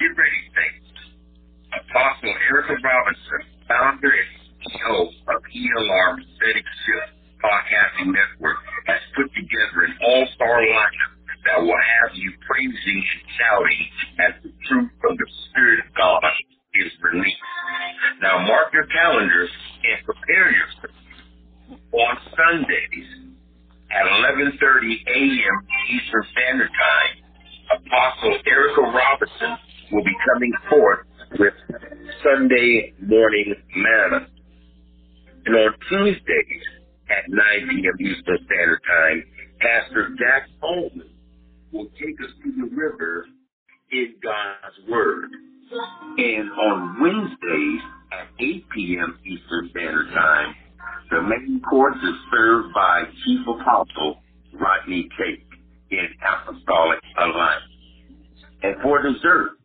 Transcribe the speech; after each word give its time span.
Get 0.00 0.10
ready, 0.18 0.42
saints. 0.58 0.90
Apostle 1.74 2.34
Erica 2.50 2.74
Robinson, 2.82 3.42
founder 3.68 4.10
and 4.10 4.30
CEO 4.64 5.06
of 5.30 5.40
ELR 5.44 6.10
Prophetic 6.16 6.66
Shift 6.86 7.10
Podcasting 7.44 8.10
Network, 8.14 8.58
has 8.86 9.02
put 9.16 9.28
together 9.34 9.86
an 9.86 9.94
all-star 10.02 10.58
lineup 10.64 11.12
that 11.46 11.60
will 11.62 11.76
have 11.78 12.16
you 12.16 12.32
praising 12.48 13.02
and 13.04 13.22
shouting 13.38 13.82
as 14.26 14.32
the 14.44 14.52
truth 14.68 14.90
from 15.00 15.14
the 15.16 15.28
Spirit 15.50 15.80
of 15.86 15.90
God 15.94 16.24
is 16.74 16.92
released. 17.04 17.46
Now 18.22 18.40
mark 18.46 18.72
your 18.72 18.86
calendars 18.88 19.50
and 19.84 19.98
prepare 20.06 20.50
yourself 20.52 20.96
on 21.92 22.14
Sundays 22.34 23.08
at 23.92 24.06
11.30 24.06 24.54
a.m. 24.58 25.56
Eastern 25.92 26.24
Standard 26.32 26.70
Time. 26.72 27.14
Apostle 27.68 28.38
Erica 28.46 28.82
Robinson 28.82 29.58
will 29.92 30.04
be 30.04 30.16
coming 30.32 30.52
forth 30.70 31.06
with 31.38 31.54
Sunday 32.22 32.92
morning 33.00 33.54
manna. 33.76 34.26
And 35.46 35.54
on 35.54 35.74
Tuesdays 35.88 36.62
at 37.10 37.24
9 37.28 37.38
p.m. 37.70 37.94
Eastern 38.00 38.38
Standard 38.46 38.80
Time, 38.86 39.24
Pastor 39.60 40.08
Jack 40.18 40.48
Holman 40.60 41.10
will 41.72 41.88
take 42.00 42.20
us 42.24 42.32
to 42.44 42.52
the 42.52 42.74
river 42.74 43.26
in 43.90 44.14
God's 44.22 44.90
Word. 44.90 45.30
And 46.18 46.50
on 46.50 47.00
Wednesdays 47.00 47.80
at 48.12 48.28
8 48.40 48.64
p.m. 48.74 49.18
Eastern 49.24 49.70
Standard 49.70 50.08
Time, 50.14 50.54
the 51.10 51.22
main 51.22 51.60
course 51.68 51.96
is 51.96 52.14
served 52.30 52.74
by 52.74 53.04
Chief 53.24 53.40
Apostle 53.46 54.22
Rodney 54.54 55.08
Tate 55.18 55.46
in 55.90 56.06
Apostolic 56.20 56.98
Alliance. 57.18 57.64
And 58.62 58.76
for 58.82 59.02
dessert, 59.02 59.57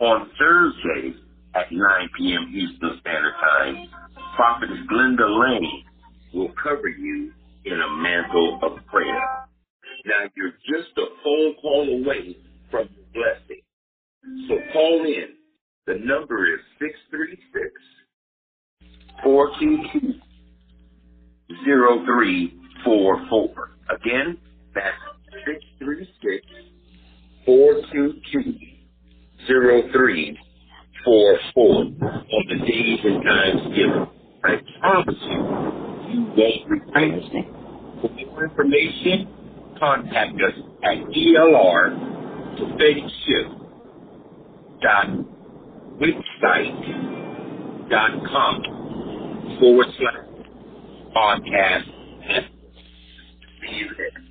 on 0.00 0.30
Thursdays 0.38 1.16
at 1.54 1.72
9 1.72 2.08
p.m. 2.18 2.52
Eastern 2.54 2.98
Standard 3.00 3.34
Time, 3.40 3.88
Prophetess 4.36 4.76
Glenda 4.92 5.26
Lane 5.28 5.84
will 6.34 6.52
cover 6.62 6.88
you 6.88 7.32
in 7.64 7.80
a 7.80 7.90
mantle 8.02 8.60
of 8.62 8.84
prayer. 8.86 9.20
Now 10.06 10.30
you're 10.36 10.52
just 10.52 10.98
a 10.98 11.06
phone 11.24 11.56
call 11.62 12.02
away 12.02 12.38
from 12.70 12.90
your 12.94 13.06
blessing. 13.14 13.62
So 14.48 14.54
call 14.72 15.04
in. 15.04 15.34
The 15.86 15.94
number 16.04 16.52
is 16.52 16.60
636 16.80 17.70
422 19.24 20.14
0344. 21.64 23.70
Again, 23.90 24.38
that's 24.74 24.96
636 25.46 26.44
422 27.46 28.75
0344 29.46 31.66
on 31.66 32.44
the 32.48 32.56
days 32.66 33.00
and 33.04 33.22
times 33.24 33.62
given. 33.76 34.06
I 34.44 34.56
promise 34.80 35.20
you, 35.22 35.38
you 36.12 36.20
won't 36.36 36.68
regret 36.68 37.04
it. 37.04 37.46
For 38.02 38.10
more 38.10 38.44
information, 38.44 39.16
contact 39.78 40.34
us 40.34 40.54
at 40.84 40.98
ELR 41.08 41.84
Prophetic 42.58 43.04
Shift 43.26 43.50
dot 44.82 45.08
website 46.00 46.76
dot 47.90 48.12
com 48.30 48.54
forward 49.60 49.88
slash 49.98 50.24
podcast. 51.16 51.86
See 53.62 53.74
you 53.76 53.88
there. 53.96 54.25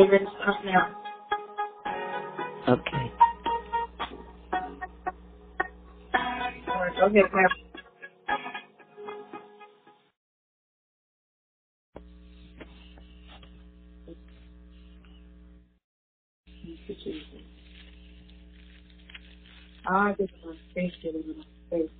You're 0.00 0.10
ready 0.12 0.26
to 0.26 0.32
start 0.42 0.66
now. 0.66 0.96
Okay. 2.68 3.12
All 6.68 6.80
right, 6.80 6.94
go 6.96 7.06
ahead, 7.06 7.14
ma'am. 7.34 7.48
I 19.86 20.14
just 20.20 20.32
want 20.44 20.58
to 20.58 20.64
thank 20.74 20.94
you, 21.02 21.12
Lord. 21.12 21.46
Thank 21.70 21.82
you. 21.84 21.90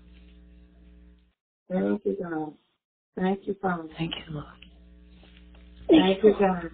Thank 1.70 2.06
you, 2.06 2.16
God. 2.22 2.54
Thank 3.18 3.46
you, 3.48 3.56
Father. 3.62 3.88
Thank 3.98 4.14
you, 4.16 4.34
Lord. 4.34 4.46
Thank 5.90 6.24
you, 6.24 6.34
God. 6.38 6.70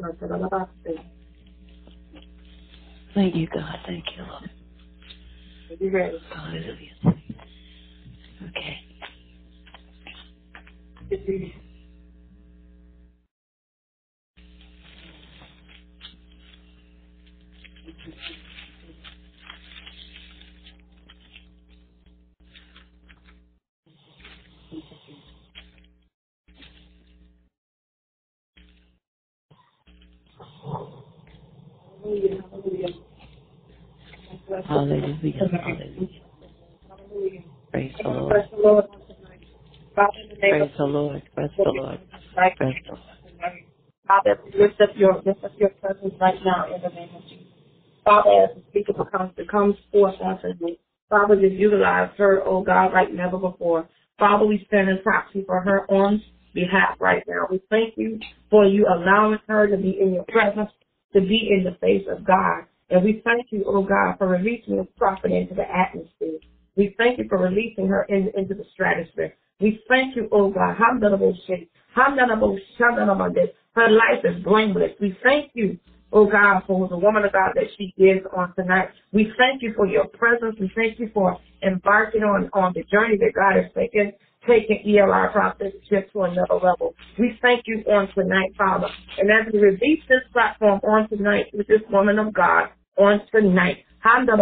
Thank 0.00 0.20
you, 0.20 0.28
God. 0.28 0.68
Thank 3.14 3.34
you, 3.36 3.48
God. 3.48 3.78
Thank 3.86 4.04
you, 4.16 4.22
Lord. 4.24 4.50
Are 5.70 5.84
you 5.84 5.90
ready? 5.90 6.18
Hallelujah. 6.34 6.96
Okay. 8.48 8.80
Hallelujah. 32.02 32.44
Hallelujah. 32.50 32.88
Hallelujah. 34.70 35.18
Hallelujah. 36.88 37.42
Praise 37.72 37.92
the 38.00 38.08
Lord. 38.08 38.30
Bless 38.30 38.50
the 38.50 38.56
Lord 38.56 38.84
on 38.84 39.00
tonight. 39.00 39.44
Father, 39.96 40.18
in 40.22 40.28
the 40.28 40.34
name 40.36 40.50
Praise 40.52 40.70
the 40.78 40.84
Lord. 40.84 41.22
Praise 41.34 41.50
the 41.58 41.70
Lord. 41.70 41.98
Praise 42.36 42.74
the 42.86 42.92
Lord. 42.92 43.00
Father, 44.06 44.38
lift 44.56 44.80
up 44.80 44.90
your 44.94 45.22
lift 45.26 45.42
up 45.42 45.50
your 45.58 45.70
presence 45.70 46.14
right 46.20 46.38
now 46.44 46.72
in 46.72 46.80
the 46.82 46.88
name 46.88 47.08
of 47.16 47.22
Jesus. 47.22 47.46
Father, 48.04 48.30
as 48.44 48.50
the 48.54 48.62
speaker 48.70 48.92
becomes 48.92 49.32
that 49.36 49.50
comes 49.50 49.74
forth 49.90 50.14
on 50.22 50.40
tonight, 50.40 50.78
Father, 51.08 51.34
just 51.34 51.54
utilize 51.54 52.10
her, 52.16 52.40
oh 52.46 52.62
God, 52.62 52.92
like 52.92 53.12
never 53.12 53.38
before. 53.38 53.88
Father, 54.20 54.46
we 54.46 54.64
stand 54.68 54.88
in 54.88 55.02
proxy 55.02 55.42
for 55.46 55.60
her 55.60 55.90
on 55.90 56.22
behalf 56.54 56.96
right 57.00 57.24
now. 57.26 57.48
We 57.50 57.60
thank 57.70 57.94
you 57.96 58.20
for 58.48 58.64
you 58.66 58.86
allowing 58.86 59.40
her 59.48 59.66
to 59.66 59.76
be 59.76 59.98
in 60.00 60.14
your 60.14 60.26
presence, 60.28 60.70
to 61.12 61.20
be 61.20 61.50
in 61.50 61.64
the 61.64 61.76
face 61.80 62.06
of 62.08 62.24
God. 62.24 62.66
And 62.90 63.04
we 63.04 63.22
thank 63.24 63.46
you, 63.50 63.64
oh 63.66 63.82
God, 63.82 64.16
for 64.18 64.28
releasing 64.28 64.76
this 64.76 64.86
prophet 64.98 65.32
into 65.32 65.54
the 65.54 65.62
atmosphere. 65.62 66.38
We 66.76 66.94
thank 66.98 67.18
you 67.18 67.24
for 67.28 67.38
releasing 67.38 67.86
her 67.86 68.02
in, 68.04 68.30
into 68.36 68.54
the 68.54 68.64
stratosphere. 68.72 69.34
We 69.60 69.80
thank 69.88 70.16
you, 70.16 70.28
oh 70.32 70.50
God. 70.50 70.76
Her 70.76 70.98
life 73.90 74.24
is 74.24 74.42
blameless. 74.42 74.90
We 75.00 75.16
thank 75.22 75.52
you, 75.54 75.78
oh 76.12 76.26
God, 76.26 76.62
for 76.66 76.88
the 76.88 76.98
woman 76.98 77.24
of 77.24 77.32
God 77.32 77.52
that 77.54 77.66
she 77.78 77.94
is 78.02 78.24
on 78.36 78.52
tonight. 78.54 78.88
We 79.12 79.32
thank 79.38 79.62
you 79.62 79.72
for 79.76 79.86
your 79.86 80.06
presence. 80.06 80.56
We 80.58 80.72
thank 80.74 80.98
you 80.98 81.10
for 81.14 81.38
embarking 81.62 82.22
on, 82.22 82.50
on 82.52 82.72
the 82.74 82.82
journey 82.90 83.16
that 83.18 83.32
God 83.34 83.54
has 83.62 83.70
taken, 83.74 84.12
taking 84.48 84.82
ELI 84.86 85.02
ELR 85.02 85.32
prophetship 85.32 86.10
to 86.12 86.22
another 86.22 86.54
level. 86.54 86.94
We 87.18 87.38
thank 87.42 87.64
you 87.66 87.84
on 87.88 88.08
tonight, 88.14 88.54
Father. 88.56 88.88
And 89.18 89.30
as 89.30 89.52
we 89.52 89.58
release 89.60 90.02
this 90.08 90.22
platform 90.32 90.80
on 90.82 91.08
tonight 91.08 91.46
with 91.52 91.68
this 91.68 91.82
woman 91.90 92.18
of 92.18 92.32
God 92.32 92.70
on 92.98 93.20
tonight. 93.32 93.78
Father, 94.02 94.32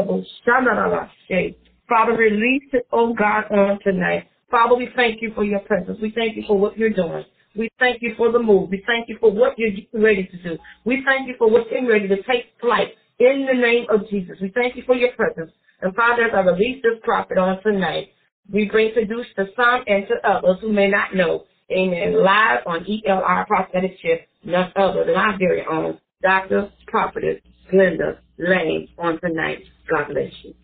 release 2.12 2.62
it, 2.72 2.86
oh 2.92 3.14
God, 3.14 3.44
on 3.50 3.78
tonight. 3.82 4.28
Father, 4.50 4.76
we 4.76 4.88
thank 4.96 5.22
you 5.22 5.32
for 5.34 5.44
your 5.44 5.60
presence. 5.60 5.98
We 6.00 6.12
thank 6.14 6.36
you 6.36 6.44
for 6.46 6.58
what 6.58 6.78
you're 6.78 6.90
doing. 6.90 7.24
We 7.56 7.68
thank 7.78 8.02
you 8.02 8.14
for 8.16 8.30
the 8.30 8.38
move. 8.38 8.70
We 8.70 8.82
thank 8.86 9.08
you 9.08 9.16
for 9.20 9.32
what 9.32 9.58
you're 9.58 9.72
ready 9.92 10.26
to 10.26 10.42
do. 10.42 10.58
We 10.84 11.02
thank 11.04 11.28
you 11.28 11.34
for 11.38 11.50
what's 11.50 11.68
getting 11.70 11.88
ready 11.88 12.08
to 12.08 12.16
take 12.22 12.46
flight 12.60 12.88
in 13.18 13.46
the 13.46 13.58
name 13.58 13.86
of 13.90 14.08
Jesus. 14.10 14.36
We 14.40 14.50
thank 14.54 14.76
you 14.76 14.82
for 14.86 14.94
your 14.94 15.12
presence. 15.12 15.50
And 15.80 15.94
Father, 15.94 16.24
as 16.24 16.30
I 16.34 16.40
release 16.40 16.82
this 16.82 16.98
prophet 17.02 17.38
on 17.38 17.62
tonight, 17.62 18.08
we 18.52 18.66
bring 18.66 18.92
produce 18.92 19.26
to 19.36 19.46
some 19.56 19.82
and 19.86 20.06
to 20.08 20.28
others 20.28 20.58
who 20.60 20.72
may 20.72 20.88
not 20.88 21.14
know. 21.14 21.44
Amen. 21.70 22.22
Live 22.22 22.60
on 22.66 22.84
ELR 22.84 23.46
Prophetic 23.46 23.96
Shift, 24.00 24.22
none 24.44 24.72
other 24.76 25.04
than 25.04 25.16
our 25.16 25.38
very 25.38 25.64
own 25.70 25.98
Dr. 26.22 26.70
Prophetess 26.86 27.40
Glenda 27.72 28.18
Lane 28.38 28.88
on 28.98 29.20
tonight. 29.20 29.62
God 29.90 30.08
bless 30.12 30.32
you. 30.42 30.54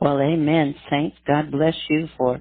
Well, 0.00 0.20
amen, 0.20 0.74
saints. 0.90 1.16
God 1.26 1.50
bless 1.50 1.74
you 1.88 2.08
for 2.18 2.40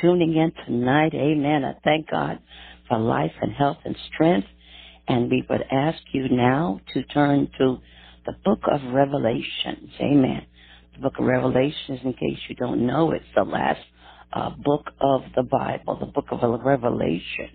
tuning 0.00 0.36
in 0.36 0.52
tonight. 0.66 1.12
Amen. 1.14 1.64
I 1.64 1.74
thank 1.84 2.10
God 2.10 2.38
for 2.88 2.98
life 2.98 3.32
and 3.40 3.52
health 3.52 3.78
and 3.84 3.96
strength. 4.12 4.48
And 5.08 5.30
we 5.30 5.44
would 5.48 5.64
ask 5.70 5.98
you 6.12 6.28
now 6.28 6.80
to 6.94 7.02
turn 7.04 7.48
to 7.58 7.78
the 8.26 8.32
book 8.44 8.60
of 8.70 8.80
Revelations. 8.92 9.90
Amen. 10.00 10.46
The 10.94 11.00
book 11.00 11.14
of 11.18 11.24
Revelations, 11.24 12.00
in 12.04 12.12
case 12.12 12.38
you 12.48 12.54
don't 12.54 12.86
know, 12.86 13.10
it's 13.12 13.24
the 13.34 13.42
last 13.42 13.80
uh, 14.32 14.50
book 14.50 14.86
of 15.00 15.22
the 15.34 15.42
Bible, 15.42 15.98
the 15.98 16.06
book 16.06 16.26
of 16.30 16.40
Revelations. 16.64 17.50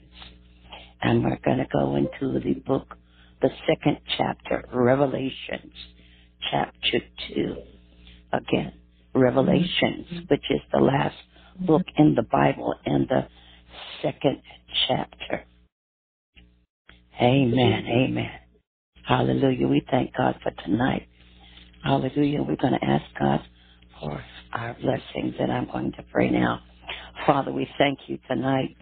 And 1.02 1.24
we're 1.24 1.40
going 1.44 1.60
to 1.60 1.68
go 1.72 1.96
into 1.96 2.40
the 2.40 2.54
book, 2.54 2.98
the 3.42 3.50
second 3.68 3.98
chapter, 4.18 4.66
Revelations, 4.74 5.74
chapter 6.52 7.00
2. 7.34 7.56
Again, 8.34 8.74
Revelations, 9.14 10.08
mm-hmm. 10.12 10.20
which 10.28 10.44
is 10.50 10.62
the 10.72 10.80
last 10.80 11.16
mm-hmm. 11.56 11.66
book 11.66 11.84
in 11.98 12.16
the 12.16 12.24
Bible 12.24 12.74
and 12.86 13.08
the 13.08 13.28
second 14.02 14.42
chapter. 14.88 15.44
Amen. 17.22 17.86
Amen. 17.88 18.32
Hallelujah. 19.08 19.68
We 19.68 19.86
thank 19.90 20.16
God 20.16 20.36
for 20.44 20.52
tonight. 20.64 21.08
Hallelujah. 21.84 22.42
We're 22.42 22.56
going 22.58 22.78
to 22.80 22.86
ask 22.86 23.06
God 23.20 23.42
for 24.00 24.24
our 24.52 24.76
blessings, 24.82 25.36
and 25.40 25.52
I'm 25.52 25.68
going 25.68 25.92
to 25.94 26.04
pray 26.12 26.30
now. 26.30 26.62
Father, 27.26 27.52
we 27.52 27.68
thank 27.78 28.00
you 28.08 28.18
tonight 28.28 28.76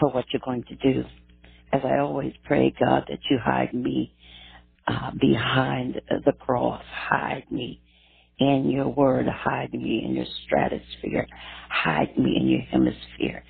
for 0.00 0.10
what 0.10 0.24
you're 0.32 0.42
going 0.44 0.64
to 0.64 0.74
do. 0.76 1.04
As 1.74 1.80
I 1.84 1.98
always 1.98 2.34
pray, 2.44 2.74
God, 2.78 3.06
that 3.08 3.18
you 3.30 3.38
hide 3.42 3.74
me 3.74 4.14
uh, 4.86 5.10
behind 5.20 6.00
the 6.24 6.32
cross. 6.32 6.84
Hide 7.10 7.46
me 7.50 7.80
in 8.38 8.70
your 8.70 8.88
word. 8.88 9.26
Hide 9.28 9.72
me 9.74 10.02
in 10.04 10.14
your 10.14 10.26
stratosphere. 10.44 11.26
Hide 11.70 12.16
me 12.18 12.36
in 12.40 12.48
your 12.48 12.62
hemisphere. 12.62 13.44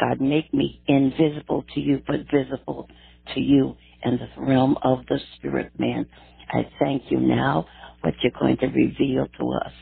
God, 0.00 0.20
make 0.20 0.52
me 0.54 0.82
invisible 0.88 1.64
to 1.74 1.80
you, 1.80 2.02
but 2.06 2.20
visible 2.32 2.88
to 3.34 3.40
you 3.40 3.76
in 4.04 4.18
the 4.18 4.42
realm 4.42 4.76
of 4.82 5.00
the 5.08 5.18
spirit 5.36 5.72
man. 5.78 6.06
I 6.50 6.68
thank 6.80 7.04
you 7.10 7.20
now 7.20 7.66
what 8.02 8.14
you're 8.22 8.32
going 8.38 8.58
to 8.58 8.66
reveal 8.66 9.26
to 9.38 9.52
us 9.52 9.72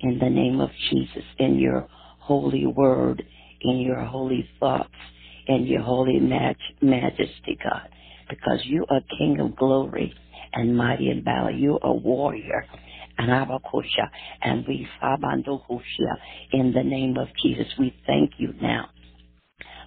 in 0.00 0.18
the 0.20 0.30
name 0.30 0.60
of 0.60 0.70
Jesus, 0.90 1.24
in 1.38 1.58
your 1.58 1.88
holy 2.20 2.66
word, 2.66 3.24
in 3.62 3.78
your 3.78 4.04
holy 4.04 4.48
thoughts, 4.60 4.94
in 5.50 5.66
your 5.66 5.82
holy 5.82 6.20
maj- 6.20 6.56
majesty, 6.80 7.58
God, 7.62 7.88
because 8.28 8.60
you 8.64 8.86
are 8.88 9.00
King 9.18 9.40
of 9.40 9.56
glory 9.56 10.14
and 10.52 10.76
mighty 10.76 11.10
in 11.10 11.24
battle. 11.24 11.50
You 11.50 11.78
are 11.82 11.92
warrior 11.92 12.64
and 13.18 13.30
Abakosha, 13.30 14.08
and 14.42 14.64
we 14.66 14.86
Fabandokoshia 15.02 16.14
in 16.52 16.72
the 16.72 16.84
name 16.84 17.16
of 17.18 17.28
Jesus. 17.42 17.66
We 17.78 17.94
thank 18.06 18.34
you 18.38 18.54
now 18.62 18.90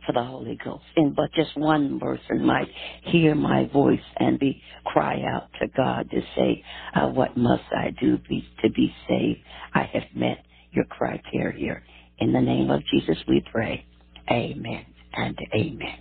for 0.06 0.12
the 0.12 0.24
Holy 0.24 0.60
Ghost. 0.64 0.84
And 0.98 1.16
but 1.16 1.32
just 1.34 1.58
one 1.58 1.98
person 1.98 2.46
might 2.46 2.68
hear 3.04 3.34
my 3.34 3.66
voice 3.72 4.02
and 4.18 4.38
be 4.38 4.62
cry 4.84 5.22
out 5.34 5.48
to 5.62 5.68
God 5.70 6.10
to 6.12 6.22
say, 6.36 6.62
uh, 6.94 7.08
"What 7.08 7.38
must 7.38 7.64
I 7.72 7.92
do 7.92 8.18
be, 8.18 8.46
to 8.64 8.70
be 8.70 8.94
saved?" 9.08 9.40
I 9.74 9.84
have 9.94 10.14
met 10.14 10.44
your 10.72 10.86
criteria. 10.86 11.82
In 12.20 12.34
the 12.34 12.42
name 12.42 12.70
of 12.70 12.82
Jesus, 12.92 13.18
we 13.28 13.42
pray. 13.50 13.86
Amen 14.30 14.86
and 15.14 15.38
amen. 15.56 16.00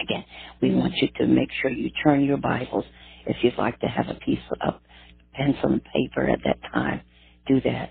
Again, 0.00 0.24
we 0.62 0.74
want 0.74 0.94
you 0.96 1.08
to 1.18 1.26
make 1.26 1.50
sure 1.62 1.70
you 1.70 1.90
turn 2.04 2.24
your 2.24 2.38
Bibles. 2.38 2.84
If 3.26 3.38
you'd 3.42 3.58
like 3.58 3.80
to 3.80 3.86
have 3.88 4.08
a 4.08 4.14
piece 4.20 4.40
of 4.62 4.74
pencil 5.34 5.72
and 5.72 5.82
paper 5.84 6.28
at 6.30 6.40
that 6.44 6.58
time, 6.72 7.02
do 7.48 7.60
that. 7.62 7.90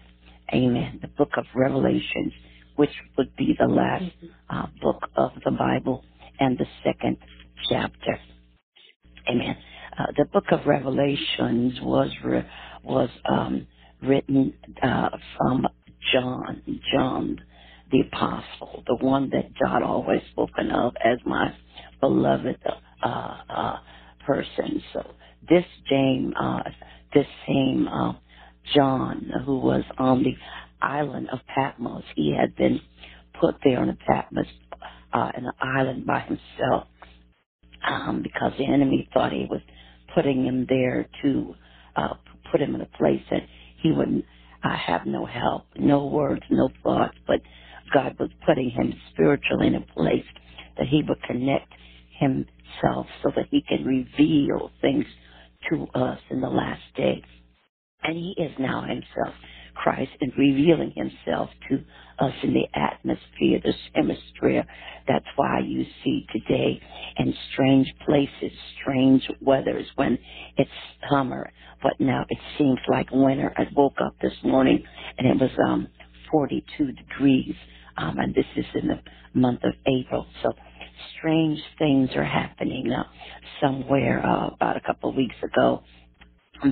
Amen. 0.54 1.00
The 1.02 1.10
book 1.10 1.32
of 1.38 1.46
Revelations, 1.56 2.34
which 2.78 2.92
would 3.18 3.36
be 3.38 3.56
the 3.60 3.68
last 3.68 4.06
uh, 4.50 4.68
book 4.82 5.04
of 5.18 5.32
the 5.46 5.52
Bible 5.52 6.04
and 6.40 6.58
the 6.58 6.68
second 6.84 7.18
chapter. 7.70 8.20
Amen. 9.30 9.58
Uh, 9.98 10.08
the 10.18 10.26
book 10.26 10.46
of 10.52 10.62
Revelations 10.68 11.80
was 11.82 12.12
re- 12.26 12.48
was 12.84 13.10
um, 13.30 13.68
written 14.04 14.54
uh, 14.84 15.10
from 15.38 15.68
John, 16.14 16.64
John 16.94 17.38
the 17.92 18.02
apostle, 18.02 18.84
the 18.88 18.98
one 19.06 19.32
that 19.32 19.52
God 19.64 19.84
always 19.84 20.22
spoken 20.32 20.72
of 20.72 20.94
as 21.04 21.20
my 21.26 21.54
beloved 22.02 22.58
uh, 23.04 23.08
uh, 23.50 23.78
person. 24.26 24.84
So 24.94 25.06
this 25.50 25.66
James, 25.90 26.34
uh, 26.40 26.62
this 27.14 27.28
same 27.48 27.88
uh, 27.88 28.14
John, 28.76 29.32
who 29.46 29.60
was 29.60 29.84
on 29.98 30.24
the 30.24 30.36
island 30.82 31.30
of 31.32 31.40
Patmos, 31.56 32.04
he 32.16 32.36
had 32.36 32.56
been 32.56 32.82
put 33.40 33.56
there 33.64 33.80
on 33.80 33.90
a 33.90 33.96
Patmos, 34.08 34.48
uh, 35.14 35.32
in 35.38 35.46
an 35.46 35.54
island 35.62 36.06
by 36.08 36.22
himself, 36.22 36.88
um, 37.88 38.24
because 38.24 38.54
the 38.58 38.66
enemy 38.66 39.10
thought 39.14 39.32
he 39.34 39.48
was 39.50 39.62
putting 40.16 40.46
him 40.46 40.66
there 40.70 41.08
to 41.24 41.56
uh, 41.96 42.16
put 42.52 42.62
him 42.62 42.76
in 42.76 42.82
a 42.82 42.88
place 42.98 43.22
that 43.32 43.44
he 43.82 43.92
would 43.92 44.24
uh, 44.64 44.78
have 44.78 45.06
no 45.08 45.26
help, 45.26 45.66
no 45.78 46.08
words, 46.08 46.44
no 46.52 46.70
thoughts, 46.84 47.18
but 47.28 47.42
God 47.94 48.18
was 48.20 48.30
putting 48.46 48.72
him 48.72 48.94
spiritually 49.14 49.68
in 49.68 49.76
a 49.76 49.82
place 49.82 50.26
that 50.78 50.88
he 50.88 51.04
would 51.08 51.22
connect 51.24 51.72
himself 52.20 53.08
so 53.24 53.32
that 53.36 53.48
he 53.52 53.64
can 53.68 53.86
reveal 53.86 54.72
things 54.82 55.06
to 55.72 55.88
us 55.96 56.20
in 56.32 56.42
the 56.42 56.50
last 56.50 56.84
days. 56.98 57.24
And 58.04 58.18
he 58.18 58.36
is 58.38 58.54
now 58.60 58.82
himself, 58.84 59.36
Christ, 59.76 60.12
and 60.22 60.34
revealing 60.38 60.94
himself 60.96 61.52
to 61.70 61.84
us 62.20 62.34
in 62.44 62.54
the 62.54 62.68
atmosphere, 62.80 63.62
this 63.64 63.76
hemisphere. 63.96 64.66
That's 65.08 65.26
why 65.36 65.62
you 65.66 65.86
see 66.04 66.26
today 66.34 66.82
in 67.18 67.36
strange 67.54 67.94
places, 68.06 68.58
strange 68.82 69.24
weathers 69.42 69.88
when 69.96 70.20
it's 70.58 70.72
summer, 71.12 71.52
but 71.84 71.94
now 72.00 72.26
it 72.30 72.40
seems 72.58 72.80
like 72.90 73.10
winter. 73.12 73.54
I 73.58 73.68
woke 73.76 73.98
up 74.06 74.16
this 74.22 74.34
morning 74.44 74.84
and 75.18 75.28
it 75.28 75.42
was 75.42 75.52
um 75.68 75.88
42 76.32 76.94
degrees, 76.94 77.56
um, 77.98 78.20
and 78.20 78.36
this 78.36 78.46
is 78.58 78.66
in 78.76 78.90
the 78.90 79.00
month 79.34 79.62
of 79.64 79.74
April. 79.88 80.28
So 80.44 80.52
strange 81.18 81.60
things 81.80 82.12
are 82.16 82.26
happening 82.26 82.88
now. 82.88 83.08
Somewhere 83.62 84.26
uh, 84.26 84.50
about 84.50 84.78
a 84.78 84.82
couple 84.82 85.12
of 85.12 85.16
weeks 85.16 85.36
ago, 85.44 85.82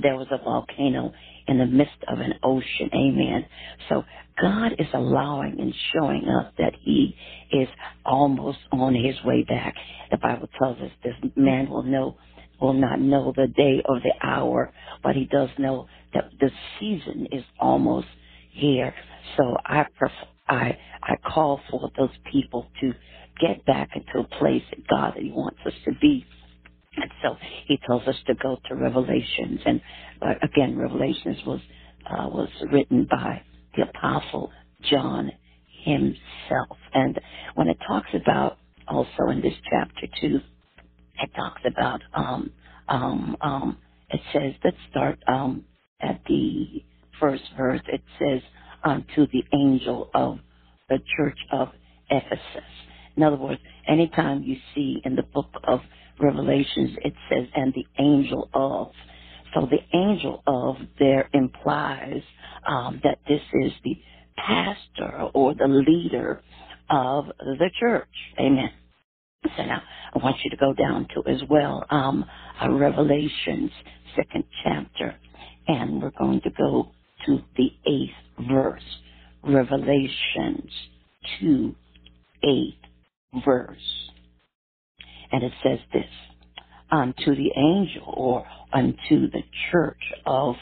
there 0.02 0.16
was 0.16 0.28
a 0.32 0.38
volcano 0.38 1.12
in 1.48 1.58
the 1.58 1.66
midst 1.66 1.96
of 2.08 2.20
an 2.20 2.34
ocean. 2.44 2.90
Amen. 2.94 3.46
So 3.88 4.04
God 4.42 4.74
is 4.78 4.88
allowing 4.94 5.60
and 5.60 5.74
showing 5.94 6.28
us 6.28 6.52
that 6.58 6.74
He 6.82 7.16
is 7.52 7.68
almost 8.06 8.58
on 8.72 8.94
His 8.94 9.16
way 9.24 9.44
back. 9.44 9.74
The 10.10 10.18
Bible 10.18 10.48
tells 10.60 10.78
us 10.80 10.90
this 11.04 11.14
man 11.36 11.70
will 11.70 11.84
know, 11.84 12.16
will 12.60 12.74
not 12.74 13.00
know 13.00 13.32
the 13.36 13.48
day 13.48 13.82
or 13.88 14.00
the 14.00 14.14
hour, 14.26 14.72
but 15.04 15.16
he 15.16 15.26
does 15.26 15.50
know 15.58 15.86
that 16.14 16.30
the 16.40 16.50
season 16.80 17.28
is 17.32 17.44
almost 17.60 18.08
here. 18.52 18.94
So 19.38 19.56
I 19.64 19.86
pref- 19.98 20.12
I 20.50 20.78
I 21.02 21.16
call 21.26 21.60
for 21.70 21.90
those 21.98 22.10
people 22.32 22.68
to 22.82 22.94
get 23.40 23.66
back 23.66 23.90
into 23.96 24.20
a 24.20 24.38
place 24.38 24.64
that 24.70 24.88
God 24.88 25.14
that 25.16 25.24
He 25.24 25.32
wants 25.32 25.60
us 25.66 25.74
to 25.86 25.92
be. 26.00 26.26
And 26.96 27.10
so 27.22 27.36
he 27.66 27.78
tells 27.86 28.06
us 28.08 28.16
to 28.28 28.34
go 28.34 28.58
to 28.68 28.76
Revelations, 28.76 29.60
and 29.66 29.80
uh, 30.22 30.34
again, 30.42 30.78
Revelations 30.78 31.38
was 31.46 31.60
uh, 32.10 32.28
was 32.28 32.50
written 32.72 33.08
by 33.10 33.42
the 33.76 33.84
apostle 33.84 34.52
John 34.90 35.32
himself. 35.84 36.78
And 36.94 37.20
when 37.56 37.68
it 37.68 37.78
talks 37.88 38.10
about 38.14 38.58
also 38.88 39.30
in 39.30 39.42
this 39.42 39.54
chapter 39.70 40.08
too, 40.20 40.40
it 41.22 41.30
talks 41.36 41.62
about 41.66 42.02
um 42.14 42.52
um 42.88 43.36
um 43.40 43.78
it 44.10 44.20
says 44.32 44.54
let's 44.64 44.76
start 44.90 45.20
um 45.28 45.64
at 46.00 46.20
the 46.28 46.84
first 47.20 47.44
verse. 47.56 47.82
It 47.88 48.02
says 48.18 48.42
unto 48.84 49.26
the 49.28 49.44
angel 49.54 50.10
of 50.14 50.38
the 50.88 50.98
church 51.16 51.38
of 51.52 51.68
Ephesus. 52.10 52.70
In 53.16 53.22
other 53.22 53.36
words, 53.36 53.60
anytime 53.88 54.42
you 54.42 54.56
see 54.74 55.00
in 55.04 55.16
the 55.16 55.22
book 55.22 55.50
of 55.64 55.80
Revelations, 56.20 56.96
it 57.04 57.14
says, 57.30 57.46
and 57.54 57.74
the 57.74 57.86
angel 57.98 58.48
of. 58.54 58.92
So 59.54 59.68
the 59.70 59.96
angel 59.96 60.42
of 60.46 60.76
there 60.98 61.28
implies 61.32 62.22
um, 62.66 63.00
that 63.04 63.18
this 63.28 63.42
is 63.64 63.72
the 63.84 63.96
pastor 64.36 65.28
or 65.34 65.54
the 65.54 65.68
leader 65.68 66.40
of 66.90 67.26
the 67.38 67.70
church. 67.78 68.08
Amen. 68.38 68.70
So 69.56 69.64
now 69.64 69.82
I 70.14 70.18
want 70.18 70.36
you 70.44 70.50
to 70.50 70.56
go 70.56 70.74
down 70.74 71.08
to 71.14 71.30
as 71.30 71.42
well 71.48 71.84
um, 71.90 72.24
uh, 72.62 72.70
Revelations 72.70 73.70
second 74.16 74.44
chapter, 74.64 75.16
and 75.68 76.02
we're 76.02 76.12
going 76.18 76.42
to 76.42 76.50
go 76.50 76.90
to 77.26 77.40
the 77.56 77.70
eighth 77.86 78.29
verse. 78.48 78.82
Revelations 79.42 80.70
two 81.38 81.74
eight 82.42 82.78
verse. 83.44 84.10
And 85.32 85.42
it 85.42 85.52
says 85.62 85.78
this, 85.92 86.04
unto 86.90 87.34
the 87.34 87.52
angel 87.56 88.14
or 88.16 88.46
unto 88.72 89.30
the 89.30 89.42
church 89.70 90.02
of, 90.26 90.56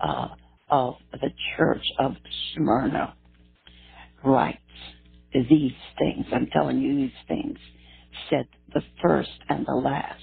uh, 0.00 0.28
of 0.70 0.94
the 1.12 1.30
church 1.56 1.84
of 1.98 2.12
Smyrna 2.54 3.14
writes 4.24 4.58
these 5.34 5.72
things. 5.98 6.26
I'm 6.32 6.48
telling 6.52 6.80
you 6.80 6.96
these 6.96 7.10
things. 7.28 7.58
Said 8.30 8.46
the 8.72 8.82
first 9.02 9.30
and 9.48 9.66
the 9.66 9.74
last, 9.74 10.20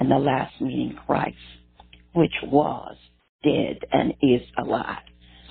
and 0.00 0.10
the 0.10 0.18
last 0.18 0.60
meaning 0.60 0.98
Christ, 1.06 1.36
which 2.14 2.32
was 2.44 2.96
dead 3.44 3.78
and 3.92 4.14
is 4.22 4.42
alive. 4.58 4.98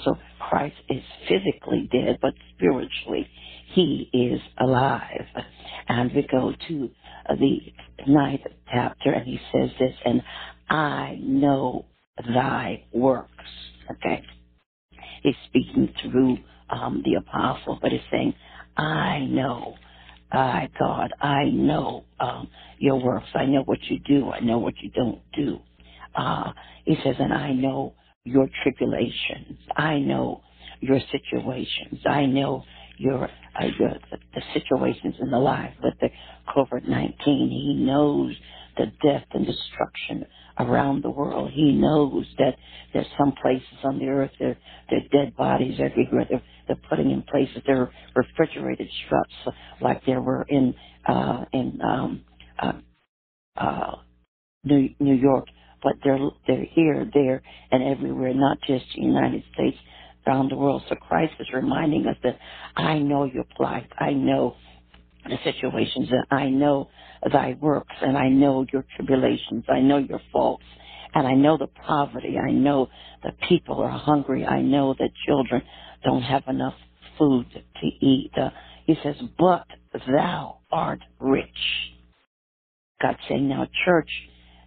So 0.04 0.18
Christ 0.40 0.76
is 0.90 1.04
physically 1.28 1.90
dead, 1.92 2.20
but 2.22 2.34
spiritually 2.56 3.28
he 3.74 4.10
is 4.14 4.42
alive. 4.60 5.26
And 5.88 6.12
we 6.14 6.28
go 6.32 6.54
to 6.68 6.90
the 7.40 7.58
ninth 8.08 8.42
chapter, 8.72 9.12
and 9.12 9.26
he 9.26 9.40
says 9.52 9.70
this, 9.80 9.96
and 10.06 10.22
I 10.70 11.18
know 11.22 11.86
thy 12.34 12.86
works. 12.94 13.32
Okay? 13.92 14.24
He's 15.24 15.36
speaking 15.48 15.94
through 16.02 16.38
um, 16.70 17.02
the 17.06 17.16
apostle, 17.16 17.80
but 17.82 17.92
he's 17.92 18.02
saying, 18.12 18.34
I 18.78 19.22
know, 19.30 19.76
I, 20.32 20.70
God, 20.80 21.14
I 21.22 21.46
know 21.46 22.06
um, 22.20 22.50
your 22.80 23.02
works. 23.02 23.28
I 23.36 23.46
know 23.46 23.64
what 23.64 23.80
you 23.90 24.00
do. 24.00 24.30
I 24.32 24.40
know 24.42 24.60
what 24.60 24.76
you 24.82 24.92
don't 24.92 25.22
do. 25.36 25.60
Uh, 26.16 26.54
he 26.86 26.96
says, 27.04 27.16
and 27.20 27.34
I 27.34 27.54
know 27.54 27.96
your 28.26 28.50
tribulations. 28.64 29.60
I 29.78 30.00
know 30.00 30.44
your 30.82 31.00
situations. 31.12 32.02
I 32.06 32.28
know 32.28 32.66
your, 33.00 33.26
uh, 33.26 33.66
your 33.80 33.92
the, 34.12 34.20
the 34.36 34.44
situations 34.54 35.16
in 35.22 35.32
the 35.32 35.40
life 35.40 35.74
with 35.84 35.96
the 36.02 36.10
COVID-19. 36.56 37.16
He 37.26 37.76
knows 37.80 38.36
the 38.78 38.88
death 39.04 39.26
and 39.34 39.48
destruction 39.48 40.28
around 40.60 41.04
the 41.04 41.12
world. 41.12 41.52
He 41.54 41.74
knows 41.74 42.26
that 42.40 42.58
there's 42.94 43.08
some 43.20 43.34
places 43.42 43.80
on 43.86 44.00
the 44.00 44.08
earth 44.08 44.32
there 44.40 44.58
there 44.92 45.02
dead 45.14 45.36
bodies 45.38 45.80
everywhere. 45.82 46.28
They're 46.30 46.44
they're 46.68 46.90
putting 46.90 47.12
in 47.12 47.24
places 47.24 47.64
there 47.68 47.84
are 47.84 47.92
refrigerated 48.16 48.90
struts 49.06 49.58
like 49.82 50.06
there 50.06 50.22
were 50.22 50.44
in 50.50 50.76
uh 51.08 51.46
in 51.54 51.80
um 51.84 52.26
uh 52.60 52.74
uh 53.58 53.96
New 54.66 54.90
New 55.00 55.16
York, 55.16 55.48
but 55.84 55.94
they're 56.04 56.20
they're 56.48 56.66
here, 56.72 57.10
there, 57.14 57.42
and 57.72 57.84
everywhere, 57.84 58.34
not 58.34 58.60
just 58.68 58.86
the 58.96 59.02
United 59.04 59.44
States, 59.54 59.78
around 60.28 60.52
the 60.52 60.58
world. 60.58 60.84
So 60.90 60.96
Christ 60.96 61.34
is 61.40 61.48
reminding 61.54 62.08
us 62.08 62.18
that 62.24 62.40
I 62.76 63.00
know 63.00 63.26
your 63.26 63.46
plight. 63.58 63.90
I 64.00 64.12
know 64.14 64.56
the 65.30 65.38
situations 65.44 66.10
and 66.12 66.26
I 66.40 66.50
know 66.50 66.90
thy 67.32 67.58
works 67.62 67.96
and 68.02 68.18
I 68.18 68.30
know 68.30 68.66
your 68.72 68.86
tribulations. 68.96 69.66
I 69.70 69.82
know 69.82 69.98
your 69.98 70.22
faults 70.32 70.66
and 71.14 71.28
I 71.28 71.34
know 71.36 71.58
the 71.58 71.68
poverty. 71.68 72.38
I 72.38 72.52
know 72.52 72.90
that 73.24 73.36
people 73.48 73.82
are 73.82 73.90
hungry. 73.90 74.46
I 74.46 74.62
know 74.62 74.96
that 75.00 75.12
children 75.28 75.62
don't 76.04 76.24
have 76.24 76.44
enough 76.48 76.76
food 77.18 77.48
to 77.54 77.88
eat. 78.06 78.32
Uh, 78.38 78.50
he 78.86 78.98
says, 79.04 79.16
but 79.40 79.66
thou 80.08 80.60
art 80.72 81.02
rich. 81.20 81.48
God 83.02 83.18
saying 83.30 83.50
now, 83.50 83.68
church, 83.86 84.10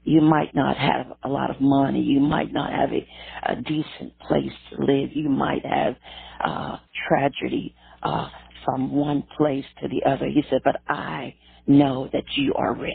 you 0.08 0.22
might 0.22 0.54
not 0.54 0.76
have 0.78 1.06
a 1.24 1.28
lot 1.28 1.50
of 1.50 1.60
money. 1.60 2.02
You 2.02 2.20
might 2.20 2.52
not 2.52 2.72
have 2.72 2.90
a, 2.92 3.08
a 3.52 3.56
decent 3.62 4.18
place 4.20 4.52
to 4.70 4.84
live. 4.84 5.10
You 5.14 5.28
might 5.30 5.66
have 5.66 5.96
uh, 6.44 6.78
tragedy 7.08 7.74
uh, 8.02 8.30
from 8.64 8.92
one 8.94 9.24
place 9.36 9.66
to 9.82 9.88
the 9.88 10.08
other. 10.10 10.26
He 10.26 10.42
said, 10.50 10.62
but 10.64 10.76
I 10.88 11.34
know 11.66 12.08
that 12.12 12.24
you 12.36 12.54
are 12.56 12.74
rich. 12.74 12.94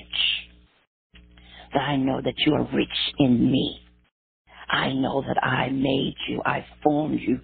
That 1.74 1.82
I 1.82 1.98
know 1.98 2.22
that 2.24 2.36
you 2.40 2.54
are 2.56 2.70
rich 2.74 2.90
in 3.20 3.52
me. 3.52 3.82
I 4.70 4.94
know 4.94 5.22
that 5.22 5.44
I 5.44 5.70
made 5.70 6.16
you. 6.30 6.42
I 6.46 6.66
formed 6.84 7.20
you 7.22 7.40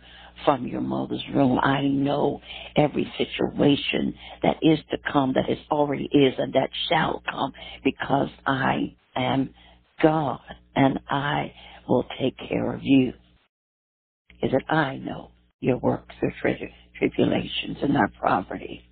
from 0.45 0.67
your 0.67 0.81
mother's 0.81 1.23
womb. 1.33 1.59
I 1.59 1.83
know 1.83 2.41
every 2.75 3.11
situation 3.17 4.15
that 4.43 4.57
is 4.63 4.79
to 4.91 4.97
come, 5.11 5.33
that 5.35 5.49
is 5.49 5.59
already 5.71 6.05
is, 6.11 6.35
and 6.39 6.53
that 6.53 6.69
shall 6.89 7.21
come, 7.29 7.53
because 7.83 8.29
I 8.47 8.95
am 9.15 9.53
God, 10.01 10.39
and 10.75 10.99
I 11.09 11.53
will 11.87 12.05
take 12.19 12.35
care 12.49 12.73
of 12.73 12.81
you. 12.83 13.13
Is 14.43 14.51
that 14.51 14.73
I 14.73 14.97
know 14.97 15.31
your 15.61 15.77
works, 15.77 16.15
your 16.21 16.33
treasure, 16.41 16.69
tribulations, 16.97 17.77
and 17.81 17.97
our 17.97 18.09
poverty. 18.21 18.83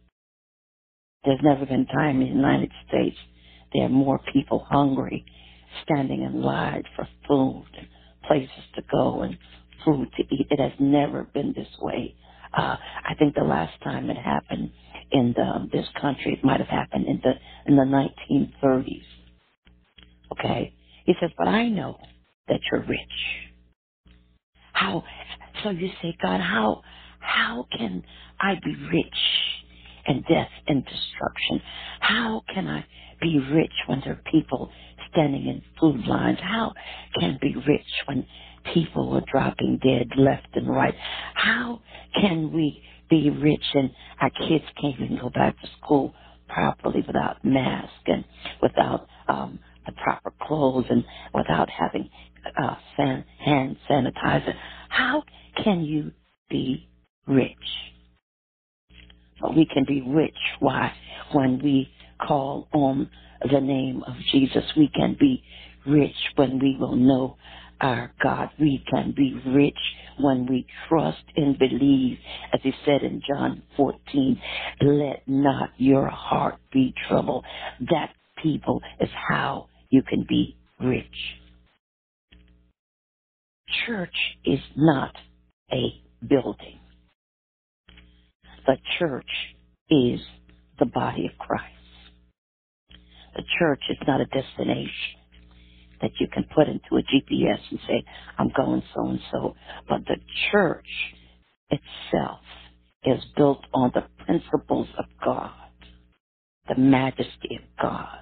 There's 1.25 1.39
never 1.43 1.65
been 1.65 1.87
time 1.87 2.21
in 2.21 2.29
the 2.29 2.35
United 2.35 2.71
States 2.87 3.17
there 3.73 3.83
are 3.85 3.89
more 3.89 4.19
people 4.33 4.65
hungry, 4.69 5.25
standing 5.83 6.21
in 6.23 6.41
line 6.41 6.83
for 6.95 7.07
food 7.27 7.67
and 7.77 7.87
places 8.27 8.63
to 8.75 8.81
go 8.91 9.23
and 9.23 9.37
food 9.85 10.09
to 10.17 10.23
eat. 10.35 10.47
It 10.49 10.59
has 10.59 10.73
never 10.79 11.23
been 11.23 11.53
this 11.55 11.67
way. 11.81 12.15
Uh, 12.57 12.77
I 13.05 13.13
think 13.19 13.35
the 13.35 13.43
last 13.43 13.73
time 13.83 14.09
it 14.09 14.17
happened 14.17 14.71
in 15.11 15.33
the, 15.35 15.69
this 15.71 15.87
country, 16.01 16.33
it 16.33 16.45
might 16.45 16.59
have 16.61 16.69
happened 16.69 17.07
in 17.07 17.21
the 17.23 17.33
in 17.65 17.75
the 17.75 17.83
1930s. 17.83 19.03
Okay, 20.33 20.73
he 21.05 21.13
says, 21.21 21.31
but 21.37 21.47
I 21.47 21.69
know 21.69 21.97
that 22.49 22.59
you're 22.71 22.85
rich. 22.85 23.39
How? 24.73 25.03
So 25.63 25.71
you 25.71 25.89
say, 26.01 26.15
God, 26.21 26.41
how 26.41 26.81
how 27.19 27.67
can 27.77 28.03
I 28.39 28.55
be 28.63 28.75
rich 28.91 29.19
in 30.07 30.23
death 30.29 30.49
and 30.67 30.83
destruction? 30.85 31.61
How 31.99 32.43
can 32.53 32.67
I 32.67 32.85
be 33.21 33.39
rich 33.53 33.73
when 33.87 34.01
there 34.05 34.13
are 34.13 34.31
people 34.31 34.71
standing 35.11 35.47
in 35.47 35.61
food 35.79 36.05
lines? 36.07 36.39
How 36.41 36.73
can 37.19 37.35
I 37.35 37.39
be 37.41 37.55
rich 37.67 37.85
when 38.07 38.25
people 38.73 39.15
are 39.17 39.23
dropping 39.31 39.79
dead 39.83 40.09
left 40.17 40.47
and 40.55 40.69
right? 40.69 40.95
How 41.35 41.81
can 42.19 42.53
we 42.53 42.81
be 43.09 43.29
rich 43.29 43.65
and 43.73 43.91
our 44.21 44.31
kids 44.31 44.65
can't 44.81 44.95
even 45.01 45.19
go 45.21 45.29
back 45.31 45.59
to 45.61 45.67
school 45.81 46.13
properly 46.49 47.03
without 47.07 47.43
masks 47.45 47.91
and 48.07 48.23
without 48.61 49.07
um, 49.27 49.59
the 49.87 49.93
proper 49.93 50.33
clothes 50.43 50.87
and 50.91 51.05
without 51.35 51.69
having 51.71 52.09
uh, 52.61 52.75
san- 52.97 53.25
hand 53.39 53.77
sanitizer? 53.89 54.55
How 54.89 55.23
can 55.63 55.85
you 55.85 56.13
be 56.51 56.89
rich? 57.27 57.85
But 59.41 59.55
we 59.55 59.65
can 59.65 59.85
be 59.85 60.01
rich. 60.01 60.37
Why? 60.59 60.93
When 61.33 61.61
we 61.63 61.89
call 62.25 62.67
on 62.73 63.09
the 63.51 63.61
name 63.61 64.03
of 64.07 64.15
Jesus, 64.31 64.63
we 64.77 64.89
can 64.95 65.17
be 65.19 65.43
rich 65.85 66.15
when 66.35 66.59
we 66.59 66.77
will 66.79 66.95
know 66.95 67.37
our 67.81 68.13
God. 68.23 68.49
We 68.59 68.83
can 68.89 69.13
be 69.15 69.35
rich 69.47 69.77
when 70.19 70.47
we 70.47 70.65
trust 70.89 71.23
and 71.35 71.59
believe, 71.59 72.17
as 72.53 72.61
he 72.63 72.73
said 72.85 73.03
in 73.03 73.21
John 73.27 73.63
14, 73.77 74.41
let 74.81 75.23
not 75.27 75.69
your 75.77 76.07
heart 76.09 76.57
be 76.73 76.93
troubled. 77.07 77.45
That 77.91 78.11
people 78.43 78.81
is 78.99 79.09
how 79.29 79.69
you 79.89 80.01
can 80.03 80.25
be 80.27 80.57
rich. 80.79 81.05
Church 83.85 84.15
is 84.45 84.59
not 84.75 85.15
a 85.71 86.01
building. 86.27 86.79
The 88.65 88.77
church 88.99 89.29
is 89.89 90.19
the 90.79 90.85
body 90.85 91.27
of 91.31 91.37
Christ. 91.39 91.63
The 93.35 93.43
church 93.59 93.81
is 93.89 93.97
not 94.07 94.21
a 94.21 94.25
destination 94.25 95.19
that 96.01 96.11
you 96.19 96.27
can 96.27 96.45
put 96.55 96.67
into 96.67 96.97
a 96.97 97.01
GPS 97.01 97.59
and 97.71 97.79
say, 97.87 98.03
I'm 98.37 98.51
going 98.55 98.83
so 98.95 99.07
and 99.07 99.19
so. 99.31 99.55
But 99.87 100.01
the 100.05 100.17
church 100.51 100.85
itself 101.69 102.39
is 103.03 103.23
built 103.35 103.63
on 103.73 103.91
the 103.93 104.05
principles 104.25 104.87
of 104.97 105.05
God, 105.23 105.51
the 106.67 106.75
majesty 106.75 107.55
of 107.57 107.63
God, 107.81 108.19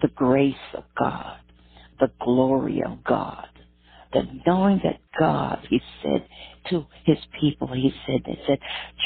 the 0.00 0.08
grace 0.08 0.54
of 0.74 0.84
God, 0.98 1.38
the 2.00 2.10
glory 2.20 2.82
of 2.84 3.04
God. 3.04 3.48
The 4.12 4.22
knowing 4.46 4.80
that 4.84 5.00
God, 5.18 5.66
he 5.68 5.80
said 6.02 6.26
to 6.70 6.86
his 7.04 7.18
people, 7.40 7.68
he 7.68 7.92
said, 8.06 8.22
they 8.26 8.40
said, 8.46 8.58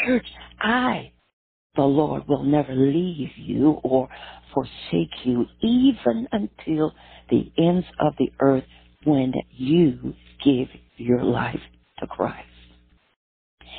church, 0.06 0.26
I, 0.60 1.12
the 1.76 1.82
Lord, 1.82 2.28
will 2.28 2.44
never 2.44 2.74
leave 2.74 3.30
you 3.36 3.80
or 3.82 4.08
forsake 4.54 5.24
you 5.24 5.46
even 5.62 6.28
until 6.32 6.92
the 7.30 7.50
ends 7.58 7.86
of 8.00 8.14
the 8.18 8.30
earth 8.40 8.64
when 9.04 9.32
you 9.50 10.14
give 10.44 10.68
your 10.96 11.24
life 11.24 11.60
to 11.98 12.06
Christ. 12.06 12.51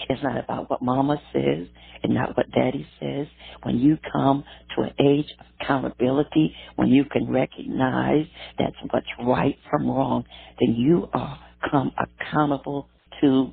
It's 0.10 0.24
not 0.24 0.38
about 0.44 0.70
what 0.70 0.82
mama 0.82 1.22
says 1.34 1.68
and 2.04 2.13
not 2.16 2.38
what 2.38 2.52
daddy 2.52 2.88
says. 3.00 3.28
When 3.63 3.80
you 3.80 3.98
come 4.13 4.44
to 4.76 4.84
an 4.84 4.94
age 5.00 5.28
of 5.39 5.48
accountability, 5.62 6.56
when 6.78 6.89
you 6.89 7.06
can 7.06 7.30
recognize 7.32 8.28
that's 8.60 8.76
what's 8.92 9.08
right 9.26 9.58
from 9.70 9.88
wrong, 9.89 10.26
then 10.62 10.76
you 10.76 11.10
are 11.13 11.39
come 11.72 11.92
accountable 11.98 12.89
to 13.22 13.52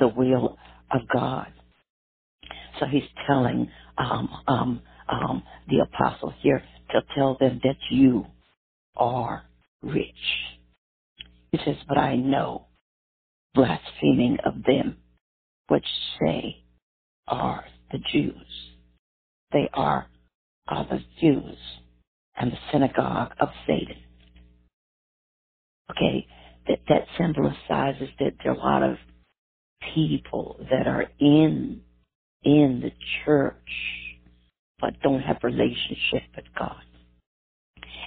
the 0.00 0.08
will 0.08 0.58
of 0.92 1.02
God. 1.12 1.48
So 2.80 2.86
he's 2.86 3.04
telling 3.26 3.70
um, 3.98 4.28
um, 4.48 4.82
um, 5.08 5.42
the 5.68 5.80
apostle 5.80 6.34
here 6.42 6.62
to 6.92 7.02
tell 7.16 7.36
them 7.40 7.60
that 7.64 7.76
you 7.90 8.26
are 8.96 9.44
rich. 9.82 10.14
He 11.52 11.58
says, 11.64 11.76
but 11.88 11.98
I 11.98 12.16
know 12.16 12.66
blaspheming 13.54 14.38
of 14.46 14.54
them 14.66 14.98
which 15.68 15.86
say 16.20 16.64
are 17.28 17.64
the 17.92 17.98
Jews. 18.12 18.46
They 19.52 19.68
are, 19.74 20.06
are 20.68 20.86
the 20.90 21.00
Jews 21.20 21.58
and 22.38 22.52
the 22.52 22.58
synagogue 22.72 23.32
of 23.40 23.48
Satan. 23.66 23.96
Okay, 25.90 26.26
that, 26.68 26.80
that 26.88 27.06
symbolizes 27.18 28.10
that 28.20 28.34
there 28.44 28.52
are 28.52 28.56
a 28.56 28.58
lot 28.58 28.82
of 28.82 28.98
people 29.94 30.58
that 30.70 30.86
are 30.88 31.06
in 31.20 31.82
in 32.44 32.80
the 32.82 32.92
church 33.24 33.56
but 34.80 35.00
don't 35.02 35.22
have 35.22 35.38
relationship 35.44 36.22
with 36.36 36.46
God. 36.58 36.82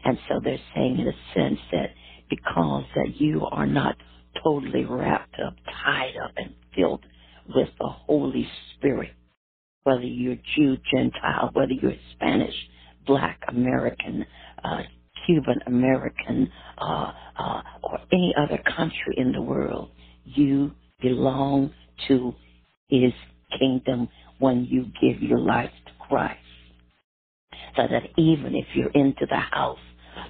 And 0.05 0.17
so 0.29 0.39
they're 0.43 0.59
saying 0.75 0.99
in 0.99 1.07
a 1.07 1.35
sense 1.35 1.59
that 1.71 1.91
because 2.29 2.85
that 2.95 3.19
you 3.19 3.45
are 3.51 3.67
not 3.67 3.97
totally 4.43 4.85
wrapped 4.85 5.35
up, 5.45 5.55
tied 5.85 6.13
up, 6.23 6.31
and 6.37 6.53
filled 6.75 7.05
with 7.53 7.69
the 7.79 7.87
Holy 7.87 8.47
Spirit, 8.75 9.11
whether 9.83 10.01
you're 10.03 10.37
Jew, 10.55 10.77
Gentile, 10.91 11.51
whether 11.53 11.73
you're 11.73 11.95
Spanish, 12.13 12.55
Black 13.07 13.39
American, 13.47 14.25
uh, 14.63 14.81
Cuban 15.25 15.59
American, 15.67 16.51
uh, 16.77 17.11
uh, 17.37 17.61
or 17.83 17.99
any 18.11 18.33
other 18.37 18.59
country 18.75 19.15
in 19.17 19.31
the 19.31 19.41
world, 19.41 19.91
you 20.25 20.71
belong 21.01 21.71
to 22.07 22.33
His 22.89 23.13
kingdom 23.59 24.09
when 24.39 24.65
you 24.65 24.85
give 25.01 25.21
your 25.21 25.39
life 25.39 25.71
to 25.85 25.91
Christ. 26.07 26.39
So 27.75 27.83
that 27.89 28.03
even 28.17 28.55
if 28.55 28.65
you're 28.75 28.91
into 28.91 29.25
the 29.29 29.37
house 29.37 29.79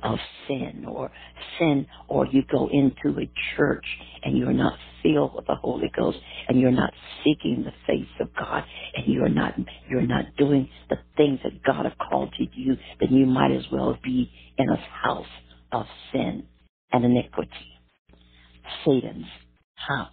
of 0.04 0.20
sin 0.48 0.86
or 0.88 1.12
sin 1.60 1.88
or 2.10 2.28
you 2.28 2.44
go 2.52 2.70
into 2.72 3.20
a 3.20 3.30
church 3.58 3.86
and 4.24 4.38
you're 4.38 4.54
not 4.54 4.78
filled 5.04 5.36
with 5.36 5.48
the 5.48 5.56
Holy 5.56 5.92
Ghost 5.96 6.20
and 6.50 6.60
you're 6.60 6.72
not 6.72 6.94
seeking 7.24 7.64
the 7.66 7.74
face 7.88 8.08
of 8.22 8.30
God 8.36 8.64
and 8.96 9.08
you're 9.08 9.30
not 9.30 9.56
you're 9.90 10.08
not 10.08 10.26
doing 10.38 10.70
the 10.90 10.98
things 11.18 11.40
that 11.44 11.64
God 11.64 11.86
has 11.86 11.94
called 12.10 12.34
you 12.40 12.48
to 12.48 12.56
do, 12.76 12.82
then 13.02 13.14
you 13.14 13.26
might 13.28 13.52
as 13.52 13.66
well 13.72 13.98
be 14.04 14.32
in 14.58 14.70
a 14.70 14.78
house 14.78 15.28
of 15.72 15.86
sin 16.14 16.46
and 16.94 17.06
iniquity. 17.06 17.52
Satan's 18.86 19.26
house. 19.76 20.10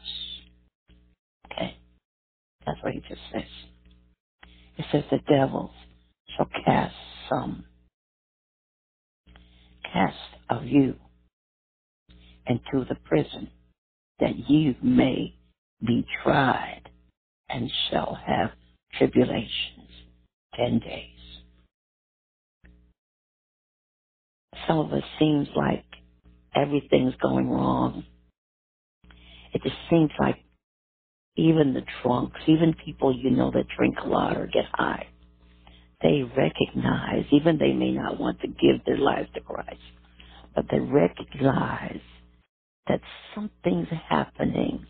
Okay. 1.52 1.76
That's 2.66 2.78
what 2.82 2.94
he 2.94 3.00
just 3.00 3.20
says. 3.32 3.42
It 4.78 4.86
says 4.92 5.04
the 5.10 5.18
devils 5.28 5.70
shall 6.36 6.48
cast 6.64 6.94
some 7.28 7.64
cast 9.92 10.16
of 10.50 10.66
you 10.66 10.96
into 12.46 12.86
the 12.88 12.96
prison 13.04 13.50
that 14.20 14.50
you 14.50 14.76
may 14.82 15.36
be 15.86 16.06
tried 16.22 16.82
and 17.48 17.70
shall 17.90 18.14
have 18.26 18.52
tribulations 18.98 19.90
ten 20.56 20.80
days. 20.80 21.08
Some 24.68 24.80
of 24.80 24.92
us 24.92 25.04
seems 25.18 25.48
like 25.56 25.84
everything's 26.54 27.14
going 27.22 27.50
wrong. 27.50 28.04
It 29.54 29.62
just 29.62 29.76
seems 29.90 30.10
like 30.20 30.38
even 31.36 31.74
the 31.74 31.82
drunks, 32.02 32.40
even 32.48 32.74
people 32.84 33.16
you 33.16 33.30
know 33.30 33.52
that 33.52 33.66
drink 33.78 33.96
a 34.04 34.08
lot 34.08 34.36
or 34.38 34.46
get 34.48 34.66
high, 34.72 35.08
they 36.02 36.22
recognize, 36.36 37.24
even 37.32 37.58
they 37.58 37.72
may 37.72 37.92
not 37.92 38.20
want 38.20 38.40
to 38.42 38.48
give 38.48 38.84
their 38.86 38.98
lives 38.98 39.28
to 39.34 39.40
Christ, 39.42 39.80
but 40.54 40.66
they 40.70 40.80
recognize 40.80 42.00
that 42.88 43.00
something's 43.34 43.88
happening. 44.08 44.86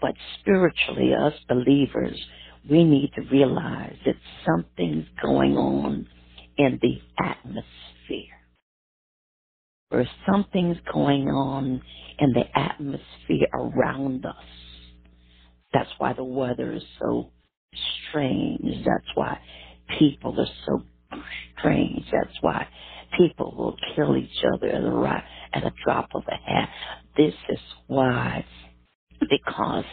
But 0.00 0.14
spiritually, 0.40 1.12
us 1.14 1.34
believers, 1.48 2.18
we 2.70 2.84
need 2.84 3.12
to 3.16 3.22
realize 3.30 3.96
that 4.06 4.16
something's 4.46 5.06
going 5.22 5.56
on 5.56 6.08
in 6.58 6.80
the 6.82 6.98
atmosphere. 7.22 7.64
Or 9.90 10.06
something's 10.30 10.78
going 10.92 11.28
on 11.28 11.82
in 12.18 12.32
the 12.34 12.58
atmosphere 12.58 13.48
around 13.54 14.26
us. 14.26 14.34
That's 15.72 15.90
why 15.98 16.14
the 16.14 16.24
weather 16.24 16.72
is 16.72 16.84
so 17.00 17.30
strange. 18.10 18.84
That's 18.84 19.16
why 19.16 19.38
people 19.98 20.38
are 20.40 20.48
so 20.66 20.82
strange. 21.58 22.04
That's 22.12 22.36
why 22.42 22.68
People 23.16 23.54
will 23.56 23.76
kill 23.96 24.16
each 24.18 24.44
other 24.54 24.68
at 24.68 24.82
a, 24.82 25.24
at 25.54 25.64
a 25.64 25.72
drop 25.84 26.10
of 26.14 26.24
a 26.28 26.36
hat. 26.50 26.70
This 27.16 27.34
is 27.50 27.60
why, 27.86 28.44
because 29.20 29.84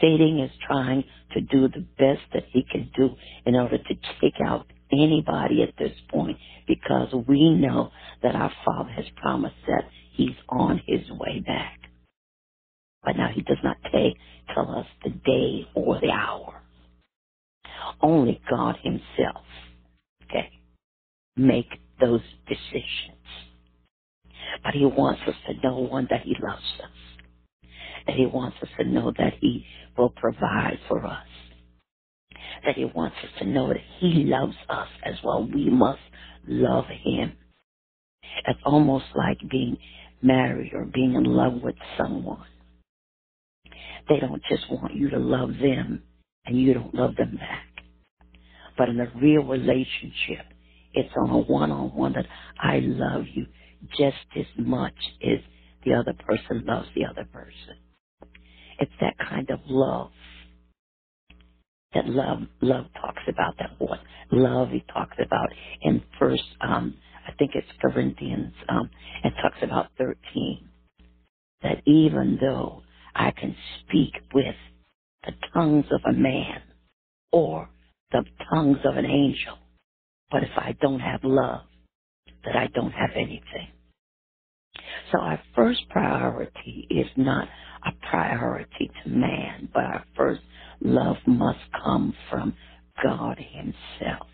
Satan 0.00 0.40
is 0.40 0.50
trying 0.66 1.04
to 1.34 1.42
do 1.42 1.68
the 1.68 1.86
best 1.98 2.22
that 2.34 2.44
he 2.52 2.64
can 2.70 2.90
do 2.96 3.10
in 3.46 3.56
order 3.56 3.78
to 3.78 3.94
take 4.20 4.40
out 4.44 4.66
anybody 4.92 5.62
at 5.62 5.74
this 5.78 5.96
point 6.10 6.38
because 6.68 7.12
we 7.28 7.50
know 7.54 7.90
that 8.22 8.36
our 8.36 8.52
Father 8.64 8.90
has 8.90 9.06
promised 9.16 9.56
that 9.66 9.84
he's 10.12 10.36
on 10.48 10.80
his 10.86 11.02
way 11.12 11.40
back. 11.46 11.78
But 13.04 13.16
now 13.16 13.30
he 13.34 13.42
does 13.42 13.58
not 13.64 13.76
take, 13.92 14.16
tell 14.54 14.70
us 14.76 14.86
the 15.04 15.10
day 15.10 15.66
or 15.74 16.00
the 16.00 16.10
hour. 16.10 16.62
Only 18.02 18.40
God 18.50 18.76
himself, 18.82 19.44
okay, 20.24 20.50
make 21.36 21.68
those 22.00 22.22
decisions. 22.48 23.18
But 24.64 24.74
he 24.74 24.86
wants 24.86 25.22
us 25.26 25.34
to 25.48 25.54
know, 25.68 25.80
one, 25.80 26.08
that 26.10 26.22
he 26.22 26.36
loves 26.42 26.62
us. 26.82 26.90
That 28.06 28.16
he 28.16 28.26
wants 28.26 28.56
us 28.62 28.68
to 28.78 28.84
know 28.84 29.12
that 29.18 29.34
he 29.40 29.66
will 29.98 30.10
provide 30.10 30.78
for 30.88 31.04
us. 31.06 31.26
That 32.66 32.76
he 32.76 32.86
wants 32.86 33.16
us 33.24 33.30
to 33.40 33.46
know 33.46 33.68
that 33.68 33.82
he 34.00 34.24
loves 34.24 34.56
us 34.68 34.88
as 35.04 35.16
well. 35.24 35.44
We 35.46 35.70
must 35.70 36.00
love 36.48 36.86
him. 36.86 37.34
It's 38.46 38.60
almost 38.66 39.06
like 39.16 39.38
being 39.50 39.78
married 40.22 40.72
or 40.74 40.86
being 40.86 41.14
in 41.14 41.24
love 41.24 41.62
with 41.62 41.76
someone. 41.98 42.46
They 44.08 44.20
don't 44.20 44.42
just 44.50 44.70
want 44.70 44.96
you 44.96 45.10
to 45.10 45.18
love 45.18 45.50
them 45.62 46.04
and 46.46 46.60
you 46.60 46.74
don't 46.74 46.94
love 46.94 47.16
them 47.16 47.36
back. 47.36 47.67
But 48.78 48.90
in 48.90 49.00
a 49.00 49.12
real 49.20 49.44
relationship, 49.44 50.46
it's 50.94 51.14
on 51.18 51.30
a 51.30 51.38
one-on-one 51.38 52.14
that 52.14 52.26
I 52.60 52.80
love 52.80 53.24
you 53.34 53.46
just 53.98 54.18
as 54.38 54.46
much 54.58 54.96
as 55.24 55.40
the 55.86 55.94
other 55.94 56.14
person 56.14 56.64
loves 56.66 56.88
the 56.96 57.06
other 57.06 57.26
person. 57.32 57.76
It's 58.80 58.92
that 59.00 59.16
kind 59.18 59.50
of 59.50 59.60
love 59.66 60.12
that 61.94 62.06
love 62.08 62.40
love 62.62 62.86
talks 63.00 63.22
about 63.28 63.56
that 63.58 63.72
what 63.78 64.00
love 64.32 64.70
he 64.70 64.84
talks 64.92 65.16
about 65.24 65.50
in 65.82 66.02
first 66.20 66.44
um 66.62 66.94
I 67.28 67.32
think 67.34 67.52
it's 67.54 67.68
Corinthians 67.82 68.54
um 68.68 68.90
it 69.24 69.32
talks 69.42 69.58
about 69.62 69.88
thirteen 69.98 70.68
that 71.62 71.82
even 71.86 72.38
though 72.40 72.82
I 73.14 73.32
can 73.32 73.56
speak 73.82 74.14
with 74.34 74.56
the 75.24 75.32
tongues 75.54 75.86
of 75.92 76.00
a 76.08 76.12
man 76.18 76.62
or 77.32 77.70
the 78.12 78.24
tongues 78.50 78.78
of 78.84 78.96
an 78.96 79.06
angel. 79.06 79.58
But 80.30 80.44
if 80.44 80.50
I 80.56 80.76
don't 80.80 81.00
have 81.00 81.20
love, 81.24 81.62
that 82.44 82.56
I 82.56 82.68
don't 82.74 82.92
have 82.92 83.10
anything. 83.14 83.68
So 85.12 85.18
our 85.20 85.40
first 85.54 85.88
priority 85.90 86.86
is 86.90 87.06
not 87.16 87.48
a 87.86 87.92
priority 88.10 88.90
to 89.04 89.10
man, 89.10 89.68
but 89.72 89.84
our 89.84 90.04
first 90.16 90.42
love 90.80 91.16
must 91.26 91.60
come 91.84 92.14
from 92.30 92.54
God 93.02 93.38
himself. 93.38 94.26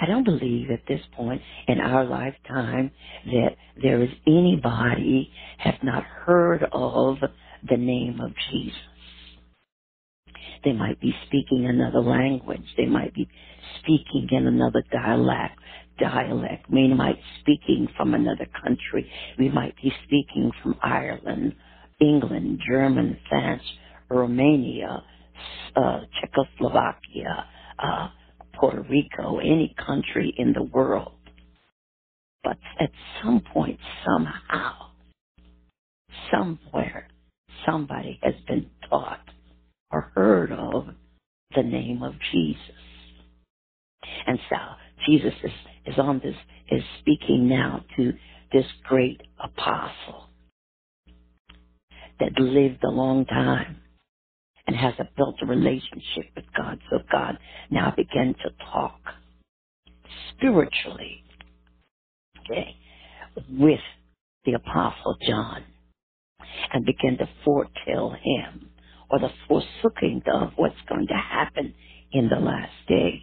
I 0.00 0.06
don't 0.06 0.24
believe 0.24 0.70
at 0.70 0.86
this 0.88 1.00
point 1.14 1.42
in 1.68 1.80
our 1.80 2.04
lifetime 2.04 2.90
that 3.26 3.56
there 3.80 4.02
is 4.02 4.10
anybody 4.26 5.30
have 5.58 5.82
not 5.82 6.04
heard 6.04 6.64
of 6.72 7.18
the 7.68 7.76
name 7.76 8.20
of 8.20 8.32
Jesus. 8.50 8.78
They 10.64 10.72
might 10.72 11.00
be 11.00 11.14
speaking 11.26 11.66
another 11.66 12.00
language. 12.00 12.64
They 12.76 12.86
might 12.86 13.14
be 13.14 13.28
speaking 13.80 14.28
in 14.32 14.46
another 14.48 14.84
dialect. 14.92 15.58
Dialect. 16.00 16.70
We 16.70 16.88
might 16.94 17.16
be 17.16 17.22
speaking 17.40 17.88
from 17.96 18.14
another 18.14 18.46
country. 18.62 19.10
We 19.38 19.50
might 19.50 19.76
be 19.82 19.92
speaking 20.06 20.52
from 20.62 20.76
Ireland, 20.82 21.54
England, 22.00 22.60
German, 22.68 23.18
France, 23.28 23.62
Romania, 24.10 25.04
uh, 25.76 26.00
Czechoslovakia, 26.20 27.46
uh, 27.78 28.08
Puerto 28.58 28.82
Rico, 28.90 29.38
any 29.38 29.74
country 29.86 30.34
in 30.38 30.52
the 30.54 30.64
world. 30.64 31.12
But 32.44 32.58
at 32.80 32.90
some 33.22 33.42
point, 33.52 33.78
somehow, 34.06 34.74
somewhere, 36.32 37.08
somebody 37.66 38.18
has 38.22 38.34
been 38.48 38.70
taught 38.90 39.20
or 39.94 40.10
heard 40.14 40.50
of 40.50 40.88
the 41.54 41.62
name 41.62 42.02
of 42.02 42.14
Jesus. 42.32 42.58
And 44.26 44.38
so 44.50 44.56
Jesus 45.06 45.32
is, 45.44 45.52
is 45.86 45.98
on 45.98 46.18
this, 46.18 46.34
is 46.70 46.82
speaking 46.98 47.48
now 47.48 47.84
to 47.96 48.12
this 48.52 48.66
great 48.82 49.20
apostle 49.42 50.28
that 52.18 52.38
lived 52.38 52.82
a 52.82 52.90
long 52.90 53.24
time 53.24 53.76
and 54.66 54.74
has 54.74 54.94
a 54.98 55.08
built 55.16 55.36
a 55.42 55.46
relationship 55.46 56.26
with 56.34 56.46
God. 56.56 56.80
So 56.90 56.98
God 57.12 57.38
now 57.70 57.92
began 57.96 58.34
to 58.42 58.50
talk 58.72 58.98
spiritually, 60.30 61.22
okay, 62.40 62.74
with 63.48 63.80
the 64.44 64.54
apostle 64.54 65.16
John 65.28 65.62
and 66.72 66.84
began 66.84 67.16
to 67.18 67.28
foretell 67.44 68.10
him 68.10 68.70
or 69.14 69.20
the 69.20 69.30
forsooking 69.48 70.22
of 70.28 70.52
what's 70.56 70.74
going 70.88 71.06
to 71.06 71.14
happen 71.14 71.72
in 72.12 72.28
the 72.28 72.40
last 72.40 72.72
days. 72.88 73.22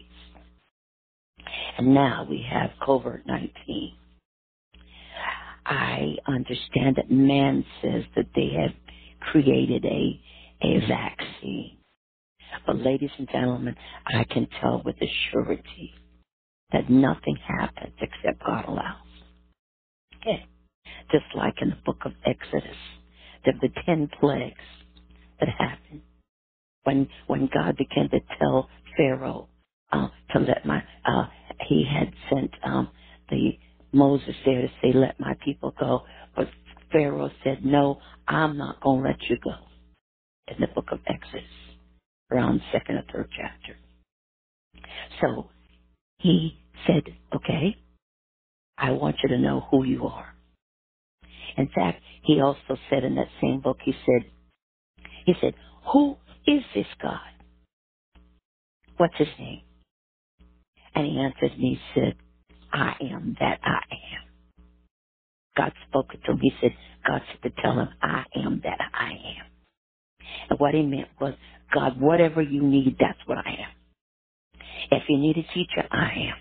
And 1.77 1.93
now 1.93 2.25
we 2.29 2.45
have 2.49 2.71
COVID 2.81 3.25
19. 3.25 3.93
I 5.65 6.15
understand 6.27 6.95
that 6.97 7.11
man 7.11 7.65
says 7.81 8.03
that 8.15 8.27
they 8.35 8.51
have 8.59 8.71
created 9.19 9.85
a, 9.85 10.19
a 10.63 10.79
vaccine. 10.87 11.77
But 12.65 12.77
ladies 12.77 13.11
and 13.17 13.29
gentlemen, 13.31 13.75
I 14.05 14.23
can 14.25 14.47
tell 14.61 14.81
with 14.83 14.95
a 15.01 15.11
surety 15.31 15.93
that 16.71 16.89
nothing 16.89 17.37
happens 17.47 17.93
except 18.01 18.45
God 18.45 18.65
allows. 18.67 18.95
Okay. 20.21 20.45
Just 21.11 21.25
like 21.35 21.55
in 21.61 21.69
the 21.69 21.77
book 21.85 21.99
of 22.05 22.13
Exodus, 22.25 22.77
there 23.45 23.53
the 23.61 23.69
ten 23.85 24.09
plagues 24.19 24.55
that 25.41 25.49
happened 25.49 26.03
when 26.85 27.09
when 27.27 27.49
God 27.53 27.77
began 27.77 28.09
to 28.11 28.21
tell 28.39 28.69
Pharaoh 28.97 29.49
uh, 29.93 30.09
to 30.33 30.39
let 30.41 30.65
my 30.65 30.83
uh, 31.05 31.27
he 31.67 31.85
had 31.85 32.13
sent 32.31 32.51
um, 32.65 32.89
the 33.29 33.53
Moses 33.93 34.35
there 34.45 34.63
to 34.63 34.69
say 34.83 34.93
let 34.93 35.19
my 35.19 35.35
people 35.45 35.73
go, 35.79 36.03
but 36.35 36.49
Pharaoh 36.91 37.31
said 37.43 37.65
no, 37.65 37.99
I'm 38.27 38.57
not 38.57 38.81
going 38.81 39.03
to 39.03 39.09
let 39.09 39.21
you 39.29 39.37
go. 39.43 39.55
In 40.49 40.57
the 40.61 40.67
book 40.67 40.87
of 40.91 40.99
Exodus, 41.07 41.47
around 42.31 42.61
second 42.73 42.97
or 42.97 43.03
third 43.13 43.29
chapter. 43.35 43.77
So 45.21 45.49
he 46.19 46.59
said, 46.87 47.03
okay, 47.35 47.77
I 48.77 48.91
want 48.91 49.17
you 49.23 49.29
to 49.29 49.39
know 49.39 49.67
who 49.71 49.85
you 49.85 50.07
are. 50.07 50.35
In 51.57 51.69
fact, 51.75 52.01
he 52.23 52.41
also 52.41 52.77
said 52.89 53.03
in 53.05 53.15
that 53.15 53.29
same 53.41 53.61
book, 53.61 53.77
he 53.83 53.93
said, 54.05 54.31
he 55.25 55.35
said, 55.41 55.55
Who 55.93 56.17
is 56.47 56.63
this 56.75 56.87
God? 57.01 57.19
What's 58.97 59.17
his 59.17 59.29
name? 59.39 59.61
And 60.95 61.07
he 61.07 61.19
answered 61.19 61.57
me, 61.59 61.79
he 61.95 62.01
said, 62.01 62.15
I 62.73 62.95
am 63.01 63.37
that 63.39 63.59
I 63.63 63.81
am. 63.91 64.29
God 65.57 65.73
spoke 65.89 66.11
to 66.11 66.31
him. 66.31 66.39
He 66.41 66.53
said, 66.61 66.75
God 67.07 67.21
said 67.31 67.43
to 67.53 67.61
tell 67.61 67.73
him, 67.79 67.89
I 68.01 68.25
am 68.35 68.61
that 68.63 68.79
I 68.93 69.11
am. 69.11 69.47
And 70.51 70.59
what 70.59 70.73
he 70.75 70.83
meant 70.83 71.09
was, 71.21 71.35
God, 71.73 71.99
whatever 72.01 72.41
you 72.41 72.63
need, 72.63 72.97
that's 72.99 73.19
what 73.25 73.39
I 73.39 73.49
am. 73.51 73.85
If 74.91 75.03
you 75.09 75.17
need 75.17 75.37
a 75.37 75.53
teacher, 75.53 75.87
I 75.91 76.29
am. 76.31 76.35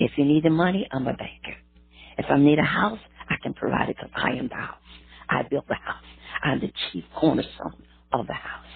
If 0.00 0.12
you 0.18 0.24
need 0.26 0.44
the 0.44 0.50
money, 0.50 0.88
I'm 0.92 1.06
a 1.08 1.14
banker. 1.14 1.56
If 2.18 2.26
I 2.30 2.38
need 2.38 2.58
a 2.58 2.64
house, 2.64 3.00
I 3.28 3.36
can 3.42 3.54
provide 3.54 3.90
it 3.90 3.96
because 3.96 4.12
I 4.14 4.32
am 4.32 4.48
the 4.48 4.56
house. 4.56 4.76
I 5.28 5.42
built 5.50 5.66
the 5.68 5.74
house. 5.76 6.04
I'm 6.42 6.60
the 6.60 6.72
chief 6.92 7.04
cornerstone 7.18 7.82
of 8.12 8.26
the 8.26 8.34
house. 8.34 8.66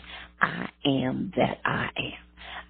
I 0.41 0.69
am 0.87 1.33
that 1.37 1.59
I 1.65 1.89
am. 1.97 2.13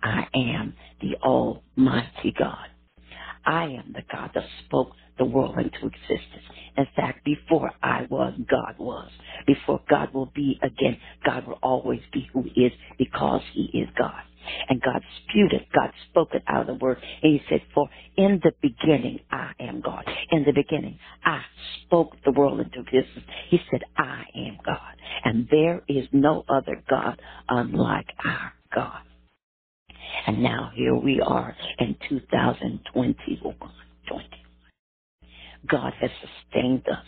I 0.02 0.28
am 0.34 0.74
the 1.00 1.16
Almighty 1.22 2.34
God. 2.38 2.68
I 3.46 3.64
am 3.66 3.92
the 3.94 4.02
God 4.12 4.32
that 4.34 4.44
spoke 4.66 4.92
the 5.18 5.24
world 5.24 5.56
into 5.58 5.86
existence. 5.86 6.44
In 6.76 6.86
fact, 6.96 7.24
before 7.24 7.72
I 7.82 8.06
was, 8.10 8.34
God 8.50 8.76
was. 8.78 9.10
Before 9.46 9.80
God 9.88 10.14
will 10.14 10.30
be 10.34 10.58
again, 10.62 10.98
God 11.24 11.46
will 11.46 11.58
always 11.62 12.00
be 12.12 12.28
who 12.32 12.42
he 12.54 12.62
is 12.66 12.72
because 12.98 13.42
he 13.54 13.64
is 13.74 13.88
God. 13.98 14.22
And 14.68 14.80
God 14.80 15.02
spewed 15.22 15.52
it. 15.52 15.66
God 15.74 15.90
spoke 16.10 16.30
it 16.34 16.42
out 16.48 16.62
of 16.62 16.66
the 16.66 16.74
word. 16.74 16.98
And 17.22 17.32
he 17.34 17.42
said, 17.48 17.62
for 17.74 17.88
in 18.16 18.40
the 18.42 18.52
beginning, 18.62 19.20
I 19.30 19.52
am 19.60 19.80
God. 19.80 20.04
In 20.30 20.44
the 20.44 20.52
beginning, 20.52 20.98
I 21.24 21.42
spoke 21.82 22.16
the 22.24 22.32
world 22.32 22.60
into 22.60 22.80
existence. 22.80 23.26
He 23.48 23.60
said, 23.70 23.82
I 23.96 24.24
am 24.34 24.58
God. 24.64 24.96
And 25.24 25.48
there 25.50 25.82
is 25.88 26.06
no 26.12 26.44
other 26.48 26.82
God 26.88 27.20
unlike 27.48 28.08
our 28.24 28.52
God. 28.74 29.00
And 30.26 30.42
now 30.42 30.70
here 30.74 30.94
we 30.94 31.20
are 31.20 31.56
in 31.78 31.96
2021. 32.08 33.54
God 35.68 35.92
has 36.00 36.10
sustained 36.20 36.86
us. 36.88 37.04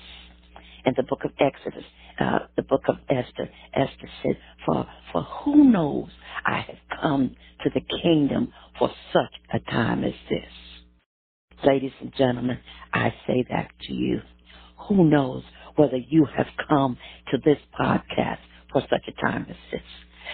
In 0.84 0.94
the 0.96 1.02
book 1.02 1.20
of 1.24 1.32
Exodus, 1.38 1.84
uh, 2.20 2.40
the 2.56 2.62
book 2.62 2.82
of 2.88 2.96
Esther, 3.08 3.48
Esther 3.74 4.08
said, 4.22 4.38
for, 4.66 4.86
for 5.12 5.22
who 5.22 5.64
knows 5.70 6.08
I 6.44 6.60
have 6.60 7.00
come 7.00 7.36
to 7.62 7.70
the 7.70 7.80
kingdom 8.02 8.52
for 8.78 8.90
such 9.12 9.34
a 9.52 9.70
time 9.70 10.04
as 10.04 10.14
this. 10.28 11.64
Ladies 11.64 11.92
and 12.00 12.12
gentlemen, 12.16 12.58
I 12.92 13.12
say 13.26 13.44
that 13.50 13.70
to 13.82 13.92
you. 13.92 14.20
Who 14.88 15.04
knows 15.04 15.42
whether 15.76 15.96
you 15.96 16.26
have 16.36 16.46
come 16.68 16.96
to 17.30 17.38
this 17.44 17.58
podcast 17.78 18.38
for 18.72 18.82
such 18.82 19.08
a 19.08 19.20
time 19.20 19.46
as 19.48 19.56
this? 19.72 19.82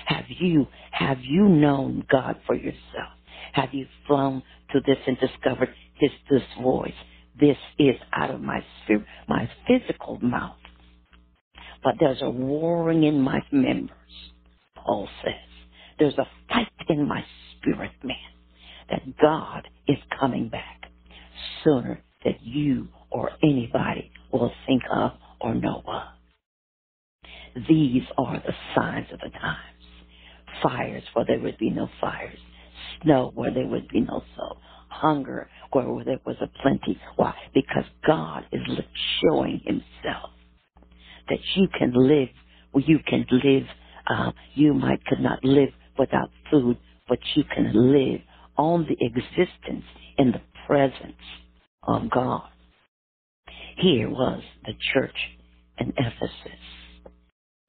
Have 0.07 0.25
you, 0.29 0.67
have 0.91 1.19
you 1.23 1.49
known 1.49 2.05
God 2.11 2.37
for 2.47 2.55
yourself? 2.55 3.13
Have 3.53 3.73
you 3.73 3.87
flown 4.07 4.43
to 4.73 4.81
this 4.87 4.99
and 5.07 5.19
discovered 5.19 5.71
his, 5.95 6.11
this 6.31 6.43
voice? 6.61 6.93
This 7.39 7.57
is 7.79 7.97
out 8.13 8.31
of 8.31 8.41
my 8.41 8.65
spirit, 8.83 9.07
my 9.29 9.51
physical 9.67 10.19
mouth. 10.21 10.57
But 11.85 11.97
there's 12.01 12.23
a 12.23 12.31
warring 12.31 13.05
in 13.05 13.21
my 13.21 13.41
members, 13.53 13.91
Paul 14.75 15.07
says. 15.23 15.35
There's 15.99 16.19
a 16.19 16.27
fight 16.49 16.69
in 16.89 17.07
my 17.07 17.23
spirit, 17.53 17.93
man, 18.03 18.17
that 18.91 19.03
God 19.21 19.69
is 19.87 19.99
coming 20.19 20.49
back 20.49 20.91
sooner 21.63 22.03
than 22.25 22.37
you 22.41 22.89
or 23.11 23.31
anybody 23.43 24.11
will 24.33 24.51
think 24.67 24.83
of 24.91 25.13
or 25.41 25.55
know 25.55 25.83
of. 25.87 26.03
These 27.69 28.03
are 28.17 28.43
the 28.45 28.55
signs 28.75 29.07
of 29.13 29.21
the 29.21 29.31
times. 29.39 29.61
Fires 30.63 31.05
where 31.13 31.27
there 31.27 31.41
would 31.41 31.59
be 31.59 31.71
no 31.71 31.89
fires. 32.01 32.39
Snow 33.03 33.31
where 33.35 33.53
there 33.53 33.67
would 33.67 33.89
be 33.89 34.01
no 34.01 34.23
snow. 34.35 34.57
Hunger 34.89 35.49
where 35.73 36.05
there 36.05 36.21
was 36.25 36.37
a 36.41 36.49
plenty. 36.63 36.99
Why? 37.17 37.35
Because 37.53 37.85
God 38.07 38.45
is 38.53 38.63
showing 39.21 39.61
himself 39.65 40.31
that 41.29 41.39
you 41.57 41.69
can 41.79 41.93
live, 41.95 42.29
you 42.75 42.99
can 43.07 43.27
live, 43.31 43.65
uh, 44.09 44.33
you 44.55 44.75
might 44.75 45.05
could 45.07 45.21
not 45.21 45.45
live 45.45 45.71
without 45.99 46.31
food, 46.51 46.77
but 47.09 47.19
you 47.35 47.45
can 47.45 47.93
live 47.93 48.21
on 48.57 48.87
the 48.89 48.97
existence 49.01 49.85
in 50.19 50.33
the 50.33 50.41
presence 50.67 51.21
of 51.83 52.11
God. 52.11 52.43
Here 53.77 54.09
was 54.09 54.43
the 54.65 54.75
church 54.93 55.17
in 55.79 55.93
Ephesus. 55.97 56.61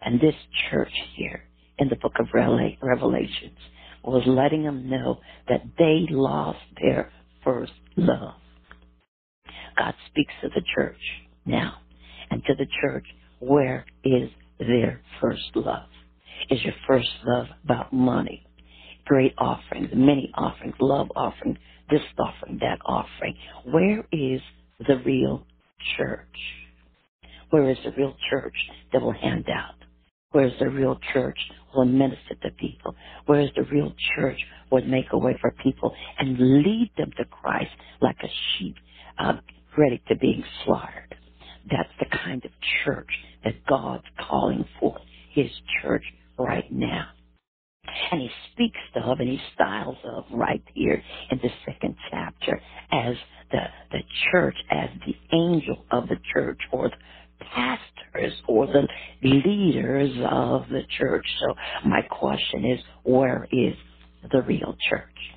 And 0.01 0.19
this 0.19 0.35
church 0.69 0.91
here 1.15 1.43
in 1.79 1.89
the 1.89 1.95
book 1.95 2.13
of 2.19 2.27
Revelations 2.33 3.57
was 4.03 4.23
letting 4.27 4.63
them 4.63 4.89
know 4.89 5.19
that 5.49 5.63
they 5.77 6.05
lost 6.09 6.59
their 6.79 7.11
first 7.43 7.73
love. 7.95 8.35
God 9.77 9.93
speaks 10.09 10.33
to 10.41 10.49
the 10.49 10.61
church 10.75 10.99
now 11.45 11.75
and 12.29 12.43
to 12.45 12.53
the 12.55 12.67
church, 12.81 13.05
where 13.39 13.85
is 14.03 14.29
their 14.59 15.01
first 15.21 15.43
love? 15.55 15.89
Is 16.49 16.61
your 16.63 16.75
first 16.87 17.09
love 17.25 17.47
about 17.65 17.93
money? 17.93 18.45
Great 19.05 19.33
offerings, 19.37 19.89
many 19.95 20.31
offerings, 20.35 20.75
love 20.79 21.07
offering, 21.15 21.57
this 21.89 22.01
offering, 22.19 22.59
that 22.61 22.79
offering. 22.85 23.35
Where 23.65 24.01
is 24.11 24.41
the 24.87 24.97
real 25.05 25.45
church? 25.97 26.53
Where 27.51 27.71
is 27.71 27.77
the 27.85 27.91
real 27.97 28.15
church 28.31 28.55
that 28.93 29.01
will 29.01 29.13
hand 29.13 29.47
out? 29.49 29.75
Where 30.31 30.47
is 30.47 30.53
the 30.59 30.69
real 30.69 30.99
church 31.13 31.39
will 31.75 31.85
minister 31.85 32.35
to 32.43 32.51
people? 32.59 32.95
Where 33.27 33.41
is 33.41 33.51
the 33.55 33.63
real 33.63 33.93
church 34.17 34.39
would 34.71 34.87
make 34.87 35.07
a 35.13 35.19
way 35.19 35.37
for 35.41 35.51
people 35.63 35.95
and 36.19 36.37
lead 36.39 36.91
them 36.97 37.11
to 37.17 37.25
Christ 37.25 37.71
like 38.01 38.17
a 38.23 38.29
sheep 38.59 38.75
uh, 39.19 39.35
ready 39.77 40.01
to 40.09 40.17
being 40.17 40.43
slaughtered? 40.65 41.15
That's 41.69 41.89
the 41.99 42.17
kind 42.17 42.43
of 42.45 42.51
church 42.85 43.09
that 43.43 43.65
God's 43.67 44.05
calling 44.29 44.65
for 44.79 44.97
His 45.33 45.51
church 45.81 46.03
right 46.37 46.71
now. 46.71 47.07
And 48.11 48.21
he 48.21 48.29
speaks 48.53 48.79
of 48.95 49.19
and 49.19 49.29
he 49.29 49.39
styles 49.55 49.97
of 50.05 50.25
right 50.31 50.63
here 50.73 51.01
in 51.31 51.39
the 51.43 51.49
second 51.65 51.95
chapter 52.11 52.61
as 52.91 53.15
the, 53.51 53.61
the 53.91 54.03
church, 54.31 54.55
as 54.71 54.89
the 55.05 55.15
angel 55.37 55.85
of 55.91 56.07
the 56.07 56.17
church 56.33 56.59
or 56.71 56.89
the 56.89 57.45
pastors 57.53 58.33
or 58.47 58.67
the 58.67 58.87
leaders 59.23 60.11
of 60.29 60.69
the 60.69 60.83
church. 60.97 61.25
So 61.41 61.55
my 61.87 62.01
question 62.03 62.65
is, 62.65 62.79
where 63.03 63.47
is 63.51 63.75
the 64.31 64.41
real 64.43 64.75
church? 64.89 65.34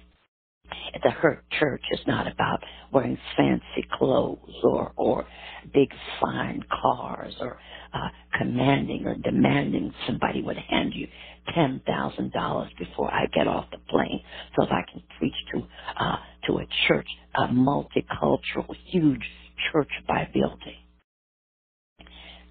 The 1.03 1.11
hurt 1.11 1.45
church 1.59 1.83
is 1.93 2.01
not 2.07 2.31
about 2.31 2.63
wearing 2.93 3.19
fancy 3.37 3.87
clothes 3.93 4.55
or, 4.65 4.93
or 4.97 5.27
big 5.75 5.91
fine 6.21 6.65
cars 6.71 7.35
or 7.41 7.59
uh, 7.95 8.09
commanding 8.39 9.07
or 9.07 9.17
demanding 9.17 9.93
somebody 10.07 10.43
would 10.43 10.59
hand 10.59 10.93
you 10.95 11.09
ten 11.55 11.81
thousand 11.87 12.33
dollars 12.33 12.71
before 12.79 13.13
I 13.13 13.27
get 13.35 13.49
off 13.49 13.67
the 13.71 13.79
plane 13.91 14.23
so 14.57 14.67
that 14.67 14.73
I 14.73 14.85
can 14.91 15.03
preach 15.19 15.35
to 15.53 15.63
uh, 16.05 16.17
to 16.47 16.59
a 16.59 16.67
church, 16.89 17.09
a 17.37 17.49
multicultural, 17.49 18.75
huge 18.87 19.25
church 19.73 19.91
by 20.07 20.29
building. 20.33 20.77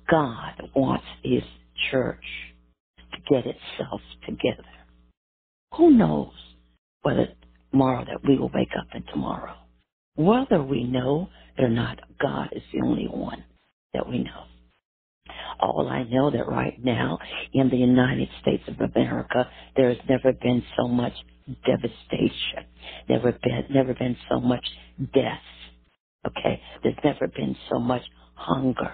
God 0.10 0.69
wants 0.75 1.06
His 1.23 1.43
church 1.91 2.23
to 3.13 3.17
get 3.30 3.45
itself 3.45 4.01
together. 4.25 4.63
Who 5.77 5.91
knows 5.91 6.34
whether 7.03 7.27
tomorrow 7.77 8.05
that 8.05 8.27
we 8.27 8.37
will 8.39 8.51
wake 8.53 8.71
up 8.79 8.87
in 8.95 9.03
tomorrow? 9.13 9.55
Whether 10.15 10.63
we 10.63 10.83
know 10.83 11.29
it 11.57 11.63
or 11.63 11.69
not, 11.69 11.99
God 12.21 12.49
is 12.53 12.63
the 12.73 12.81
only 12.85 13.05
one 13.07 13.43
that 13.93 14.09
we 14.09 14.19
know. 14.19 14.45
All 15.59 15.87
I 15.89 16.03
know 16.03 16.31
that 16.31 16.47
right 16.47 16.83
now 16.83 17.19
in 17.53 17.69
the 17.69 17.77
United 17.77 18.29
States 18.41 18.63
of 18.67 18.79
America, 18.95 19.49
there 19.75 19.89
has 19.89 19.97
never 20.09 20.33
been 20.33 20.63
so 20.77 20.87
much 20.87 21.13
devastation. 21.65 22.65
Never 23.09 23.31
been, 23.31 23.65
never 23.71 23.93
been 23.93 24.17
so 24.29 24.39
much 24.39 24.65
death. 25.13 25.41
Okay? 26.27 26.61
There's 26.83 26.97
never 27.03 27.27
been 27.27 27.55
so 27.71 27.79
much 27.79 28.03
hunger. 28.35 28.93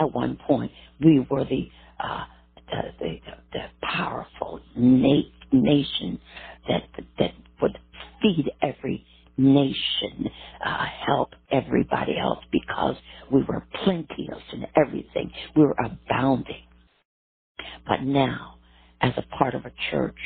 At 0.00 0.12
one 0.14 0.38
point, 0.46 0.72
we 1.00 1.26
were 1.30 1.44
the, 1.44 1.68
uh, 2.02 2.24
the, 2.70 2.82
the, 3.00 3.16
the 3.52 3.60
powerful 3.82 4.60
na- 4.76 5.22
nation 5.52 6.20
that, 6.68 6.84
that 7.18 7.32
feed 8.22 8.50
every 8.62 9.06
nation, 9.38 10.30
uh, 10.64 10.86
help 11.06 11.30
everybody 11.52 12.18
else 12.18 12.40
because 12.52 12.96
we 13.32 13.42
were 13.44 13.66
plenteous 13.84 14.42
in 14.54 14.66
everything. 14.76 15.32
We 15.56 15.64
were 15.64 15.76
abounding. 15.84 16.62
But 17.88 18.02
now, 18.02 18.56
as 19.02 19.12
a 19.18 19.22
part 19.36 19.54
of 19.56 19.64
a 19.66 19.72
church, 19.90 20.18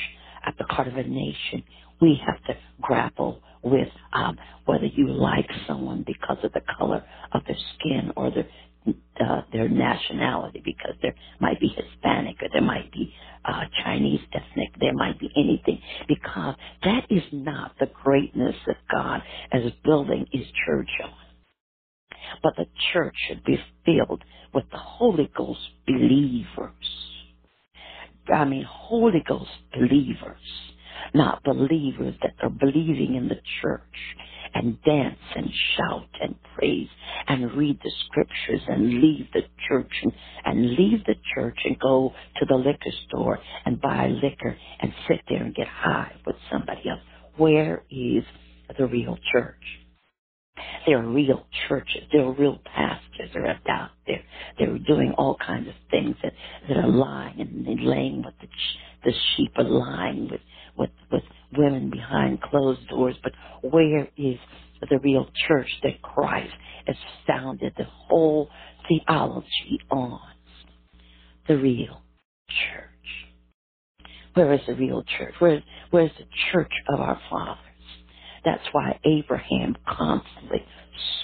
as 0.46 0.54
a 0.60 0.64
part 0.64 0.88
of 0.88 0.96
a 0.96 1.04
nation, 1.04 1.64
we 2.00 2.20
have 2.26 2.42
to 2.46 2.56
grapple 2.82 3.40
with 3.62 3.88
um, 4.12 4.38
whether 4.66 4.86
you 4.86 5.08
like 5.08 5.48
someone 5.68 6.04
because 6.06 6.38
of 6.44 6.52
the 6.52 6.62
color 6.78 7.04
of 7.32 7.42
their 7.46 7.58
skin 7.78 8.12
or 8.16 8.30
their 8.32 8.48
uh, 9.20 9.42
their 9.52 9.68
nationality, 9.68 10.62
because 10.64 10.94
there 11.02 11.14
might 11.40 11.60
be 11.60 11.68
Hispanic 11.68 12.36
or 12.42 12.48
there 12.52 12.62
might 12.62 12.92
be 12.92 13.14
uh, 13.46 13.62
Chinese 13.84 14.20
ethnic, 14.34 14.70
there 14.80 14.94
might 14.94 15.18
be 15.20 15.25
anything, 15.36 15.80
because 16.08 16.56
that 16.84 17.06
is 17.10 17.24
not 17.32 17.72
the 17.80 17.88
greatness 18.04 18.56
that 18.66 18.78
God 18.92 19.22
is 19.54 19.72
building 19.84 20.26
His 20.32 20.46
church 20.66 20.90
on. 21.04 21.12
But 22.42 22.54
the 22.56 22.66
church 22.92 23.14
should 23.28 23.44
be 23.44 23.58
filled 23.86 24.24
with 24.54 24.64
the 24.72 24.78
Holy 24.78 25.30
Ghost 25.36 25.60
believers. 25.86 26.74
I 28.32 28.44
mean, 28.46 28.64
Holy 28.68 29.22
Ghost 29.26 29.50
believers, 29.74 30.38
not 31.14 31.44
believers 31.44 32.14
that 32.22 32.34
are 32.42 32.50
believing 32.50 33.16
in 33.16 33.28
the 33.28 33.40
church 33.62 33.82
and 34.56 34.82
dance 34.84 35.18
and 35.36 35.48
shout 35.76 36.08
and 36.22 36.36
praise 36.56 36.88
and 37.28 37.52
read 37.54 37.78
the 37.84 37.92
scriptures 38.06 38.62
and 38.68 39.02
leave 39.02 39.26
the 39.34 39.42
church 39.68 39.92
and, 40.02 40.12
and 40.44 40.70
leave 40.76 41.04
the 41.06 41.16
church 41.34 41.58
and 41.64 41.78
go 41.80 42.12
to 42.38 42.46
the 42.46 42.56
liquor 42.56 42.92
store 43.08 43.38
and 43.66 43.80
buy 43.80 44.08
liquor 44.08 44.56
and 44.80 44.92
sit 45.08 45.20
there 45.28 45.44
and 45.44 45.54
get 45.54 45.68
high 45.68 46.12
with 46.26 46.36
somebody 46.52 46.88
else. 46.88 47.00
Where 47.36 47.84
is 47.90 48.24
the 48.78 48.86
real 48.86 49.18
church? 49.32 49.62
There 50.86 50.98
are 50.98 51.08
real 51.08 51.46
churches. 51.68 52.04
There 52.12 52.24
are 52.24 52.32
real 52.32 52.58
pastors 52.64 53.30
that 53.34 53.40
are 53.40 53.58
out 53.70 53.90
there. 54.06 54.22
They're 54.58 54.78
doing 54.78 55.14
all 55.18 55.36
kinds 55.44 55.68
of 55.68 55.74
things 55.90 56.16
that, 56.22 56.32
that 56.68 56.78
are 56.78 56.88
lying 56.88 57.40
and 57.40 57.66
they 57.66 57.82
laying 57.82 58.22
with 58.24 58.34
the, 58.40 58.48
the 59.04 59.12
sheep 59.36 59.52
are 59.56 59.64
lying 59.64 60.30
with, 60.30 60.40
with, 60.78 60.90
with 61.12 61.22
women 61.56 61.90
behind 61.90 62.42
closed 62.42 62.86
doors. 62.88 63.16
But 63.22 63.32
where 63.62 64.08
is 64.16 64.38
the 64.88 64.98
real 65.00 65.28
church 65.48 65.70
that 65.82 66.02
Christ 66.02 66.52
has 66.86 66.96
founded 67.26 67.74
the 67.76 67.84
whole 67.84 68.48
theology 68.88 69.80
on? 69.90 70.20
The 71.48 71.58
real 71.58 72.02
church. 72.48 72.86
Where 74.34 74.52
is 74.54 74.60
the 74.66 74.74
real 74.74 75.02
church? 75.18 75.34
Where, 75.38 75.62
where 75.90 76.04
is 76.04 76.12
the 76.18 76.26
church 76.52 76.72
of 76.88 77.00
our 77.00 77.20
fathers? 77.30 77.58
That's 78.44 78.64
why 78.72 78.98
Abraham 79.04 79.76
constantly 79.88 80.64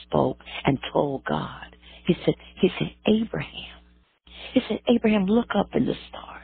spoke 0.03 0.39
and 0.65 0.79
told 0.93 1.25
God, 1.25 1.77
he 2.07 2.17
said, 2.25 2.35
he 2.61 2.71
said, 2.79 2.91
Abraham, 3.07 3.81
he 4.55 4.61
said, 4.69 4.81
Abraham, 4.89 5.27
look 5.27 5.51
up 5.57 5.71
in 5.75 5.87
the 5.87 5.95
stars. 6.09 6.41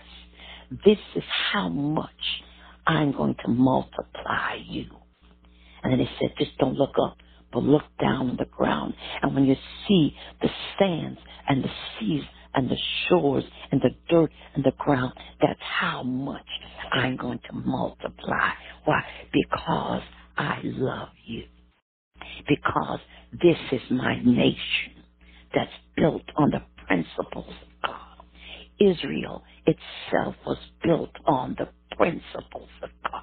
This 0.85 0.99
is 1.17 1.25
how 1.53 1.69
much 1.69 2.11
I'm 2.89 3.13
going 3.13 3.37
to 3.47 3.51
multiply 3.51 4.57
you. 4.69 4.87
And 5.83 5.93
then 5.93 6.01
he 6.01 6.09
said, 6.21 6.35
just 6.39 6.59
don't 6.59 6.77
look 6.77 6.95
up, 7.03 7.19
but 7.53 7.63
look 7.65 7.85
down 8.01 8.31
on 8.31 8.37
the 8.39 8.47
ground. 8.47 8.95
And 9.23 9.35
when 9.35 9.47
you 9.47 9.57
see 9.89 10.17
the 10.43 10.51
sands 10.79 11.21
and 11.49 11.65
the 11.65 11.71
seas 12.01 12.25
and 12.55 12.71
the 12.71 12.79
shores 13.09 13.45
and 13.73 13.81
the 13.81 13.91
dirt 14.11 14.33
and 14.55 14.65
the 14.65 14.73
ground, 14.79 15.15
that's 15.41 15.61
how 15.63 16.03
much 16.05 16.47
I'm 16.93 17.17
going 17.17 17.41
to 17.51 17.55
multiply. 17.57 18.51
Why? 18.85 19.03
Because 19.33 20.03
I 20.37 20.61
love 20.65 21.11
you. 21.27 21.45
Because 22.49 23.01
this 23.33 23.59
is 23.73 23.83
my 23.91 24.17
nation 24.25 25.05
that's 25.55 25.73
built 25.97 26.23
on 26.37 26.51
the 26.51 26.63
principles. 26.87 27.55
Israel 28.81 29.43
itself 29.67 30.37
was 30.47 30.59
built 30.83 31.11
on 31.27 31.57
the 31.59 31.69
principles 31.97 32.69
of 32.83 32.91
God. 33.11 33.23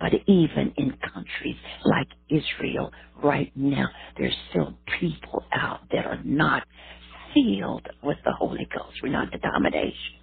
But 0.00 0.12
even 0.26 0.72
in 0.76 0.92
countries 1.12 1.56
like 1.84 2.08
Israel 2.30 2.90
right 3.22 3.52
now, 3.54 3.88
there's 4.18 4.36
still 4.50 4.74
people 4.98 5.44
out 5.52 5.80
that 5.92 6.06
are 6.06 6.22
not 6.24 6.64
filled 7.34 7.86
with 8.02 8.18
the 8.24 8.32
Holy 8.32 8.66
Ghost. 8.74 8.96
We're 9.02 9.12
not 9.12 9.30
the 9.30 9.38
domination. 9.38 10.16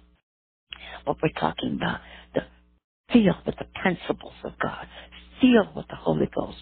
But 1.06 1.16
we're 1.22 1.40
talking 1.40 1.76
about 1.76 2.00
the 2.34 2.42
filled 3.12 3.46
with 3.46 3.56
the 3.58 3.66
principles 3.80 4.34
of 4.44 4.52
God, 4.60 4.86
filled 5.40 5.74
with 5.76 5.86
the 5.88 5.96
Holy 5.96 6.28
Ghost, 6.34 6.58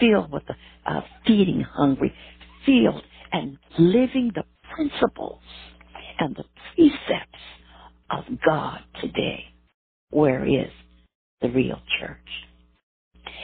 filled 0.00 0.30
with 0.32 0.44
the 0.46 0.54
uh, 0.86 1.00
feeding 1.26 1.62
hungry, 1.62 2.12
filled 2.66 3.02
and 3.32 3.58
living 3.78 4.30
the 4.34 4.44
principles 4.74 5.40
and 6.18 6.36
the 6.36 6.44
precepts 6.74 7.40
of 8.10 8.24
God 8.46 8.80
today. 9.02 9.44
Where 10.10 10.46
is 10.46 10.70
the 11.42 11.50
real 11.50 11.80
church? 12.00 12.30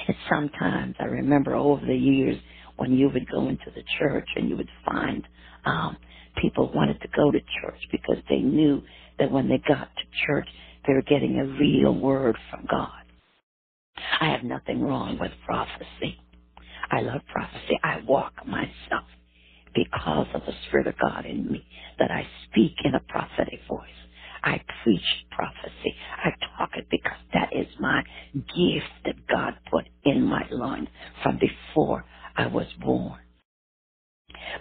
And 0.08 0.16
sometimes 0.30 0.96
I 1.00 1.04
remember 1.06 1.54
over 1.54 1.84
the 1.86 1.96
years 1.96 2.38
when 2.76 2.94
you 2.94 3.10
would 3.12 3.30
go 3.30 3.48
into 3.48 3.70
the 3.74 3.84
church 3.98 4.28
and 4.36 4.48
you 4.48 4.56
would 4.56 4.70
find 4.86 5.24
um, 5.66 5.96
people 6.40 6.72
wanted 6.74 7.00
to 7.02 7.08
go 7.16 7.30
to 7.30 7.40
church 7.62 7.80
because 7.92 8.18
they 8.30 8.38
knew 8.38 8.82
that 9.18 9.30
when 9.32 9.48
they 9.48 9.58
got 9.68 9.88
to 9.96 10.26
church, 10.26 10.48
they 10.86 10.94
were 10.94 11.02
getting 11.02 11.38
a 11.38 11.46
real 11.60 11.94
word 11.94 12.36
from 12.50 12.66
God. 12.70 12.90
I 14.20 14.26
have 14.30 14.44
nothing 14.44 14.82
wrong 14.82 15.18
with 15.20 15.32
prophecy. 15.46 16.18
I 16.90 17.02
love 17.02 17.22
prophecy. 17.32 17.78
I 17.84 18.02
walk 18.06 18.34
myself 18.46 19.06
because 19.74 20.26
of 20.34 20.42
the 20.46 20.54
Spirit 20.68 20.86
of 20.88 20.94
God 21.00 21.26
in 21.26 21.50
me 21.50 21.66
that 21.98 22.10
I 22.10 22.26
speak 22.50 22.74
in 22.84 22.94
a 22.94 23.00
prophetic 23.00 23.60
voice. 23.68 23.88
I 24.42 24.60
preach 24.82 25.02
prophecy. 25.30 25.94
I 26.24 26.30
talk 26.58 26.70
it 26.76 26.86
because 26.90 27.18
that 27.34 27.50
is 27.52 27.66
my 27.80 28.02
gift 28.34 28.92
that 29.06 29.26
God 29.28 29.54
put 29.70 29.86
in 30.04 30.22
my 30.24 30.46
loins 30.50 30.88
from 31.22 31.38
before 31.38 32.04
I 32.36 32.46
was 32.48 32.66
born. 32.80 33.20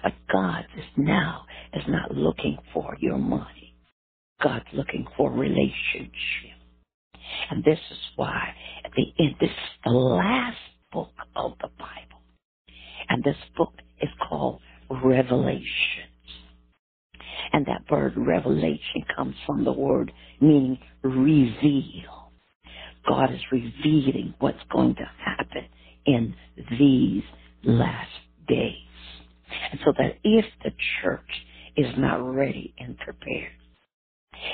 But 0.04 0.13
God 0.32 0.65
is 0.78 0.86
now 0.97 1.45
is 1.73 1.84
not 1.88 2.15
looking 2.15 2.58
for 2.73 2.95
your 2.99 3.17
money. 3.17 3.76
God's 4.41 4.65
looking 4.73 5.08
for 5.17 5.32
relationship. 5.32 6.58
And 7.52 7.63
this 7.63 7.80
is 7.91 7.97
why 8.15 8.56
at 8.86 8.91
the 8.95 9.06
end, 9.23 9.36
this 9.39 9.49
is 9.49 9.82
the 9.86 9.91
last 9.91 10.58
book 10.91 11.12
of 11.36 11.54
the 11.62 11.69
Bible. 11.80 12.21
And 13.10 13.23
this 13.23 13.38
book 13.58 13.73
is 14.02 14.10
called 14.30 14.62
Revelation. 15.03 16.10
And 17.53 17.65
that 17.67 17.84
word 17.89 18.13
revelation 18.17 19.06
comes 19.15 19.36
from 19.45 19.63
the 19.63 19.71
word 19.71 20.12
meaning 20.41 20.79
reveal. 21.03 22.32
God 23.08 23.34
is 23.34 23.41
revealing 23.51 24.34
what's 24.39 24.63
going 24.71 24.95
to 24.95 25.12
happen 25.23 25.65
in 26.06 26.36
these 26.79 27.23
last 27.63 28.10
days. 28.47 28.75
And 29.71 29.79
so 29.86 29.93
that 29.97 30.17
if 30.23 30.45
the 30.63 30.71
church 31.01 31.21
is 31.77 31.88
not 31.97 32.17
ready 32.17 32.73
and 32.79 32.97
prepared, 32.97 33.51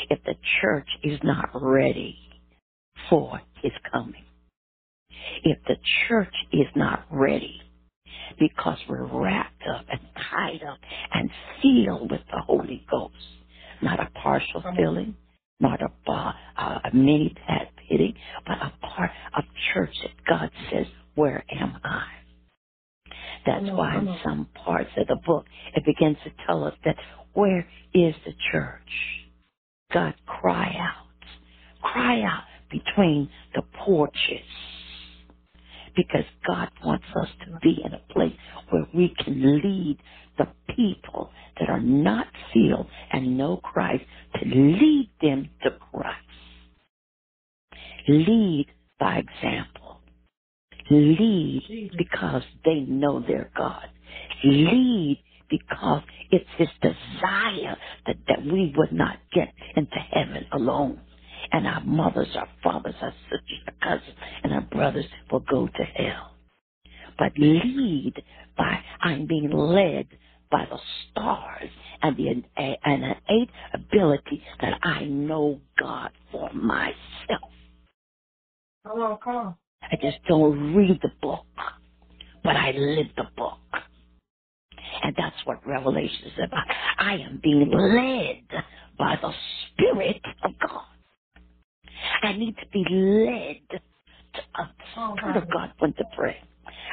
if 0.09 0.23
the 0.25 0.35
church 0.61 0.87
is 1.03 1.19
not 1.23 1.49
ready 1.53 2.17
for 3.09 3.41
his 3.61 3.71
coming, 3.91 4.25
if 5.43 5.57
the 5.67 5.77
church 6.07 6.33
is 6.51 6.67
not 6.75 7.05
ready 7.11 7.61
because 8.39 8.79
we're 8.89 9.05
wrapped 9.05 9.63
up 9.73 9.85
and 9.89 10.01
tied 10.31 10.63
up 10.67 10.79
and 11.13 11.29
filled 11.61 12.11
with 12.11 12.21
the 12.31 12.41
Holy 12.45 12.85
Ghost, 12.89 13.15
not 13.81 13.99
a 13.99 14.09
partial 14.21 14.63
filling, 14.75 15.15
not 15.59 15.79
a, 15.81 16.11
uh, 16.11 16.33
a 16.85 16.95
mini 16.95 17.35
pat 17.47 17.71
pitting, 17.89 18.15
but 18.47 18.57
a 18.57 18.73
part 18.85 19.11
of 19.37 19.43
church 19.73 19.95
that 20.03 20.11
God 20.27 20.51
says, 20.71 20.87
where 21.15 21.43
am 21.51 21.79
I? 21.83 22.07
That's 23.45 23.67
why 23.75 23.97
in 23.97 24.09
some 24.23 24.47
parts 24.65 24.91
of 24.97 25.07
the 25.07 25.17
book 25.25 25.45
it 25.75 25.85
begins 25.85 26.17
to 26.25 26.31
tell 26.47 26.63
us 26.65 26.75
that 26.85 26.97
where 27.33 27.67
is 27.93 28.15
the 28.25 28.33
church? 28.51 28.89
God, 29.93 30.15
cry 30.25 30.73
out. 30.79 31.07
Cry 31.81 32.21
out 32.23 32.43
between 32.71 33.29
the 33.55 33.63
porches. 33.85 34.45
Because 35.99 36.25
God 36.47 36.69
wants 36.85 37.05
us 37.21 37.29
to 37.45 37.59
be 37.61 37.81
in 37.83 37.93
a 37.93 38.13
place 38.13 38.33
where 38.71 38.87
we 38.95 39.13
can 39.23 39.61
lead 39.61 39.97
the 40.37 40.47
people 40.75 41.31
that 41.59 41.69
are 41.69 41.81
not 41.81 42.27
sealed 42.53 42.87
and 43.11 43.37
know 43.37 43.57
Christ 43.57 44.05
to 44.35 44.45
lead 44.45 45.09
them 45.21 45.49
to 45.63 45.71
Christ. 45.91 46.17
Lead 48.09 48.67
by 48.99 49.19
example. 49.19 49.99
Lead 50.91 51.91
because 51.97 52.43
they 52.65 52.81
know 52.81 53.21
their 53.21 53.51
God. 53.57 53.87
Lead 54.43 55.19
because 55.49 56.03
it's 56.31 56.49
his 56.57 56.69
desire 56.81 57.77
that, 58.07 58.17
that 58.27 58.45
we 58.45 58.73
would 58.77 58.93
not 58.93 59.17
get 59.33 59.53
into 59.75 59.97
heaven 60.11 60.45
alone. 60.53 61.01
And 61.51 61.67
our 61.67 61.81
mothers, 61.83 62.29
our 62.35 62.49
fathers, 62.63 62.95
our 63.01 63.13
sisters, 63.23 63.59
our 63.67 63.97
cousins, 63.97 64.15
and 64.43 64.53
our 64.53 64.61
brothers 64.61 65.05
will 65.31 65.39
go 65.41 65.67
to 65.67 65.83
hell. 65.83 66.35
But 67.17 67.33
lead 67.37 68.13
by, 68.57 68.79
I'm 69.01 69.25
being 69.25 69.51
led 69.51 70.07
by 70.51 70.65
the 70.69 70.79
stars 71.11 71.69
and 72.01 72.15
the 72.17 72.29
and 72.29 73.03
an 73.03 73.15
innate 73.27 73.49
ability 73.73 74.43
that 74.61 74.79
I 74.83 75.05
know 75.05 75.59
God 75.79 76.11
for 76.31 76.51
myself. 76.53 77.51
Come 78.85 79.01
on, 79.01 79.17
come 79.23 79.35
on. 79.35 79.55
I 79.83 79.95
just 80.01 80.17
don't 80.27 80.75
read 80.75 80.99
the 81.01 81.11
book, 81.21 81.45
but 82.43 82.55
I 82.55 82.71
live 82.71 83.07
the 83.15 83.25
book. 83.35 83.57
And 85.03 85.15
that's 85.17 85.35
what 85.45 85.65
Revelation 85.65 86.25
is 86.25 86.33
about. 86.43 86.65
I 86.97 87.13
am 87.13 87.39
being 87.41 87.69
led 87.71 88.63
by 88.97 89.17
the 89.21 89.31
Spirit 89.73 90.21
of 90.43 90.51
God. 90.59 90.83
I 92.21 92.33
need 92.33 92.55
to 92.57 92.67
be 92.71 92.85
led 92.89 93.81
oh, 93.81 94.35
to 94.35 94.61
a 94.61 95.13
Spirit 95.15 95.37
of 95.37 95.51
God 95.51 95.73
when 95.79 95.93
to 95.93 96.03
pray. 96.15 96.37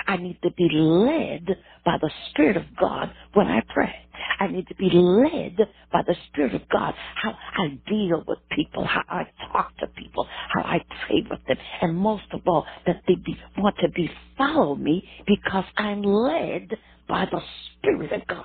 I 0.07 0.17
need 0.17 0.39
to 0.43 0.51
be 0.53 0.69
led 0.71 1.47
by 1.85 1.97
the 2.01 2.11
Spirit 2.31 2.57
of 2.57 2.65
God 2.79 3.11
when 3.35 3.47
I 3.49 3.61
pray. 3.73 3.95
I 4.39 4.47
need 4.49 4.67
to 4.69 4.75
be 4.75 4.91
led 4.91 5.57
by 5.93 6.03
the 6.07 6.15
Spirit 6.29 6.55
of 6.55 6.69
God 6.69 6.95
how 7.23 7.35
I 7.59 7.79
deal 7.89 8.23
with 8.27 8.39
people, 8.51 8.85
how 8.85 9.03
I 9.09 9.25
talk 9.53 9.77
to 9.79 9.87
people, 9.89 10.27
how 10.55 10.63
I 10.63 10.85
pray 11.07 11.25
with 11.29 11.41
them, 11.47 11.57
and 11.83 11.97
most 11.97 12.25
of 12.33 12.41
all, 12.47 12.67
that 12.87 13.03
they 13.07 13.15
be, 13.15 13.37
want 13.59 13.77
to 13.81 13.89
be 13.91 14.11
follow 14.37 14.75
me 14.75 15.09
because 15.27 15.65
I'm 15.77 16.03
led 16.03 16.77
by 17.09 17.27
the 17.31 17.41
Spirit 17.79 18.13
of 18.13 18.27
God. 18.27 18.45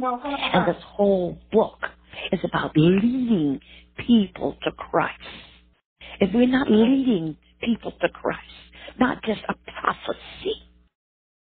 And 0.00 0.68
this 0.68 0.82
whole 0.84 1.38
book 1.52 1.78
is 2.32 2.40
about 2.44 2.76
leading 2.76 3.60
people 4.06 4.56
to 4.64 4.72
Christ. 4.72 5.20
If 6.20 6.34
we're 6.34 6.48
not 6.48 6.70
leading 6.70 7.36
people 7.62 7.92
to 8.02 8.10
Christ, 8.10 8.40
not 9.00 9.22
just 9.24 9.40
a 9.48 9.54
prophecy, 9.82 10.54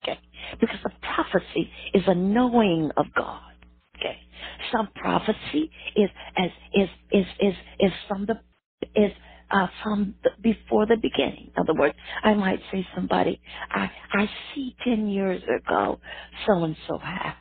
okay? 0.04 0.20
Because 0.62 0.80
a 0.86 0.92
prophecy 1.06 1.70
is 1.94 2.04
a 2.08 2.16
knowing 2.16 2.92
of 2.98 3.08
God, 3.18 3.42
okay? 3.98 4.18
Some 4.74 4.90
prophecy 4.96 5.72
is 5.96 6.10
as 6.38 6.52
is 6.74 6.90
is 7.12 7.26
is 7.42 7.56
is 7.82 7.92
from 8.08 8.28
the 8.28 8.40
is 8.96 9.12
uh, 9.52 9.68
from 9.84 10.16
the, 10.24 10.32
before 10.44 10.86
the 10.88 10.98
beginning. 11.02 11.52
In 11.56 11.62
other 11.64 11.74
words, 11.80 11.96
I 12.24 12.36
might 12.36 12.62
say 12.72 12.88
somebody, 12.96 13.42
I 13.72 13.92
I 14.14 14.30
see 14.56 14.76
ten 14.84 15.10
years 15.10 15.44
ago 15.44 16.00
so 16.48 16.64
and 16.64 16.78
so 16.88 16.98
happened, 17.00 17.38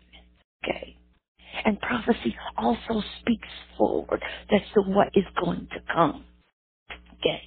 okay? 0.64 0.96
And 1.64 1.80
prophecy 1.80 2.36
also 2.56 3.02
speaks 3.20 3.48
forward 3.78 4.22
as 4.50 4.62
to 4.74 4.82
what 4.82 5.08
is 5.14 5.24
going 5.42 5.68
to 5.72 5.80
come. 5.92 6.24
Okay. 7.14 7.42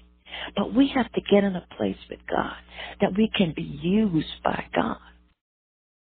But 0.55 0.73
we 0.75 0.89
have 0.89 1.11
to 1.13 1.21
get 1.31 1.43
in 1.43 1.55
a 1.55 1.67
place 1.77 1.97
with 2.09 2.19
God 2.29 2.57
that 3.01 3.13
we 3.17 3.29
can 3.35 3.53
be 3.55 3.63
used 3.63 4.43
by 4.43 4.65
God. 4.75 4.99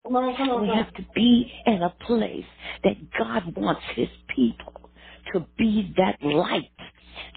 Come 0.05 0.17
on, 0.17 0.37
come 0.37 0.51
on, 0.51 0.63
We 0.63 0.69
have 0.77 0.95
to 0.95 1.07
be 1.15 1.53
in 1.67 1.83
a 1.83 1.91
place 2.07 2.47
that 2.85 2.97
God 3.19 3.57
wants 3.57 3.83
his 3.97 4.09
people 4.35 4.91
to 5.35 5.47
be 5.59 5.95
that 5.99 6.23
light 6.23 6.71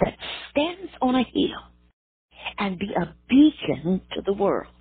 that 0.02 0.18
stands 0.52 0.92
on 1.02 1.16
a 1.16 1.24
hill 1.24 1.64
and 2.60 2.80
be 2.80 2.90
a 2.96 3.16
beacon 3.30 4.02
to 4.16 4.24
the 4.26 4.34
world. 4.34 4.74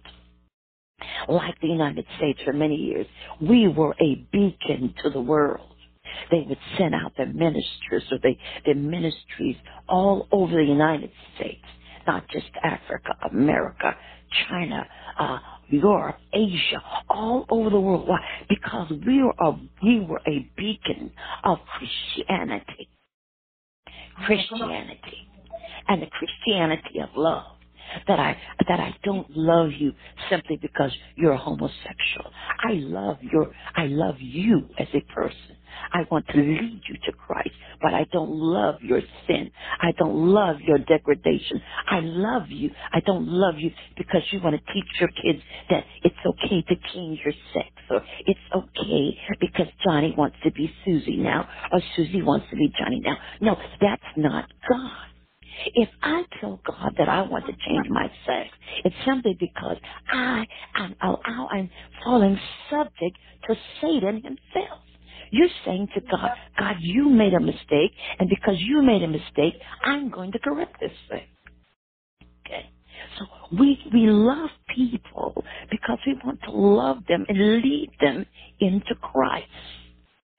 Like 1.29 1.61
the 1.61 1.69
United 1.69 2.07
States 2.17 2.41
for 2.45 2.53
many 2.53 2.77
years, 2.77 3.07
we 3.41 3.69
were 3.69 3.95
a 4.01 4.27
beacon 4.33 4.95
to 5.03 5.11
the 5.11 5.21
world. 5.21 5.75
They 6.31 6.45
would 6.49 6.59
send 6.79 6.95
out 6.95 7.13
their 7.17 7.27
ministers 7.27 8.05
or 8.11 8.19
they, 8.23 8.39
their 8.65 8.75
ministries 8.75 9.57
all 9.89 10.29
over 10.33 10.55
the 10.55 10.65
United 10.65 11.11
States, 11.37 11.65
not 12.07 12.27
just 12.29 12.47
Africa, 12.63 13.11
America, 13.31 13.95
China, 14.49 14.87
uh, 15.19 15.39
Europe, 15.69 16.17
Asia, 16.33 16.83
all 17.11 17.45
over 17.51 17.71
the 17.71 17.81
world. 17.81 18.09
Why? 18.09 18.21
Because 18.49 18.91
we 19.07 19.23
were 19.23 19.35
a, 19.41 19.53
we 19.83 20.01
were 20.01 20.21
a 20.27 20.51
beacon 20.57 21.13
of 21.45 21.59
Christianity. 21.77 22.89
Christianity. 24.25 25.29
And 25.89 26.03
the 26.03 26.07
Christianity 26.07 27.01
of 27.03 27.11
love. 27.17 27.56
That 28.09 28.21
I 28.21 28.39
that 28.69 28.81
I 28.81 28.97
don't 29.05 29.29
love 29.37 29.71
you 29.79 29.93
simply 30.31 30.59
because 30.61 30.93
you're 31.17 31.37
homosexual. 31.37 32.33
I 32.61 32.75
love 32.75 33.19
your 33.23 33.53
I 33.77 33.87
love 33.87 34.17
you 34.21 34.69
as 34.79 34.89
a 34.95 35.01
person. 35.13 35.57
I 35.93 36.01
want 36.11 36.27
to 36.29 36.39
lead 36.39 36.83
you 36.89 36.97
to 37.07 37.13
Christ, 37.13 37.51
but 37.83 37.95
I 37.95 38.05
don't 38.13 38.31
love 38.31 38.77
your 38.83 39.01
sin. 39.29 39.51
I 39.81 39.93
don't 39.99 40.15
love 40.33 40.57
your 40.61 40.79
degradation. 40.79 41.63
I 41.87 42.01
love 42.01 42.49
you. 42.51 42.71
I 42.93 43.01
don't 43.01 43.29
love 43.29 43.57
you 43.59 43.71
because 43.97 44.23
you 44.33 44.41
want 44.43 44.57
to 44.57 44.73
teach 44.73 44.87
your 45.01 45.11
kids 45.11 45.41
that 45.71 45.85
it's 46.03 46.17
okay 46.27 46.63
to 46.63 46.77
change 46.95 47.21
your 47.25 47.35
sex 47.55 47.69
or 47.91 48.03
it's 48.27 48.41
okay 48.55 49.19
because 49.41 49.69
Johnny 49.85 50.15
wants 50.17 50.37
to 50.45 50.53
be 50.53 50.73
Susie 50.85 51.17
now 51.19 51.49
or 51.73 51.81
Susie 51.97 52.23
wants 52.23 52.47
to 52.51 52.57
be 52.57 52.73
Johnny 52.79 53.01
now. 53.01 53.19
No, 53.41 53.57
that's 53.81 54.03
not 54.17 54.51
God. 54.71 54.93
If 55.75 55.89
I 56.03 56.25
tell 56.41 56.61
God 56.67 56.95
that 56.99 57.09
I 57.09 57.23
want 57.23 57.47
to 57.47 57.53
change 57.67 57.87
my 57.91 58.11
sex, 58.27 58.51
it's 58.85 58.97
simply 59.07 59.37
because 59.41 59.79
I 60.09 60.47
am 60.77 60.97
oh, 61.03 61.19
I'm 61.51 61.71
falling 62.05 62.39
subject 62.71 63.19
to 63.49 63.57
Satan 63.83 64.23
himself. 64.23 64.81
You're 65.33 65.49
saying 65.65 65.89
to 65.95 66.01
God, 66.11 66.33
God, 66.59 66.77
you 66.81 67.09
made 67.11 67.35
a 67.35 67.41
mistake, 67.41 67.93
and 68.19 68.29
because 68.31 68.57
you 68.61 68.83
made 68.83 69.03
a 69.03 69.09
mistake, 69.09 69.55
I'm 69.83 70.11
going 70.11 70.33
to 70.33 70.39
correct 70.41 70.77
this 70.81 70.93
thing. 71.11 71.27
Okay. 72.47 72.71
So 73.19 73.27
we 73.59 73.79
we 73.93 74.07
love 74.09 74.51
people 74.75 75.45
because 75.71 75.99
we 76.07 76.15
want 76.25 76.41
to 76.45 76.53
love 76.53 76.99
them 77.09 77.25
and 77.29 77.63
lead 77.63 77.91
them 78.01 78.27
into 78.61 78.95
Christ. 79.03 79.49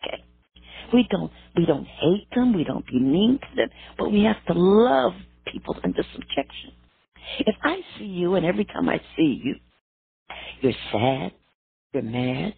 Okay. 0.06 0.24
We 0.94 1.08
don't 1.12 1.32
we 1.58 1.66
don't 1.66 1.86
hate 1.86 2.28
them, 2.36 2.54
we 2.54 2.64
don't 2.66 2.86
be 2.88 3.00
mean 3.00 3.40
to 3.40 3.58
them, 3.58 3.70
but 3.98 4.12
we 4.12 4.24
have 4.26 4.44
to 4.48 4.54
love 4.54 5.14
people 5.52 5.76
under 5.84 6.04
subjection. 6.14 6.74
If 7.40 7.56
I 7.64 7.82
see 7.98 8.06
you 8.06 8.36
and 8.36 8.46
every 8.46 8.66
time 8.66 8.90
I 8.90 9.00
see 9.18 9.42
you, 9.44 9.56
you're 10.62 10.74
sad, 10.92 11.34
you're 11.94 12.04
mad, 12.04 12.56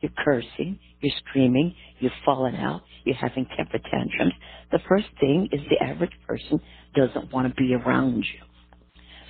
you're 0.00 0.12
cursing, 0.24 0.78
you're 1.00 1.14
screaming, 1.28 1.74
you're 2.00 2.12
falling 2.24 2.56
out, 2.56 2.82
you're 3.04 3.16
having 3.16 3.46
temper 3.56 3.78
tantrums, 3.90 4.34
the 4.72 4.80
first 4.88 5.06
thing 5.20 5.48
is 5.52 5.60
the 5.70 5.84
average 5.84 6.12
person 6.26 6.60
doesn't 6.96 7.32
want 7.32 7.48
to 7.48 7.54
be 7.62 7.74
around 7.74 8.18
you. 8.18 8.40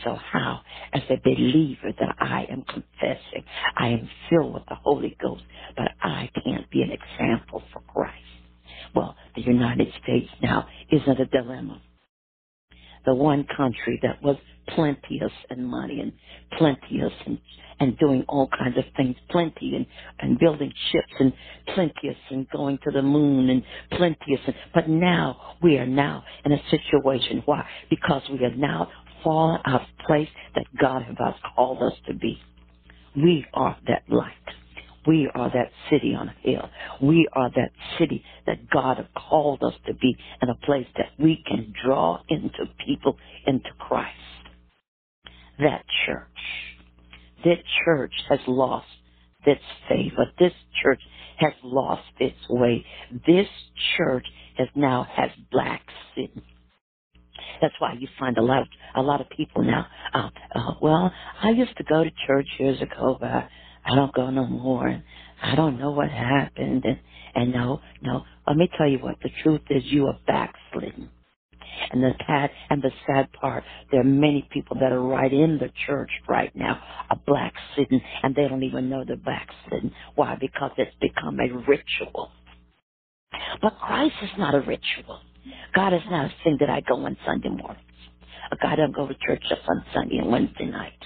So 0.05 0.16
how, 0.16 0.61
as 0.92 1.03
a 1.11 1.16
believer 1.24 1.92
that 2.00 2.16
I 2.20 2.46
am 2.50 2.62
confessing, 2.64 3.44
I 3.76 3.88
am 3.90 4.11
filled 4.30 4.55
with 4.55 4.64
the 4.68 4.76
Holy 4.76 5.16
Ghost, 5.22 5.44
but 5.76 5.92
I 6.03 6.30
can't 6.44 6.70
be 6.70 6.82
an 6.82 6.90
example 6.92 7.62
for 7.72 7.80
Christ. 7.82 8.41
Well, 8.95 9.16
the 9.36 9.43
United 9.43 9.88
States 10.03 10.28
now 10.43 10.66
isn't 10.90 11.20
a 11.20 11.26
dilemma. 11.26 11.80
The 13.07 13.14
one 13.14 13.47
country 13.57 13.99
that 14.03 14.22
was 14.22 14.36
plenteous 14.68 15.32
in 15.51 15.64
money 15.64 16.01
and 16.01 16.12
plenteous 16.59 17.12
and, 17.26 17.38
and 17.80 17.99
doing 17.99 18.24
all 18.28 18.49
kinds 18.49 18.78
of 18.78 18.84
things, 18.97 19.16
plenty 19.30 19.74
and, 19.76 19.86
and 20.20 20.38
building 20.38 20.72
ships 20.93 21.12
and 21.20 21.32
plenteous 21.74 22.16
and 22.30 22.49
going 22.51 22.78
to 22.84 22.90
the 22.93 23.03
moon 23.03 23.51
and 23.51 23.62
plenteous. 23.93 24.40
And, 24.47 24.57
but 24.74 24.88
now 24.88 25.57
we 25.62 25.78
are 25.78 25.86
now 25.86 26.24
in 26.45 26.53
a 26.53 26.62
situation. 26.70 27.43
Why? 27.47 27.66
Because 27.90 28.22
we 28.30 28.38
have 28.45 28.57
now 28.57 28.90
fallen 29.24 29.61
out 29.66 29.82
of 29.82 29.88
place 30.07 30.28
that 30.55 30.66
God 30.80 31.03
has 31.03 31.34
called 31.57 31.82
us 31.82 31.95
to 32.09 32.14
be. 32.14 32.38
We 33.16 33.47
are 33.55 33.76
that 33.88 34.05
light. 34.09 34.32
We 35.07 35.28
are 35.34 35.50
that 35.50 35.72
city 35.90 36.14
on 36.14 36.28
a 36.28 36.34
hill. 36.48 36.68
We 37.03 37.28
are 37.32 37.50
that 37.50 37.72
city 37.98 38.24
that 38.46 38.70
God 38.70 38.98
has 38.98 39.07
called 39.16 39.62
us 39.62 39.74
to 39.86 39.94
be 39.94 40.16
in 40.42 40.48
a 40.48 40.55
place 40.66 40.86
that 40.96 41.11
we 41.18 41.42
can 41.46 41.72
draw 41.84 42.20
into 42.28 42.66
people 42.86 43.16
into 43.46 43.70
Christ. 43.78 44.16
That 45.59 45.84
church. 46.07 46.26
That 47.44 47.59
church 47.84 48.12
has 48.28 48.40
lost 48.46 48.86
its 49.46 49.62
favor. 49.88 50.26
This 50.38 50.53
church 50.82 51.00
has 51.38 51.53
lost 51.64 52.03
its 52.20 52.38
way. 52.48 52.84
This 53.26 53.48
church 53.96 54.26
has 54.59 54.68
now 54.76 55.07
has 55.11 55.30
black 55.50 55.82
sin. 56.14 56.42
That's 57.61 57.74
why 57.78 57.94
you 57.98 58.09
find 58.18 58.38
a 58.38 58.42
lot 58.42 58.62
of 58.62 58.68
a 58.94 59.03
lot 59.03 59.20
of 59.20 59.28
people 59.30 59.62
now. 59.62 59.86
Uh, 60.14 60.30
uh, 60.55 60.74
well, 60.80 61.12
I 61.42 61.50
used 61.50 61.76
to 61.78 61.84
go 61.84 62.05
to 62.05 62.11
church 62.26 62.46
years 62.59 62.80
ago, 62.82 63.16
but 63.20 63.48
I, 63.84 63.92
I 63.92 63.96
don't 63.96 64.14
go 64.14 64.30
no 64.30 64.46
more. 64.46 64.88
And 64.88 65.02
I 65.42 65.54
don't 65.54 65.78
know 65.78 65.92
what 65.92 66.10
happened. 66.10 66.84
And 66.84 66.98
and 67.34 67.52
no, 67.52 67.80
no. 68.02 68.24
Let 68.46 68.56
me 68.56 68.68
tell 68.78 68.88
you 68.88 68.98
what 68.98 69.16
the 69.22 69.30
truth 69.42 69.62
is. 69.70 69.84
You 69.86 70.06
are 70.08 70.18
backslidden. 70.26 71.10
And 71.92 72.02
the 72.02 72.12
sad 72.26 72.50
and 72.70 72.82
the 72.82 72.92
sad 73.06 73.32
part, 73.32 73.64
there 73.90 74.00
are 74.00 74.04
many 74.04 74.48
people 74.52 74.76
that 74.80 74.92
are 74.92 75.02
right 75.02 75.32
in 75.32 75.58
the 75.58 75.70
church 75.86 76.10
right 76.28 76.54
now, 76.54 76.80
are 77.10 77.20
backslidden, 77.26 78.02
and 78.22 78.34
they 78.34 78.48
don't 78.48 78.62
even 78.64 78.90
know 78.90 79.04
they're 79.06 79.16
backslidden. 79.16 79.92
Why? 80.14 80.36
Because 80.40 80.72
it's 80.78 80.96
become 81.00 81.38
a 81.40 81.48
ritual. 81.68 82.30
But 83.62 83.78
Christ 83.80 84.16
is 84.22 84.30
not 84.38 84.54
a 84.54 84.60
ritual. 84.60 85.20
God 85.74 85.94
is 85.94 86.02
not 86.10 86.26
a 86.26 86.34
thing 86.44 86.58
that 86.60 86.70
I 86.70 86.82
go 86.82 86.96
on 87.06 87.16
Sunday 87.26 87.48
mornings. 87.50 87.80
God 88.62 88.76
doesn't 88.76 88.96
go 88.96 89.08
to 89.08 89.14
church 89.26 89.42
just 89.48 89.62
on 89.68 89.84
Sunday 89.94 90.18
and 90.18 90.30
Wednesday 90.30 90.66
night. 90.66 90.98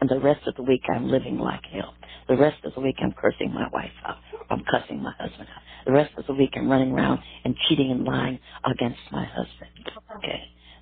And 0.00 0.10
the 0.10 0.20
rest 0.20 0.46
of 0.46 0.54
the 0.56 0.62
week 0.62 0.82
I'm 0.94 1.08
living 1.10 1.38
like 1.38 1.62
hell. 1.72 1.94
The 2.32 2.38
rest 2.38 2.64
of 2.64 2.72
the 2.74 2.80
week 2.80 2.96
I'm 3.02 3.12
cursing 3.12 3.52
my 3.52 3.68
wife 3.74 3.92
out. 4.06 4.16
I'm 4.50 4.64
cussing 4.64 5.02
my 5.02 5.12
husband 5.18 5.48
out. 5.54 5.62
The 5.84 5.92
rest 5.92 6.12
of 6.16 6.26
the 6.26 6.32
week 6.32 6.52
I'm 6.56 6.70
running 6.70 6.92
around 6.92 7.20
and 7.44 7.54
cheating 7.68 7.90
and 7.90 8.06
lying 8.06 8.38
against 8.64 9.00
my 9.12 9.26
husband. 9.26 9.92
Okay. 10.16 10.40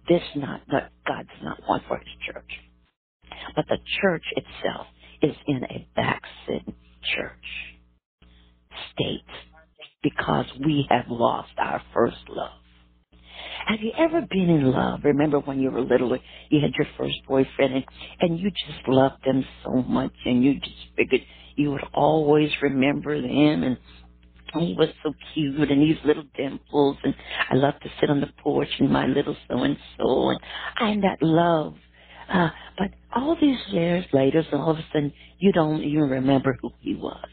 This 0.08 0.22
not 0.36 0.60
that 0.70 0.92
God's 1.08 1.28
not 1.42 1.58
one 1.66 1.82
for 1.88 1.98
his 1.98 2.08
church. 2.24 2.52
But 3.56 3.66
the 3.68 3.78
church 4.00 4.24
itself 4.36 4.86
is 5.22 5.34
in 5.48 5.64
a 5.64 5.88
backslidden 5.96 6.76
church 7.16 7.34
state 8.92 9.24
because 10.04 10.46
we 10.64 10.86
have 10.90 11.06
lost 11.08 11.52
our 11.58 11.82
first 11.92 12.18
love. 12.28 12.52
Have 13.66 13.80
you 13.82 13.92
ever 13.98 14.22
been 14.22 14.50
in 14.50 14.72
love? 14.72 15.00
Remember 15.04 15.40
when 15.40 15.60
you 15.60 15.70
were 15.70 15.82
little, 15.82 16.16
you 16.50 16.60
had 16.60 16.72
your 16.76 16.88
first 16.98 17.16
boyfriend 17.28 17.74
and, 17.74 17.84
and 18.20 18.40
you 18.40 18.50
just 18.50 18.88
loved 18.88 19.24
them 19.24 19.44
so 19.64 19.82
much 19.82 20.12
and 20.26 20.44
you 20.44 20.60
just 20.60 20.76
figured 20.96 21.22
you 21.56 21.70
would 21.72 21.84
always 21.94 22.50
remember 22.62 23.20
them 23.20 23.62
and 23.62 23.76
he 24.54 24.74
was 24.76 24.88
so 25.02 25.12
cute 25.34 25.70
and 25.70 25.82
these 25.82 25.98
little 26.04 26.24
dimples 26.36 26.96
and 27.04 27.14
I 27.50 27.54
love 27.54 27.74
to 27.82 27.88
sit 28.00 28.10
on 28.10 28.20
the 28.20 28.30
porch 28.42 28.68
and 28.78 28.90
my 28.90 29.06
little 29.06 29.36
so 29.48 29.58
and 29.58 29.76
so 29.96 30.30
and 30.30 30.40
I'm 30.76 31.00
that 31.02 31.22
love. 31.22 31.74
Uh, 32.32 32.48
but 32.78 32.90
all 33.14 33.36
these 33.40 33.58
years 33.68 34.04
later, 34.12 34.44
so 34.50 34.56
all 34.58 34.70
of 34.70 34.78
a 34.78 34.84
sudden 34.92 35.12
you 35.38 35.52
don't 35.52 35.82
even 35.82 36.08
remember 36.08 36.58
who 36.60 36.70
he 36.80 36.94
was. 36.94 37.28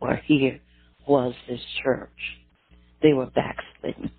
Or 0.00 0.20
here 0.26 0.60
was 1.06 1.34
this 1.48 1.60
church. 1.82 2.10
They 3.02 3.12
were 3.12 3.26
backslidden. 3.26 4.10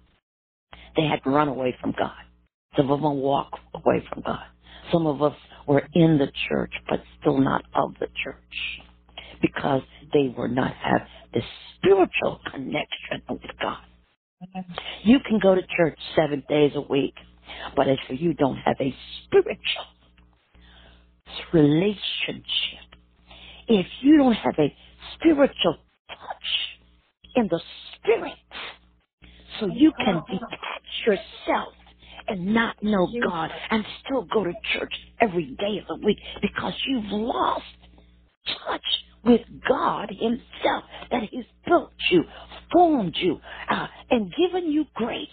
They 0.95 1.03
had 1.03 1.19
run 1.25 1.47
away 1.47 1.75
from 1.81 1.93
God. 1.97 2.11
Some 2.75 2.91
of 2.91 3.01
them 3.01 3.17
walked 3.17 3.59
away 3.73 4.03
from 4.11 4.23
God. 4.25 4.45
Some 4.91 5.05
of 5.05 5.21
us 5.21 5.35
were 5.67 5.87
in 5.93 6.17
the 6.17 6.31
church, 6.49 6.73
but 6.89 7.01
still 7.19 7.39
not 7.39 7.63
of 7.75 7.93
the 7.99 8.07
church 8.23 8.79
because 9.41 9.83
they 10.13 10.33
were 10.37 10.49
not 10.49 10.73
have 10.75 11.01
the 11.33 11.41
spiritual 11.77 12.41
connection 12.51 13.23
with 13.29 13.41
God. 13.61 13.83
You 15.03 15.19
can 15.27 15.39
go 15.39 15.55
to 15.55 15.61
church 15.77 15.99
seven 16.15 16.43
days 16.49 16.73
a 16.75 16.81
week, 16.81 17.15
but 17.75 17.87
if 17.89 17.99
you 18.09 18.33
don't 18.35 18.57
have 18.57 18.77
a 18.81 18.95
spiritual 19.25 19.85
relationship, 21.53 22.99
if 23.67 23.87
you 24.01 24.17
don't 24.19 24.33
have 24.35 24.55
a 24.59 24.75
spiritual 25.15 25.77
touch 26.09 26.79
in 27.35 27.47
the 27.49 27.61
spirit, 27.95 28.33
so 29.59 29.67
you 29.67 29.93
can 30.05 30.23
detach 30.29 31.07
yourself 31.07 31.73
and 32.27 32.53
not 32.53 32.77
know 32.83 33.07
God 33.23 33.51
and 33.71 33.85
still 34.05 34.25
go 34.25 34.43
to 34.45 34.53
church 34.73 34.93
every 35.21 35.55
day 35.59 35.79
of 35.79 35.87
the 35.87 36.05
week 36.05 36.19
because 36.41 36.73
you've 36.87 37.11
lost 37.11 37.65
touch 38.67 38.85
with 39.25 39.41
God 39.67 40.09
Himself, 40.09 40.83
that 41.11 41.23
He's 41.31 41.45
built 41.67 41.91
you, 42.11 42.23
formed 42.71 43.15
you, 43.19 43.39
uh, 43.69 43.87
and 44.11 44.33
given 44.35 44.71
you 44.71 44.85
grace 44.95 45.27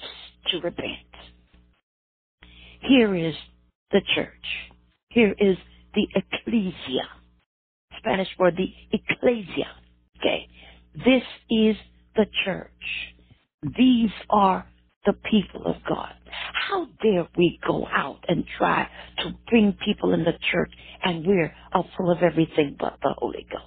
to 0.51 0.61
repent. 0.61 0.99
Here 2.83 3.15
is 3.15 3.35
the 3.93 4.01
church. 4.15 4.31
Here 5.11 5.35
is 5.39 5.57
the 5.95 6.07
ecclesia. 6.15 7.09
Spanish 7.99 8.29
for 8.37 8.51
the 8.51 8.69
ecclesia. 8.93 9.69
Okay. 10.21 10.49
This 10.97 11.23
is 11.51 11.77
the 12.17 12.27
church. 12.45 12.71
These 13.77 14.11
are 14.31 14.67
the 15.07 15.15
people 15.31 15.67
of 15.67 15.77
God. 15.89 16.15
How 16.55 16.87
dare 17.03 17.29
we 17.39 17.61
go 17.67 17.87
out 17.89 18.25
and 18.29 18.45
try 18.59 18.89
to 19.21 19.35
bring 19.49 19.77
people 19.85 20.15
in 20.15 20.25
the 20.25 20.35
church 20.53 20.73
and 21.05 21.27
we're 21.27 21.55
all 21.75 21.89
full 21.97 22.11
of 22.13 22.23
everything 22.23 22.77
but 22.81 22.99
the 23.03 23.15
Holy 23.19 23.47
Ghost? 23.51 23.65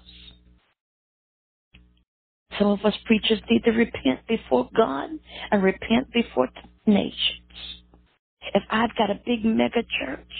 Some 2.60 2.70
of 2.70 2.86
us 2.86 2.96
preachers 3.06 3.42
need 3.50 3.64
to 3.66 3.72
repent 3.72 4.22
before 4.28 4.70
God 4.76 5.12
and 5.52 5.64
repent 5.64 6.12
before 6.14 6.50
nations. 6.88 7.42
If 8.56 8.64
I've 8.72 8.96
got 8.98 9.12
a 9.12 9.20
big 9.26 9.46
mega 9.46 9.84
church, 10.00 10.32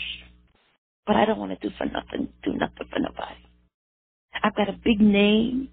but 1.06 1.16
I 1.16 1.26
don't 1.26 1.38
want 1.38 1.58
to 1.58 1.68
do 1.68 1.74
for 1.78 1.86
nothing, 1.86 2.28
do 2.44 2.52
nothing 2.54 2.88
for 2.92 3.00
nobody. 3.00 3.40
I've 4.42 4.56
got 4.56 4.68
a 4.68 4.78
big 4.84 5.00
name. 5.00 5.70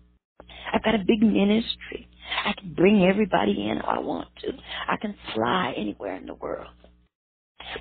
I've 0.73 0.83
got 0.83 0.95
a 0.95 0.99
big 1.05 1.21
ministry. 1.23 2.09
I 2.45 2.53
can 2.59 2.73
bring 2.73 3.03
everybody 3.05 3.69
in 3.69 3.77
if 3.79 3.85
I 3.85 3.99
want 3.99 4.29
to. 4.43 4.53
I 4.89 4.97
can 4.97 5.15
fly 5.35 5.73
anywhere 5.77 6.17
in 6.17 6.27
the 6.27 6.35
world. 6.35 6.67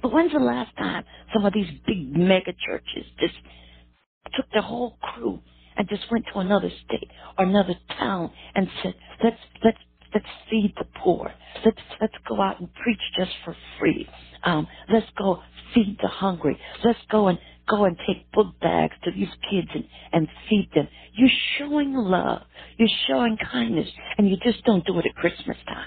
But 0.02 0.12
when's 0.12 0.32
the 0.32 0.40
last 0.40 0.76
time 0.78 1.04
some 1.34 1.44
of 1.46 1.54
these 1.54 1.68
big 1.86 2.16
mega 2.16 2.52
churches 2.66 3.06
just 3.20 3.34
took 4.36 4.46
their 4.52 4.62
whole 4.62 4.98
crew 5.02 5.40
and 5.76 5.88
just 5.88 6.04
went 6.10 6.26
to 6.32 6.40
another 6.40 6.70
state 6.86 7.10
or 7.38 7.46
another 7.46 7.74
town 7.98 8.30
and 8.54 8.68
said, 8.82 8.94
let's, 9.24 9.36
let's, 9.64 9.78
let's 10.14 10.26
feed 10.50 10.74
the 10.78 10.86
poor. 11.02 11.32
Let's, 11.64 11.78
let's 12.00 12.14
go 12.28 12.40
out 12.42 12.60
and 12.60 12.72
preach 12.74 13.00
just 13.18 13.32
for 13.44 13.56
free. 13.80 14.08
Um, 14.46 14.68
let's 14.92 15.06
go 15.18 15.42
feed 15.74 15.98
the 16.00 16.08
hungry. 16.08 16.58
Let's 16.84 17.00
go 17.10 17.28
and 17.28 17.38
go 17.68 17.84
and 17.84 17.98
take 18.06 18.30
book 18.32 18.58
bags 18.60 18.94
to 19.04 19.10
these 19.10 19.28
kids 19.50 19.68
and, 19.74 19.84
and 20.12 20.28
feed 20.48 20.70
them. 20.74 20.88
You're 21.14 21.28
showing 21.58 21.94
love. 21.94 22.42
You're 22.78 22.88
showing 23.08 23.36
kindness. 23.52 23.88
And 24.18 24.30
you 24.30 24.36
just 24.42 24.64
don't 24.64 24.86
do 24.86 24.98
it 25.00 25.06
at 25.06 25.16
Christmas 25.16 25.58
time. 25.66 25.86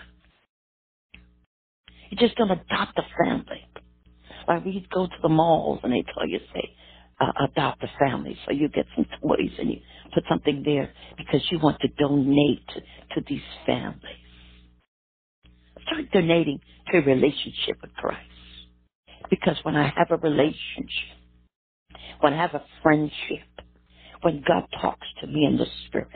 You 2.12 2.18
just 2.18 2.36
don't 2.36 2.52
adopt 2.52 2.98
a 2.98 3.04
family. 3.24 3.66
Like 4.48 4.66
we 4.66 4.86
go 4.94 5.08
to 5.08 5.14
the 5.22 5.30
malls 5.30 5.80
and 5.84 5.94
they 5.94 6.04
tell 6.14 6.28
you, 6.28 6.40
say, 6.54 6.72
uh, 7.22 7.32
adopt 7.46 7.84
a 7.84 7.90
family. 8.00 8.38
So 8.46 8.54
you 8.54 8.70
get 8.70 8.86
some 8.96 9.06
toys 9.22 9.52
and 9.60 9.72
you 9.72 9.80
put 10.14 10.24
something 10.30 10.64
there 10.66 10.92
because 11.18 11.42
you 11.52 11.60
want 11.60 11.80
to 11.82 11.88
donate 11.88 12.68
to, 12.70 12.82
to 13.16 13.26
these 13.28 13.42
families. 13.66 14.02
Start 15.88 16.12
donating 16.12 16.60
to 16.92 16.98
a 16.98 17.02
relationship 17.02 17.78
with 17.82 17.94
Christ. 17.96 18.29
Because 19.30 19.58
when 19.64 19.76
I 19.78 19.94
have 19.98 20.12
a 20.12 20.18
relationship, 20.18 21.18
when 22.22 22.34
I 22.34 22.38
have 22.38 22.56
a 22.56 22.64
friendship, 22.84 23.48
when 24.22 24.44
God 24.48 24.66
talks 24.82 25.08
to 25.22 25.28
me 25.28 25.46
in 25.46 25.58
the 25.58 25.68
spirit, 25.88 26.10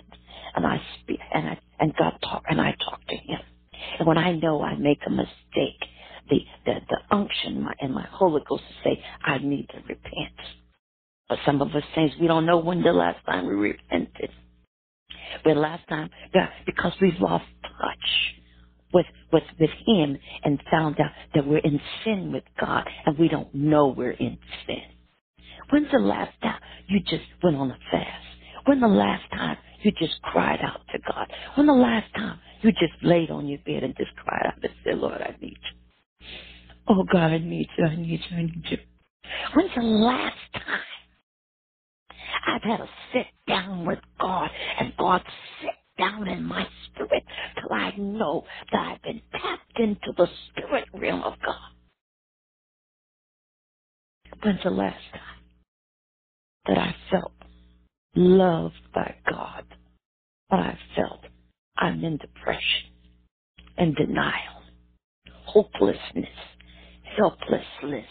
and 0.56 0.66
I 0.66 0.82
speak, 1.02 1.20
and 1.34 1.50
I, 1.50 1.60
and 1.80 1.96
God 1.98 2.14
talk, 2.24 2.44
and 2.50 2.62
I 2.62 2.76
talk 2.90 3.02
to 3.08 3.16
Him, 3.16 3.40
and 4.00 4.08
when 4.08 4.18
I 4.20 4.34
know 4.34 4.64
I 4.64 4.76
make 4.78 5.00
a 5.08 5.12
mistake, 5.12 5.82
the 6.30 6.40
the, 6.66 6.76
the 6.90 7.16
unction 7.16 7.64
my, 7.64 7.74
and 7.82 7.94
my 7.94 8.08
Holy 8.12 8.42
Ghost 8.50 8.64
say 8.84 9.04
I 9.24 9.40
need 9.40 9.68
to 9.70 9.78
repent. 9.88 10.34
But 11.30 11.40
some 11.46 11.62
of 11.62 11.70
us 11.76 11.84
saints, 11.96 12.16
we 12.22 12.28
don't 12.28 12.46
know 12.46 12.60
when 12.60 12.84
the 12.84 12.94
last 12.94 13.26
time 13.26 13.48
we 13.48 13.56
repented. 13.56 14.32
The 15.46 15.56
last 15.56 15.88
time, 15.90 16.10
because 16.66 16.94
we've 17.02 17.20
lost 17.22 17.46
touch 17.64 18.43
with, 18.94 19.08
with, 19.34 19.44
with 19.60 19.72
Him 19.88 20.18
and 20.44 20.62
found 20.72 21.00
out 21.00 21.12
that 21.36 21.48
we're 21.48 21.60
in 21.60 21.82
sin 22.06 22.32
with 22.34 22.44
God 22.60 22.88
and 23.06 23.18
we 23.20 23.30
don't 23.30 23.54
know 23.56 23.88
we're 23.88 24.12
in 24.12 24.38
sin. 24.68 24.84
When's 25.72 25.92
the 25.92 26.00
last 26.00 26.34
time 26.42 26.60
you 26.88 27.02
just 27.02 27.26
went 27.44 27.58
on 27.58 27.72
a 27.72 27.78
fast? 27.92 28.26
When 28.66 28.82
the 28.82 28.88
last 28.88 29.24
time 29.32 29.58
you 29.84 29.92
just 29.94 30.22
cried 30.24 30.60
out 30.64 30.82
to 30.94 31.00
God? 31.12 31.28
When 31.56 31.68
the 31.68 31.74
last 31.74 32.14
time 32.16 32.40
you 32.62 32.72
just 32.74 32.94
laid 33.04 33.32
on 33.32 33.48
your 33.48 33.60
bed 33.66 33.84
and 33.84 33.96
just 33.98 34.16
cried 34.18 34.48
out 34.48 34.56
and 34.64 34.74
said, 34.86 34.98
Lord, 35.00 35.22
I 35.22 35.36
need 35.42 35.58
you. 35.58 35.80
Oh 36.90 37.04
God, 37.12 37.32
I 37.32 37.40
need 37.40 37.68
you, 37.78 37.86
I 37.86 37.96
need 37.96 38.22
you, 38.30 38.38
I 38.38 38.42
need 38.44 38.64
you. 38.70 38.78
When's 39.56 39.72
the 39.76 39.84
last 39.84 40.38
time 40.54 40.82
I've 42.48 42.64
had 42.64 42.78
to 42.78 42.90
sit 43.14 43.28
down 43.48 43.86
with 43.86 44.00
God 44.20 44.50
and 44.80 44.94
God 44.98 45.24
sit 45.62 45.72
down 45.98 46.28
in 46.28 46.44
my 46.44 46.68
spirit 46.88 47.24
till 47.60 47.74
I 47.74 47.94
know 47.98 48.46
that 48.72 48.80
I've 48.94 49.02
been 49.04 49.22
tapped 49.32 49.80
into 49.80 50.14
the 50.18 50.28
spirit 50.50 50.88
realm 50.94 51.24
of 51.24 51.34
God. 51.46 51.56
When's 54.44 54.64
the 54.64 54.72
last 54.72 55.04
time 55.14 55.22
that 56.68 56.78
I 56.78 56.96
felt 57.12 57.34
loved 58.16 58.76
by 58.94 59.16
God, 59.30 59.66
but 60.50 60.60
I 60.60 60.78
felt 60.96 61.22
I'm 61.78 62.04
in 62.04 62.18
depression 62.18 62.92
and 63.78 63.96
denial, 63.96 64.64
hopelessness, 65.46 66.28
helplessness. 67.18 68.08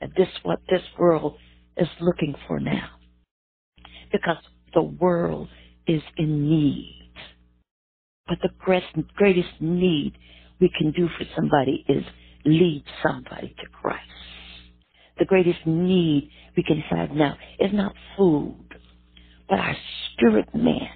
And 0.00 0.12
this 0.16 0.28
what 0.42 0.60
this 0.70 0.82
world 0.98 1.36
is 1.76 1.88
looking 2.00 2.34
for 2.46 2.60
now. 2.60 2.90
Because 4.12 4.38
the 4.74 4.82
world 4.82 5.48
is 5.86 6.02
in 6.16 6.48
need. 6.48 7.12
But 8.28 8.38
the 8.42 8.50
greatest 8.58 9.60
need 9.60 10.14
we 10.60 10.70
can 10.78 10.92
do 10.92 11.08
for 11.18 11.24
somebody 11.36 11.84
is 11.88 12.04
lead 12.44 12.84
somebody 13.02 13.54
to 13.60 13.68
Christ. 13.70 14.02
The 15.18 15.24
greatest 15.26 15.66
need 15.66 16.30
we 16.56 16.62
can 16.62 16.80
have 16.80 17.10
now 17.10 17.36
is 17.60 17.72
not 17.72 17.94
food, 18.16 18.66
but 19.48 19.58
our 19.58 19.76
spirit 20.12 20.54
man 20.54 20.90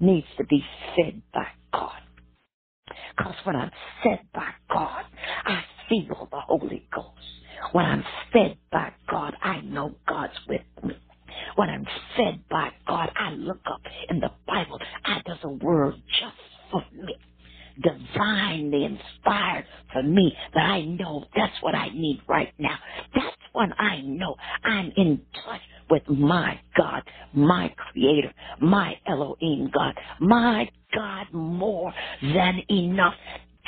needs 0.00 0.26
to 0.38 0.44
be 0.44 0.64
fed 0.96 1.22
by 1.34 1.46
God. 1.72 2.00
Because 3.16 3.34
when 3.44 3.56
I'm 3.56 3.70
fed 4.02 4.20
by 4.34 4.50
God, 4.70 5.04
I 5.44 5.64
feel 5.88 6.28
the 6.30 6.40
Holy 6.40 6.86
Ghost. 6.94 7.08
When 7.72 7.84
I'm 7.84 8.04
fed 8.32 8.58
by 8.72 8.92
God, 9.10 9.34
I 9.42 9.60
know 9.62 9.94
God's 10.08 10.34
with 10.48 10.62
me. 10.84 10.96
When 11.56 11.70
I'm 11.70 11.86
fed 12.16 12.40
by 12.50 12.70
God, 12.86 13.10
I 13.16 13.32
look 13.32 13.60
up 13.66 13.80
in 14.10 14.20
the 14.20 14.30
Bible. 14.46 14.80
I, 15.04 15.22
there's 15.26 15.38
a 15.44 15.50
word 15.50 15.94
just 16.20 16.36
for 16.70 16.84
me. 16.92 17.16
Divinely 17.82 18.84
inspired 18.84 19.66
for 19.92 20.02
me 20.02 20.34
that 20.54 20.64
I 20.64 20.82
know 20.84 21.26
that's 21.36 21.54
what 21.62 21.74
I 21.74 21.88
need 21.90 22.22
right 22.28 22.52
now. 22.58 22.78
That's 23.14 23.36
when 23.52 23.72
I 23.78 24.00
know 24.02 24.36
I'm 24.64 24.92
in 24.96 25.20
touch 25.44 25.60
with 25.90 26.08
my 26.08 26.60
God, 26.76 27.02
my 27.34 27.74
creator, 27.76 28.32
my 28.60 28.98
Elohim 29.06 29.70
God, 29.74 29.94
my 30.20 30.68
God 30.94 31.26
more 31.32 31.92
than 32.22 32.62
enough. 32.70 33.14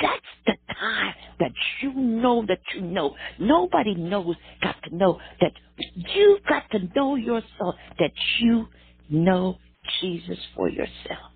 That's 0.01 0.21
the 0.45 0.73
time 0.73 1.13
that 1.39 1.51
you 1.81 1.93
know 1.93 2.45
that 2.47 2.59
you 2.75 2.81
know. 2.81 3.15
Nobody 3.39 3.95
knows, 3.95 4.35
got 4.61 4.75
to 4.83 4.95
know 4.95 5.19
that 5.41 5.53
you 5.95 6.39
got 6.47 6.69
to 6.71 6.79
know 6.95 7.15
yourself, 7.15 7.75
that 7.99 8.11
you 8.39 8.67
know 9.09 9.57
Jesus 10.01 10.37
for 10.55 10.69
yourself. 10.69 11.31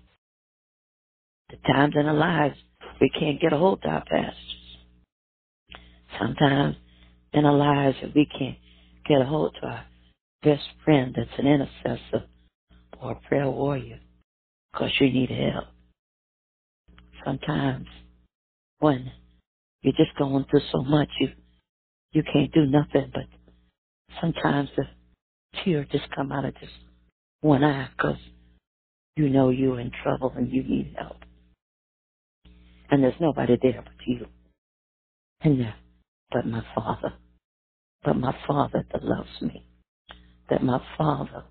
The 1.50 1.56
times 1.72 1.94
in 1.98 2.06
our 2.06 2.14
lives 2.14 2.56
we 3.00 3.10
can't 3.10 3.40
get 3.40 3.52
a 3.52 3.58
hold 3.58 3.80
of 3.84 3.90
our 3.90 4.04
pastors. 4.04 4.36
Sometimes 6.18 6.76
in 7.32 7.44
our 7.44 7.56
lives 7.56 7.96
we 8.14 8.26
can't 8.26 8.56
get 9.06 9.20
a 9.20 9.24
hold 9.24 9.56
of 9.62 9.68
our 9.68 9.84
best 10.42 10.62
friend 10.84 11.14
that's 11.16 11.38
an 11.38 11.46
intercessor 11.46 12.26
or 13.00 13.12
a 13.12 13.28
prayer 13.28 13.50
warrior 13.50 14.00
because 14.72 14.90
you 15.00 15.10
need 15.10 15.30
help. 15.30 15.66
Sometimes 17.24 17.86
when 18.84 19.12
you're 19.82 19.94
just 19.94 20.16
going 20.18 20.44
through 20.50 20.62
so 20.72 20.82
much, 20.84 21.08
you 21.20 21.30
you 22.12 22.22
can't 22.32 22.52
do 22.52 22.66
nothing. 22.66 23.10
But 23.14 23.24
sometimes 24.20 24.70
the 24.76 24.84
tear 25.64 25.86
just 25.92 26.06
come 26.16 26.32
out 26.32 26.46
of 26.46 26.54
just 26.60 26.72
one 27.42 27.64
eye 27.64 27.88
because 27.96 28.18
you 29.16 29.28
know 29.30 29.50
you're 29.50 29.80
in 29.80 29.92
trouble 30.02 30.32
and 30.36 30.50
you 30.52 30.62
need 30.64 30.96
help, 30.98 31.18
and 32.90 33.02
there's 33.04 33.20
nobody 33.20 33.58
there 33.62 33.82
but 33.84 33.94
you, 34.06 34.26
and 35.42 35.60
there, 35.60 35.76
but 36.32 36.46
my 36.46 36.64
Father, 36.74 37.14
but 38.04 38.16
my 38.16 38.36
Father 38.48 38.86
that 38.92 39.04
loves 39.04 39.42
me, 39.42 39.66
that 40.50 40.62
my 40.64 40.80
Father, 40.98 41.44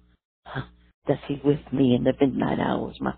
huh, 0.46 0.64
that 1.08 1.20
He 1.28 1.42
with 1.44 1.62
me 1.74 1.96
in 1.96 2.04
the 2.06 2.14
midnight 2.20 2.60
hours. 2.60 2.98
My 3.02 3.16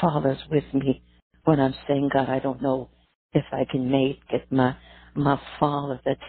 Father's 0.00 0.38
with 0.50 0.64
me. 0.74 1.02
When 1.44 1.60
I'm 1.60 1.74
saying, 1.88 2.10
God, 2.14 2.28
I 2.30 2.40
don't 2.40 2.62
know 2.62 2.90
if 3.34 3.44
I 3.52 3.64
can 3.70 3.90
make 3.90 4.20
it 4.30 4.46
my 4.50 4.76
my 5.14 5.40
Father 5.58 6.00
that's 6.04 6.20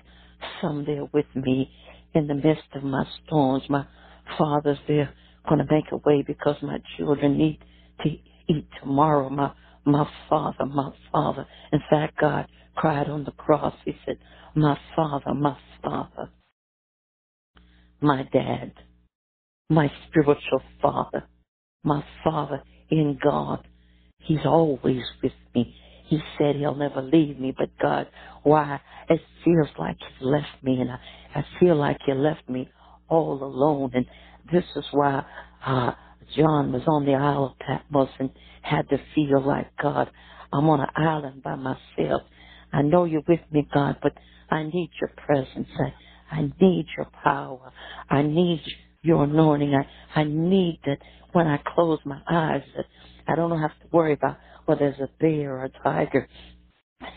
somewhere 0.62 1.06
with 1.14 1.28
me 1.36 1.72
in 2.16 2.28
the 2.28 2.34
midst 2.34 2.64
of 2.76 2.84
my 2.84 3.06
storms. 3.26 3.64
My 3.70 3.86
Father's 4.38 4.80
there 4.88 5.14
to 5.50 5.58
make 5.72 5.92
a 5.92 5.98
way 5.98 6.24
because 6.26 6.56
my 6.62 6.78
children 6.98 7.38
need 7.38 7.60
to 8.04 8.10
eat 8.50 8.68
tomorrow. 8.82 9.30
My 9.30 9.52
my 9.86 10.08
father, 10.30 10.66
my 10.66 10.92
father. 11.12 11.48
In 11.72 11.80
fact, 11.90 12.20
God 12.20 12.48
cried 12.76 13.10
on 13.10 13.24
the 13.24 13.32
cross. 13.32 13.74
He 13.86 13.96
said, 14.06 14.18
"My 14.56 14.78
father, 14.96 15.34
my 15.34 15.58
father, 15.84 16.30
my 18.02 18.24
dad, 18.34 18.74
my 19.70 19.92
spiritual 20.08 20.62
father, 20.82 21.26
my 21.84 22.04
father 22.24 22.64
in 22.92 23.20
God. 23.24 23.68
He's 24.20 24.46
always 24.46 25.04
with 25.24 25.34
me. 25.56 25.76
He 26.10 26.20
said 26.40 26.58
he'll 26.58 26.76
never 26.76 27.04
leave 27.04 27.40
me, 27.40 27.54
but 27.58 27.70
God, 27.82 28.08
why? 28.44 28.82
It 29.10 29.22
feels 29.46 29.70
like 29.80 29.98
he 30.20 30.26
left 30.26 30.48
me 30.64 30.82
and 30.82 30.92
I, 30.92 31.00
I 31.36 31.46
feel 31.60 31.78
like 31.78 32.00
he 32.06 32.14
left 32.14 32.50
me 32.50 32.70
all 33.10 33.44
alone. 33.44 33.92
And 33.96 34.08
this 34.54 34.66
is 34.78 34.86
why, 34.94 35.26
uh, 35.66 35.94
John 36.38 36.74
was 36.74 36.84
on 36.88 37.06
the 37.06 37.16
Isle 37.16 37.46
of 37.48 37.60
Patmos 37.60 38.10
and 38.20 38.32
had 38.64 38.90
to 38.90 39.00
feel 39.16 39.42
like, 39.46 39.68
God, 39.82 40.12
I'm 40.54 40.70
on 40.70 40.82
an 40.82 40.90
island 40.98 41.44
by 41.44 41.56
myself. 41.56 42.24
I 42.74 42.84
know 42.84 43.06
you're 43.06 43.24
with 43.28 43.42
me, 43.52 43.68
God, 43.74 43.98
but 44.04 44.14
I 44.52 44.64
need 44.66 44.92
your 45.02 45.12
presence. 45.26 45.70
I, 45.80 46.38
I 46.38 46.42
need 46.62 46.88
your 46.98 47.08
power. 47.24 47.74
I 48.10 48.24
need 48.24 48.62
your 49.04 49.26
anointing. 49.26 49.76
I, 49.76 50.22
I 50.22 50.26
need 50.26 50.82
that 50.88 51.00
when 51.34 51.48
I 51.48 51.62
close 51.76 52.00
my 52.06 52.22
eyes 52.30 52.64
that 52.78 52.86
I 53.28 53.36
don't 53.38 53.60
have 53.62 53.72
to 53.72 53.88
worry 53.94 54.14
about 54.14 54.38
whether 54.70 54.96
there's 54.98 55.10
a 55.10 55.12
bear 55.22 55.58
or 55.58 55.66
a 55.66 55.70
tiger. 55.84 56.30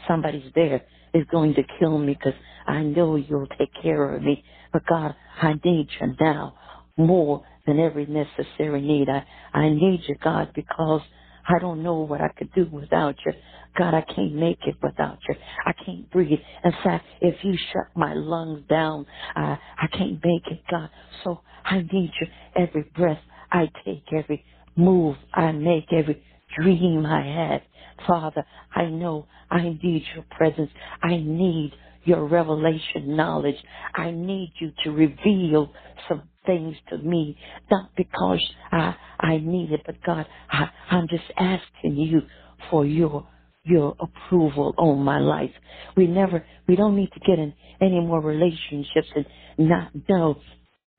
Somebody's 0.08 0.52
there 0.54 0.82
is 1.14 1.26
going 1.32 1.54
to 1.54 1.62
kill 1.80 1.98
me 1.98 2.14
because 2.14 2.38
I 2.66 2.82
know 2.82 3.16
you'll 3.16 3.48
take 3.58 3.70
care 3.82 4.16
of 4.16 4.22
me. 4.22 4.44
But 4.72 4.86
God, 4.88 5.14
I 5.42 5.54
need 5.64 5.88
you 6.00 6.14
now 6.20 6.54
more 6.96 7.44
than 7.66 7.80
every 7.80 8.06
necessary 8.06 8.82
need. 8.82 9.08
I, 9.10 9.26
I 9.54 9.70
need 9.70 10.02
you, 10.08 10.16
God, 10.22 10.52
because 10.54 11.02
I 11.48 11.60
don't 11.60 11.82
know 11.82 12.00
what 12.00 12.22
I 12.22 12.30
could 12.38 12.52
do 12.54 12.66
without 12.72 13.16
you. 13.26 13.34
God, 13.78 13.94
I 13.94 14.02
can't 14.02 14.34
make 14.34 14.60
it 14.66 14.76
without 14.82 15.18
you. 15.28 15.36
I 15.66 15.74
can't 15.84 16.10
breathe. 16.10 16.40
In 16.64 16.72
fact, 16.84 17.06
if 17.20 17.44
you 17.44 17.56
shut 17.72 17.88
my 17.96 18.14
lungs 18.14 18.64
down, 18.70 19.06
I, 19.36 19.58
I 19.78 19.88
can't 19.92 20.20
make 20.24 20.46
it, 20.50 20.62
God. 20.70 20.90
So 21.24 21.40
I 21.64 21.78
need 21.80 22.12
you 22.20 22.28
every 22.56 22.84
breath 22.96 23.20
I 23.52 23.70
take, 23.84 24.04
every 24.16 24.44
move 24.76 25.16
I 25.34 25.52
make, 25.52 25.92
every 25.92 26.22
dream 26.60 27.06
I 27.06 27.22
have. 27.26 27.62
Father, 28.06 28.44
I 28.74 28.86
know 28.86 29.26
I 29.50 29.62
need 29.62 30.04
your 30.14 30.24
presence. 30.32 30.70
I 31.02 31.16
need 31.18 31.72
your 32.04 32.26
revelation 32.26 33.16
knowledge. 33.16 33.56
I 33.94 34.12
need 34.12 34.52
you 34.60 34.72
to 34.84 34.92
reveal 34.92 35.72
some 36.08 36.24
things 36.46 36.76
to 36.90 36.98
me, 36.98 37.38
not 37.70 37.90
because 37.96 38.42
I 38.72 38.96
I 39.20 39.38
need 39.38 39.72
it, 39.72 39.82
but 39.86 39.96
God, 40.04 40.26
I, 40.50 40.70
I'm 40.90 41.08
just 41.08 41.24
asking 41.38 41.96
you 41.96 42.22
for 42.70 42.86
your 42.86 43.26
your 43.64 43.96
approval 44.00 44.74
on 44.78 45.00
my 45.04 45.18
life. 45.20 45.52
We 45.96 46.06
never 46.06 46.44
we 46.68 46.76
don't 46.76 46.96
need 46.96 47.10
to 47.14 47.20
get 47.20 47.38
in 47.38 47.54
any 47.80 48.00
more 48.00 48.20
relationships 48.22 49.08
and 49.16 49.26
not 49.58 49.90
know 50.08 50.38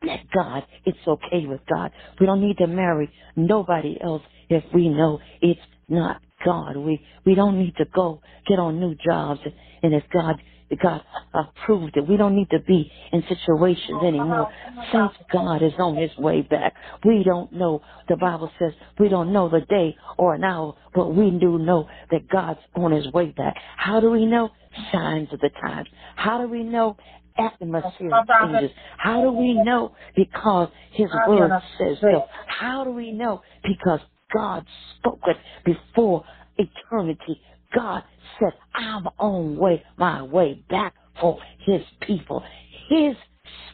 that 0.06 0.20
God, 0.34 0.64
it's 0.86 0.97
okay 1.08 1.45
with 1.45 1.62
God. 1.70 1.91
We 2.20 2.26
don't 2.26 2.41
need 2.41 2.58
to 2.58 2.68
marry 2.68 3.12
nobody 3.36 3.97
else 4.01 4.22
if 4.49 4.64
we 4.74 4.89
know 4.89 5.20
it's 5.41 5.60
not 5.88 6.22
God. 6.45 6.78
We 6.78 7.06
we 7.26 7.36
don't 7.36 7.60
need 7.60 7.76
to 7.78 7.86
go 7.93 8.22
get 8.47 8.60
on 8.60 8.80
new 8.80 8.95
jobs 8.95 9.39
and 9.82 9.93
if 9.93 10.04
God 10.12 10.36
God 10.82 11.01
approved 11.34 11.97
it. 11.97 12.08
We 12.08 12.18
don't 12.18 12.36
need 12.36 12.49
to 12.51 12.60
be 12.60 12.91
in 13.12 13.24
situations 13.28 14.01
anymore. 14.04 14.49
Since 14.91 15.12
God 15.32 15.62
is 15.62 15.74
on 15.78 15.95
his 15.95 16.12
way 16.18 16.41
back. 16.41 16.74
We 17.06 17.24
don't 17.24 17.51
know. 17.54 17.82
The 18.10 18.18
Bible 18.18 18.49
says 18.60 18.74
we 18.99 19.10
don't 19.10 19.34
know 19.34 19.49
the 19.49 19.62
day 19.62 19.95
or 20.18 20.34
an 20.36 20.43
hour, 20.43 20.76
but 20.93 21.14
we 21.16 21.32
do 21.32 21.58
know 21.60 21.88
that 22.12 22.28
God's 22.30 22.60
on 22.76 22.91
his 22.91 23.12
way 23.14 23.28
back. 23.28 23.56
How 23.78 23.99
do 23.99 24.10
we 24.10 24.26
know? 24.26 24.49
Signs 24.91 25.32
of 25.32 25.39
the 25.39 25.51
times. 25.62 25.88
How 26.16 26.41
do 26.41 26.47
we 26.47 26.64
know? 26.64 26.97
Atmosphere 27.38 28.24
changes. 28.42 28.72
How 28.98 29.22
do 29.22 29.32
we 29.34 29.54
know? 29.54 29.96
Because 30.16 30.70
his 30.92 31.10
word 31.28 31.56
says 31.78 31.98
so. 32.02 32.26
How 32.48 32.84
do 32.84 32.92
we 32.92 33.12
know? 33.12 33.42
Because 33.64 34.02
God 34.34 34.66
spoke 35.00 35.22
it 35.28 35.38
before 35.66 36.26
eternity. 36.58 37.42
God 37.76 38.04
said, 38.40 38.54
I'm 38.74 39.08
on 39.20 39.58
way, 39.58 39.84
my 39.98 40.24
way 40.24 40.64
back 40.70 40.96
for 41.20 41.40
his 41.66 41.82
people, 42.02 42.44
his 42.90 43.16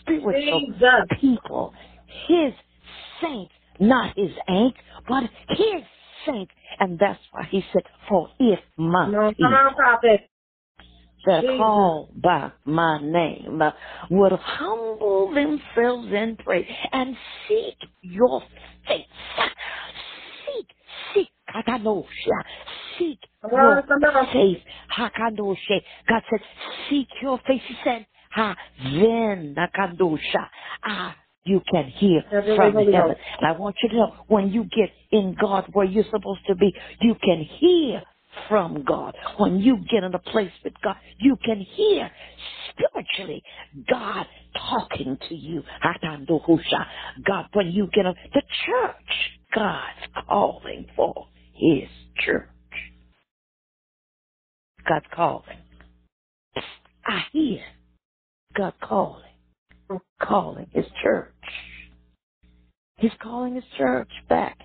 spiritual 0.01 0.61
Jesus. 0.67 1.19
people, 1.21 1.73
his 2.27 2.53
saints, 3.21 3.53
not 3.79 4.17
his 4.17 4.31
ain't, 4.49 4.75
but 5.07 5.23
his 5.49 5.83
saints. 6.25 6.53
And 6.79 6.99
that's 6.99 7.19
why 7.31 7.47
he 7.51 7.63
said, 7.73 7.83
for 8.09 8.29
if 8.39 8.59
my 8.77 9.09
No, 9.09 9.29
people 9.31 9.45
come 9.45 9.53
on, 9.53 9.75
prophet. 9.75 10.28
That 11.25 11.41
Jesus. 11.41 11.57
call 11.57 12.09
by 12.15 12.51
my 12.65 13.01
name 13.01 13.61
uh, 13.61 13.71
would 14.09 14.31
humble 14.33 15.33
themselves 15.33 16.07
and 16.11 16.37
pray 16.39 16.67
and 16.91 17.15
seek 17.47 17.75
your 18.01 18.41
face. 18.87 19.05
Seek, 20.45 20.67
seek, 21.13 21.29
Kakadosha. 21.53 22.05
Seek 22.97 23.19
your 23.51 23.77
on, 23.77 23.83
come 23.83 24.03
on. 24.03 24.33
face. 24.33 24.61
Hakadosha. 24.97 25.81
God 26.07 26.21
said, 26.29 26.39
seek 26.89 27.07
your 27.21 27.39
face. 27.47 27.61
He 27.67 27.75
said, 27.83 28.05
ha, 28.31 28.55
then, 28.83 29.55
Nakadosha. 29.57 30.47
Ah, 30.83 31.15
you 31.43 31.61
can 31.71 31.85
hear 31.85 32.21
from 32.55 32.73
heaven. 32.73 33.15
And 33.39 33.47
I 33.47 33.51
want 33.53 33.75
you 33.81 33.89
to 33.89 33.95
know, 33.95 34.15
when 34.27 34.49
you 34.49 34.65
get 34.65 34.91
in 35.11 35.35
God 35.39 35.69
where 35.73 35.85
you're 35.85 36.03
supposed 36.11 36.45
to 36.47 36.55
be, 36.55 36.73
you 37.01 37.15
can 37.15 37.43
hear 37.43 38.03
from 38.47 38.83
God. 38.83 39.15
When 39.37 39.59
you 39.59 39.77
get 39.89 40.03
in 40.03 40.13
a 40.13 40.19
place 40.19 40.51
with 40.63 40.73
God, 40.83 40.95
you 41.19 41.37
can 41.43 41.59
hear 41.59 42.09
spiritually 42.69 43.43
God 43.89 44.25
talking 44.69 45.17
to 45.29 45.35
you. 45.35 45.63
God, 47.25 47.45
when 47.53 47.71
you 47.71 47.87
get 47.93 48.05
in 48.05 48.13
the 48.33 48.41
church, 48.65 49.31
God's 49.53 50.25
calling 50.27 50.87
for 50.95 51.27
His 51.53 51.89
church. 52.23 52.47
God's 54.87 55.05
calling. 55.13 55.57
I 57.05 57.23
hear 57.31 57.61
God 58.55 58.73
calling, 58.81 59.23
calling 60.21 60.67
His 60.73 60.85
church. 61.01 61.33
He's 62.97 63.11
calling 63.21 63.55
His 63.55 63.63
church 63.77 64.09
back 64.27 64.57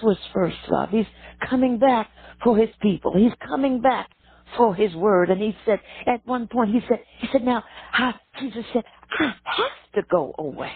to 0.00 0.08
His 0.10 0.18
first 0.34 0.56
love. 0.68 0.90
He's 0.90 1.06
coming 1.48 1.78
back 1.78 2.10
for 2.44 2.56
His 2.56 2.70
people. 2.82 3.14
He's 3.16 3.32
coming 3.46 3.80
back 3.80 4.10
for 4.56 4.74
His 4.74 4.94
word. 4.94 5.30
And 5.30 5.40
He 5.40 5.56
said, 5.66 5.80
at 6.06 6.26
one 6.26 6.48
point, 6.48 6.70
He 6.72 6.80
said, 6.88 7.00
He 7.18 7.28
said, 7.32 7.44
now, 7.44 7.64
I, 7.92 8.14
Jesus 8.40 8.64
said, 8.72 8.84
I 9.20 9.24
have 9.26 9.94
to 9.96 10.02
go 10.10 10.34
away. 10.38 10.72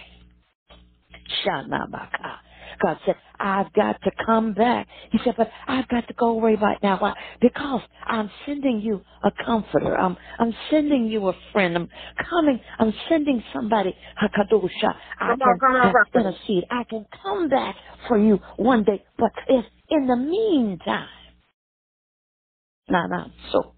God 2.83 2.99
said, 3.05 3.15
I've 3.39 3.73
got 3.73 4.01
to 4.03 4.11
come 4.25 4.53
back. 4.53 4.87
He 5.11 5.19
said, 5.25 5.35
but 5.37 5.49
I've 5.67 5.87
got 5.89 6.07
to 6.07 6.13
go 6.15 6.29
away 6.31 6.55
right 6.61 6.77
now. 6.83 6.99
Why? 6.99 7.15
Because 7.41 7.81
I'm 8.05 8.31
sending 8.45 8.81
you 8.81 9.01
a 9.23 9.31
comforter. 9.45 9.97
I'm, 9.97 10.17
I'm 10.39 10.53
sending 10.71 11.07
you 11.07 11.27
a 11.29 11.33
friend. 11.53 11.75
I'm 11.77 11.89
coming. 12.29 12.59
I'm 12.79 12.93
sending 13.09 13.43
somebody, 13.53 13.95
Hakadosha. 14.21 14.95
I 15.19 15.35
Come 15.35 15.41
on, 15.41 15.61
come 15.81 15.95
on, 15.95 16.05
can 16.13 16.25
intercede. 16.25 16.65
I 16.71 16.83
can 16.85 17.05
come 17.23 17.49
back 17.49 17.75
for 18.07 18.17
you 18.19 18.37
one 18.57 18.83
day. 18.83 19.05
But 19.17 19.31
if 19.49 19.65
in 19.89 20.07
the 20.07 20.17
meantime, 20.17 21.09
now, 22.89 23.07
now, 23.07 23.31
so 23.51 23.75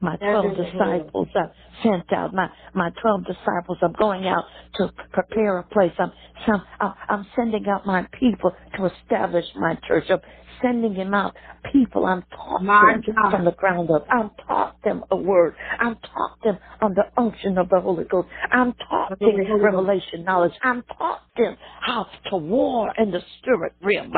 my 0.00 0.16
12 0.16 0.56
disciples 0.56 1.28
are 1.34 1.52
sent 1.82 2.12
out. 2.12 2.34
My, 2.34 2.50
my 2.74 2.90
12 3.02 3.26
disciples 3.26 3.78
are 3.82 3.92
going 3.98 4.26
out 4.26 4.44
to 4.76 4.92
prepare 5.12 5.58
a 5.58 5.64
place. 5.64 5.92
I'm, 5.98 6.12
some, 6.46 6.62
I'm 6.80 6.94
I'm 7.08 7.26
sending 7.36 7.66
out 7.68 7.86
my 7.86 8.06
people 8.18 8.52
to 8.76 8.86
establish 8.86 9.44
my 9.56 9.78
church. 9.88 10.04
I'm 10.10 10.20
sending 10.62 10.94
him 10.94 11.14
out 11.14 11.36
people. 11.72 12.06
I'm 12.06 12.22
taught 12.30 12.62
them 12.80 13.02
from 13.30 13.44
the 13.44 13.52
ground 13.52 13.90
up. 13.90 14.06
I'm 14.10 14.30
taught 14.46 14.76
them 14.84 15.04
a 15.10 15.16
word. 15.16 15.54
I'm 15.78 15.96
taught 15.96 16.38
them 16.44 16.58
on 16.82 16.94
the 16.94 17.04
unction 17.20 17.58
of 17.58 17.68
the 17.68 17.80
Holy 17.80 18.04
Ghost. 18.04 18.28
I'm 18.50 18.72
taught 18.74 19.14
them 19.24 19.34
revelation 19.62 20.24
knowledge. 20.24 20.52
I'm 20.62 20.82
taught 20.82 21.22
them 21.36 21.56
how 21.80 22.06
to 22.30 22.36
war 22.36 22.92
in 22.98 23.10
the 23.10 23.22
spirit 23.38 23.74
realm. 23.82 24.12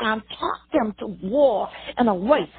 I'm 0.00 0.22
taught 0.22 0.60
them 0.72 0.94
to 1.00 1.06
war 1.28 1.68
in 1.98 2.08
a 2.08 2.14
way. 2.14 2.50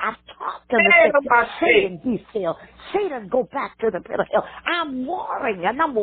I've 0.00 0.16
taught 0.38 0.62
them 0.70 0.84
to 0.84 0.92
say, 1.02 1.12
Satan, 1.60 2.00
be 2.04 2.24
still. 2.30 2.56
Satan, 2.94 3.28
go 3.28 3.44
back 3.52 3.78
to 3.80 3.90
the 3.92 4.00
pit 4.00 4.20
of 4.20 4.26
hell. 4.32 4.46
I'm 4.66 5.06
warring 5.06 5.64
and 5.64 5.80
I'm 5.80 5.96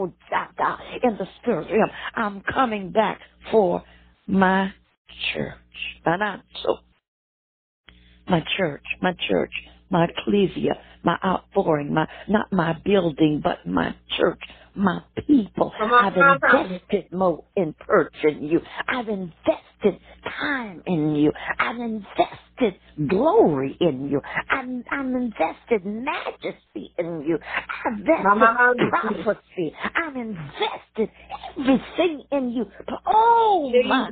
in 1.03 1.17
the 1.17 1.27
spirit 1.41 1.67
realm. 1.71 1.89
I'm 2.15 2.41
coming 2.41 2.91
back 2.91 3.19
for 3.51 3.83
my 4.27 4.73
church. 5.33 5.55
And 6.05 6.23
so 6.63 6.77
my 8.29 8.43
church, 8.57 8.83
my 9.01 9.13
church, 9.29 9.51
my 9.89 10.05
ecclesia, 10.07 10.79
my 11.03 11.17
outpouring, 11.25 11.93
my 11.93 12.07
not 12.29 12.51
my 12.53 12.73
building, 12.85 13.41
but 13.43 13.67
my 13.67 13.95
church, 14.17 14.39
my 14.75 15.01
people. 15.27 15.71
I've 15.75 15.89
come 15.89 15.93
on, 15.93 16.13
come 16.13 16.23
on. 16.55 16.71
invested 16.71 17.11
more 17.13 17.43
in 17.57 17.75
purchasing 17.79 18.43
you. 18.45 18.61
I've 18.87 19.09
invested 19.09 20.01
time 20.39 20.83
in 20.87 21.15
you. 21.15 21.31
I've 21.59 21.77
invested 21.79 22.79
glory 23.09 23.77
in 23.81 24.09
you. 24.09 24.21
I'm, 24.49 24.83
I'm 24.91 25.15
invested 25.15 25.85
majesty 25.85 26.93
in 26.97 27.25
you. 27.27 27.39
I've 27.85 27.99
invested 27.99 28.89
prophecy. 29.25 29.75
I'm 29.95 30.17
invested 30.17 31.09
everything 31.59 32.23
in 32.31 32.51
you. 32.51 32.65
Oh 33.05 33.71
my 33.85 34.09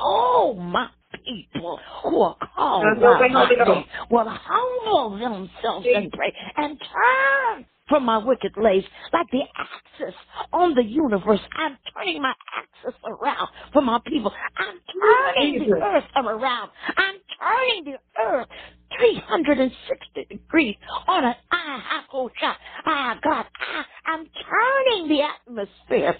Oh 0.00 0.54
my 0.58 0.88
people 1.24 1.78
who 2.02 2.22
are 2.22 2.36
called 2.56 2.84
by 3.00 3.28
my 3.28 3.48
name 3.48 3.84
will 4.10 4.28
humble 4.28 5.18
themselves 5.18 5.86
and 5.94 6.12
pray 6.12 6.34
and 6.56 6.78
turn 6.80 7.66
from 7.88 8.04
my 8.06 8.18
wicked 8.18 8.52
ways 8.56 8.84
like 9.12 9.26
the 9.32 9.42
axis 9.56 10.14
on 10.52 10.74
the 10.74 10.82
universe. 10.84 11.40
I'm 11.58 11.76
turning 11.94 12.22
my 12.22 12.32
axis 12.56 12.98
around 13.04 13.48
for 13.72 13.82
my 13.82 13.98
people. 14.06 14.32
I'm 14.56 14.80
turning 15.00 15.68
the 15.68 15.76
earth 15.76 16.04
around. 16.16 16.70
I'm 16.96 17.16
turning 17.38 17.84
the 17.84 17.98
earth 18.22 18.48
360 18.98 20.26
degrees 20.30 20.76
on 21.08 21.24
an 21.24 21.34
eye 21.50 22.02
shot. 22.40 22.56
Ah, 22.86 23.18
God, 23.22 23.46
I'm 24.06 24.26
turning 24.26 25.08
the 25.08 25.22
atmosphere. 25.22 26.16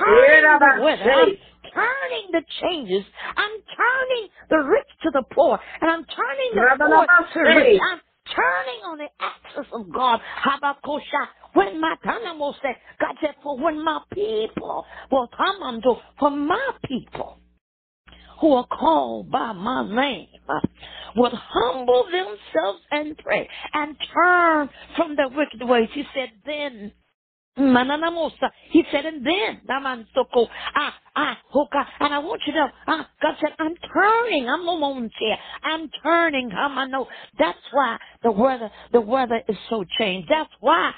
I'm 0.00 0.06
turning 0.06 0.58
the 0.78 0.82
weather. 0.84 1.12
I'm 1.12 1.36
turning 1.74 2.26
the 2.32 2.42
changes. 2.60 3.04
I'm 3.36 3.50
turning 3.76 4.28
the 4.50 4.58
rich 4.58 4.88
to 5.02 5.10
the 5.12 5.22
poor. 5.32 5.58
And 5.80 5.90
I'm 5.90 6.04
turning 6.04 6.50
the 6.54 6.60
poor 6.78 7.06
to 7.34 7.40
rich. 7.40 7.80
I'm 7.90 8.00
turning 8.34 8.80
on 8.84 8.98
the 8.98 9.08
axis 9.20 9.66
of 9.72 9.92
God. 9.92 10.20
Habakosha. 10.44 11.26
When 11.54 11.80
my 11.80 11.96
animal 12.04 12.54
said, 12.62 12.76
God 13.00 13.16
said, 13.20 13.34
for 13.42 13.58
when 13.58 13.84
my 13.84 14.00
people 14.12 14.86
will 15.10 15.28
come 15.36 15.62
unto, 15.62 15.94
for 16.18 16.30
my 16.30 16.70
people 16.84 17.38
who 18.40 18.54
are 18.54 18.66
called 18.66 19.30
by 19.30 19.52
my 19.52 19.86
name 19.86 20.28
would 21.14 21.32
humble 21.32 22.04
themselves 22.04 22.80
and 22.90 23.16
pray 23.18 23.48
and 23.74 23.96
turn 24.14 24.70
from 24.96 25.14
their 25.16 25.28
wicked 25.28 25.62
ways. 25.62 25.88
He 25.92 26.04
said, 26.14 26.30
then 26.46 26.92
Mananamosa. 27.58 28.50
He 28.70 28.84
said, 28.92 29.06
and 29.06 29.26
then, 29.26 29.60
Namansoko, 29.68 30.48
ah, 30.76 30.94
ah, 31.16 31.38
hoka, 31.54 31.84
and 32.00 32.14
I 32.14 32.18
want 32.20 32.42
you 32.46 32.52
to 32.54 32.68
ah, 32.88 33.08
God 33.22 33.34
said, 33.40 33.50
I'm 33.58 33.74
turning, 33.94 34.48
I'm 34.48 34.68
almost 34.68 35.14
here, 35.18 35.36
I'm 35.62 35.90
turning, 36.02 36.50
um, 36.52 36.78
I 36.78 36.86
know, 36.86 37.08
that's 37.38 37.58
why 37.72 37.98
the 38.22 38.32
weather, 38.32 38.70
the 38.92 39.02
weather 39.02 39.42
is 39.48 39.56
so 39.70 39.84
changed, 39.98 40.28
that's 40.30 40.50
why, 40.60 40.92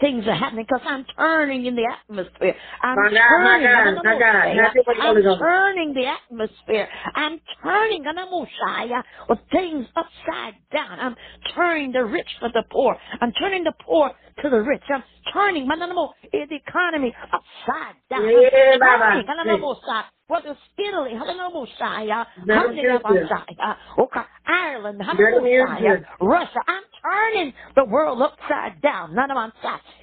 things 0.00 0.26
are 0.26 0.34
happening, 0.34 0.66
because 0.68 0.86
I'm 0.86 1.04
turning 1.16 1.66
in 1.66 1.76
the 1.76 1.86
atmosphere, 1.86 2.54
I'm 2.82 2.96
My 2.96 3.10
God, 3.10 3.42
my 3.42 3.58
turning, 3.58 3.66
God, 3.66 4.04
my 4.04 4.18
God. 4.18 4.46
Mananamosa, 4.46 4.62
Happy 4.62 4.80
Holy 4.86 5.22
I'm 5.26 5.38
turning 5.38 5.94
the 5.94 6.06
atmosphere, 6.06 6.88
I'm 7.14 7.40
turning, 7.62 8.04
Anamoshaya, 8.04 9.02
with 9.28 9.38
things 9.52 9.86
upside 9.96 10.56
down, 10.72 11.00
I'm 11.00 11.16
turning 11.54 11.92
the 11.92 12.04
rich 12.04 12.28
for 12.40 12.48
the 12.50 12.64
poor, 12.70 12.96
I'm 13.20 13.32
turning 13.32 13.64
the 13.64 13.72
poor 13.84 14.10
to 14.42 14.50
the 14.50 14.58
rich, 14.60 14.82
I'm 14.92 15.04
turning, 15.32 15.66
Mananamo, 15.68 16.10
eh, 16.32 16.46
the 16.48 16.56
economy 16.56 17.14
upside 17.32 17.96
down, 18.10 18.24
I'm 18.24 18.80
turning, 18.80 19.26
Anamosa, 19.26 20.04
whether 20.28 20.50
it's 20.50 20.60
Italy, 20.78 21.12
Hallelujah, 21.12 22.26
Never 22.44 22.72
Hallelujah, 22.72 23.78
okay, 23.98 24.20
Ireland, 24.46 24.98
Never 24.98 25.20
Hallelujah, 25.22 25.46
hear 25.78 26.08
Russia, 26.20 26.60
I'm 26.66 26.82
turning 27.06 27.54
the 27.76 27.86
world 27.86 28.22
upside 28.22 28.82
down, 28.82 29.14
none 29.14 29.30
of 29.32 29.36
my 29.36 29.50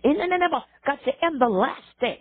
in 0.06 0.18
in 1.24 1.40
the 1.40 1.50
last 1.50 1.84
days, 2.02 2.20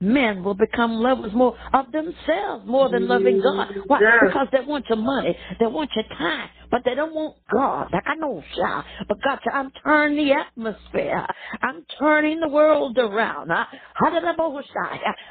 men 0.00 0.44
will 0.44 0.54
become 0.54 0.92
lovers 0.92 1.32
more 1.34 1.56
of 1.72 1.90
themselves 1.90 2.64
more 2.66 2.88
than 2.88 3.08
loving 3.08 3.40
mm-hmm. 3.40 3.58
God. 3.58 3.88
Why? 3.88 3.98
Yes. 4.00 4.24
Because 4.26 4.46
they 4.52 4.60
want 4.60 4.86
your 4.88 4.98
money, 4.98 5.36
they 5.58 5.66
want 5.66 5.90
your 5.96 6.04
time, 6.16 6.48
but 6.70 6.82
they 6.84 6.94
don't 6.94 7.14
want 7.14 7.36
God. 7.52 7.88
Like 7.92 8.04
I 8.06 8.14
know, 8.14 8.42
child. 8.56 8.84
But 9.08 9.18
God 9.22 9.40
said, 9.42 9.52
I'm 9.54 9.72
turning 9.84 10.24
the 10.24 10.32
atmosphere. 10.34 11.26
I'm 11.62 11.84
turning 11.98 12.40
the 12.40 12.48
world 12.48 12.96
around. 12.96 13.50
Uh, 13.50 13.64
Hallelujah. 13.94 14.36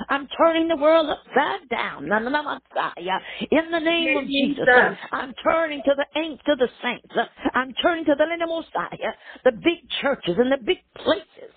I'm 0.10 0.28
turning 0.38 0.68
the 0.68 0.76
world 0.76 1.10
upside 1.10 1.70
down. 1.70 2.04
In 2.04 3.72
the 3.72 3.80
name 3.80 4.18
of 4.18 4.26
Jesus. 4.26 4.66
I'm 5.12 5.34
turning 5.44 5.82
to 5.86 5.92
the 5.96 6.20
ain't 6.20 6.42
to 6.46 6.56
the 6.56 6.68
saints. 6.84 7.16
I'm 7.54 7.74
turning 7.82 8.06
to 8.06 8.16
the 8.18 8.26
the 9.46 9.52
big 9.52 9.90
churches 10.02 10.36
and 10.38 10.52
the 10.52 10.58
big 10.58 10.80
places. 10.96 11.54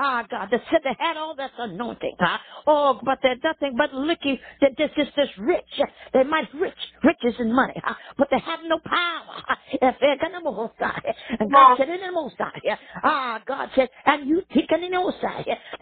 Ah, 0.00 0.24
God, 0.30 0.48
they 0.50 0.58
said 0.70 0.80
they 0.84 0.96
had 0.98 1.16
all 1.16 1.34
this 1.34 1.50
anointing. 1.58 2.14
Huh? 2.20 2.38
Oh, 2.66 3.00
but 3.02 3.18
they're 3.22 3.36
nothing 3.42 3.74
but 3.76 3.92
looking. 3.92 4.38
They're 4.60 4.70
just, 4.78 4.94
just, 4.94 5.14
just 5.16 5.36
rich. 5.38 5.80
They 6.12 6.22
might 6.22 6.52
rich, 6.54 6.74
riches 7.02 7.34
and 7.40 7.52
money, 7.52 7.74
huh? 7.82 7.94
but 8.16 8.28
they 8.30 8.38
have 8.38 8.60
no 8.64 8.78
power. 8.78 9.56
If 9.72 9.96
they're 10.00 10.18
gonna 10.18 10.40
move 10.42 10.70
aside. 10.78 11.14
And 11.40 11.50
God 11.52 11.76
said, 11.78 11.88
in 11.88 12.00
the 12.00 12.12
most 12.12 12.36
high. 12.38 12.78
Ah, 13.02 13.40
God 13.46 13.70
said, 13.74 13.88
and 14.06 14.28
you 14.28 14.42
take 14.54 14.70
in 14.72 14.80
the. 14.80 14.98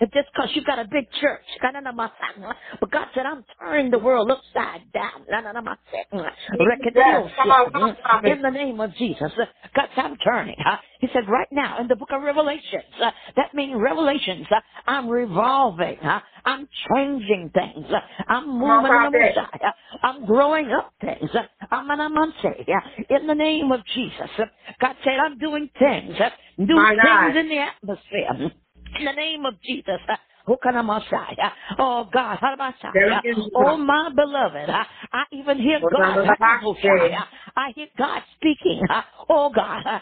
That 0.01 0.13
just 0.13 0.29
because 0.35 0.51
you 0.55 0.65
got 0.65 0.79
a 0.79 0.85
big 0.85 1.11
church. 1.21 1.45
God, 1.61 1.75
no, 1.83 1.93
my 1.93 2.11
son, 2.21 2.55
But 2.81 2.91
God 2.91 3.09
said, 3.15 3.27
I'm 3.27 3.45
turning 3.61 3.91
the 3.91 3.99
world 3.99 4.31
upside 4.31 4.93
down. 4.93 5.25
In 8.25 8.43
the 8.43 8.51
name 8.51 8.81
of 8.81 8.95
Jesus. 8.97 9.33
God 9.75 9.89
said, 9.95 10.05
I'm 10.05 10.17
turning. 10.19 10.57
Huh? 10.59 10.77
He 11.01 11.09
said, 11.13 11.29
right 11.29 11.49
now 11.51 11.81
in 11.81 11.89
the 11.89 11.97
book 11.97 12.09
of 12.13 12.23
Revelations, 12.87 13.03
uh, 13.03 13.33
that 13.37 13.55
means 13.55 13.75
Revelations, 13.77 14.47
uh, 14.51 14.61
I'm 14.87 15.09
revolving. 15.09 15.99
Uh, 16.01 16.21
I'm 16.45 16.69
changing 16.95 17.51
things. 17.55 17.87
Uh, 17.91 18.01
I'm 18.29 18.49
moving 18.59 18.93
in 18.93 19.13
the. 19.13 19.19
Messiah. 19.19 19.73
I'm 20.03 20.27
growing 20.27 20.71
up 20.71 20.93
things. 21.01 21.31
Uh, 21.35 21.43
I'm 21.71 21.91
an 21.91 21.99
amanse. 21.99 22.45
Uh, 22.69 23.17
in 23.17 23.27
the 23.27 23.35
name 23.35 23.73
of 23.73 23.81
Jesus. 23.95 24.31
Uh, 24.39 24.45
God 24.81 24.97
said, 25.05 25.19
I'm 25.19 25.39
doing 25.39 25.71
things. 25.79 26.15
Uh, 26.21 26.31
new 26.59 26.77
My 26.77 26.95
God. 26.97 27.27
things 27.35 27.37
in 27.39 27.49
the 27.49 27.59
atmosphere. 27.59 28.53
In 28.99 29.05
the 29.05 29.13
name 29.13 29.45
of 29.47 29.55
Jesus. 29.63 30.01
Uh, 30.09 30.17
who 30.47 30.57
can 30.63 30.77
I 30.77 30.83
Messiah? 30.83 31.51
Oh 31.79 32.09
God, 32.13 32.39
how 32.41 32.55
about 32.55 32.75
There 32.95 33.21
is 33.25 33.37
Oh 33.57 33.77
my 33.79 34.11
beloved, 34.15 34.71
I, 34.71 34.87
I 35.13 35.25
even 35.33 35.59
hear 35.59 35.81
God. 35.81 35.91
about 35.93 36.15
the 36.17 36.27
how 36.27 36.35
about 36.37 36.63
Messiah? 36.63 36.99
Messiah? 37.11 37.25
I 37.57 37.73
hear 37.75 37.89
God 37.99 38.23
speaking. 38.37 38.81
uh, 38.89 39.03
Oh 39.29 39.51
God, 39.55 39.83
uh, 39.85 40.01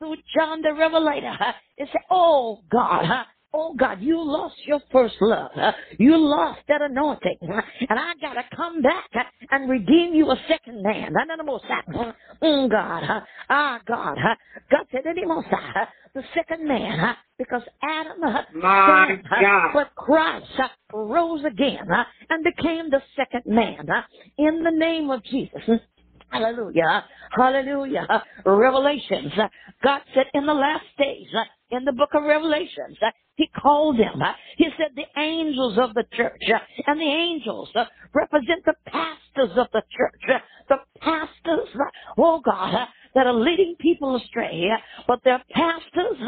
woman 0.00 0.18
of 0.18 0.24
the 0.34 0.36
Messiah, 0.40 0.60
through 0.60 0.62
John 0.62 0.62
the 0.62 0.74
Revelator. 0.74 1.36
uh, 1.40 1.52
It 1.76 1.88
said, 1.92 2.02
Oh 2.10 2.60
God, 2.70 3.24
Oh 3.52 3.74
God, 3.74 4.00
you 4.00 4.22
lost 4.22 4.54
your 4.64 4.80
first 4.92 5.16
love. 5.20 5.50
You 5.98 6.16
lost 6.16 6.60
that 6.68 6.82
anointing. 6.82 7.38
And 7.42 7.98
I 7.98 8.12
gotta 8.20 8.44
come 8.54 8.80
back 8.80 9.10
and 9.50 9.68
redeem 9.68 10.14
you 10.14 10.30
a 10.30 10.36
second 10.48 10.82
man. 10.84 11.12
No, 11.12 11.34
no, 11.34 11.42
more 11.44 11.60
second. 11.68 12.14
Mm, 12.42 12.70
God, 12.70 13.22
ah 13.48 13.80
God, 13.86 14.18
uh, 14.18 14.34
God 14.70 14.86
said 14.92 15.02
the 16.14 16.22
second 16.34 16.66
man, 16.68 17.16
because 17.38 17.62
Adam 17.82 18.20
My 18.54 19.18
uh, 19.32 19.72
but 19.72 19.94
Christ 19.96 20.46
rose 20.92 21.44
again 21.44 21.88
and 22.28 22.44
became 22.44 22.90
the 22.90 23.02
second 23.16 23.42
man 23.46 23.88
in 24.38 24.62
the 24.62 24.70
name 24.70 25.10
of 25.10 25.24
Jesus. 25.24 25.80
Hallelujah. 26.30 27.04
Hallelujah. 27.36 28.24
Revelations. 28.44 29.32
God 29.82 30.00
said 30.14 30.26
in 30.34 30.46
the 30.46 30.54
last 30.54 30.84
days, 30.98 31.28
in 31.70 31.84
the 31.84 31.92
book 31.92 32.10
of 32.14 32.22
Revelations, 32.24 32.98
He 33.36 33.48
called 33.60 33.98
them. 33.98 34.20
He 34.56 34.68
said 34.76 34.90
the 34.94 35.06
angels 35.20 35.78
of 35.78 35.94
the 35.94 36.04
church. 36.12 36.42
And 36.86 37.00
the 37.00 37.04
angels 37.04 37.70
represent 38.14 38.64
the 38.64 38.74
pastors 38.86 39.56
of 39.56 39.68
the 39.72 39.82
church. 39.96 40.42
The 40.68 40.78
pastors, 41.00 41.68
oh 42.18 42.40
God, 42.44 42.88
that 43.14 43.26
are 43.26 43.34
leading 43.34 43.76
people 43.80 44.16
astray. 44.16 44.70
But 45.06 45.20
they're 45.24 45.42
pastors 45.52 46.18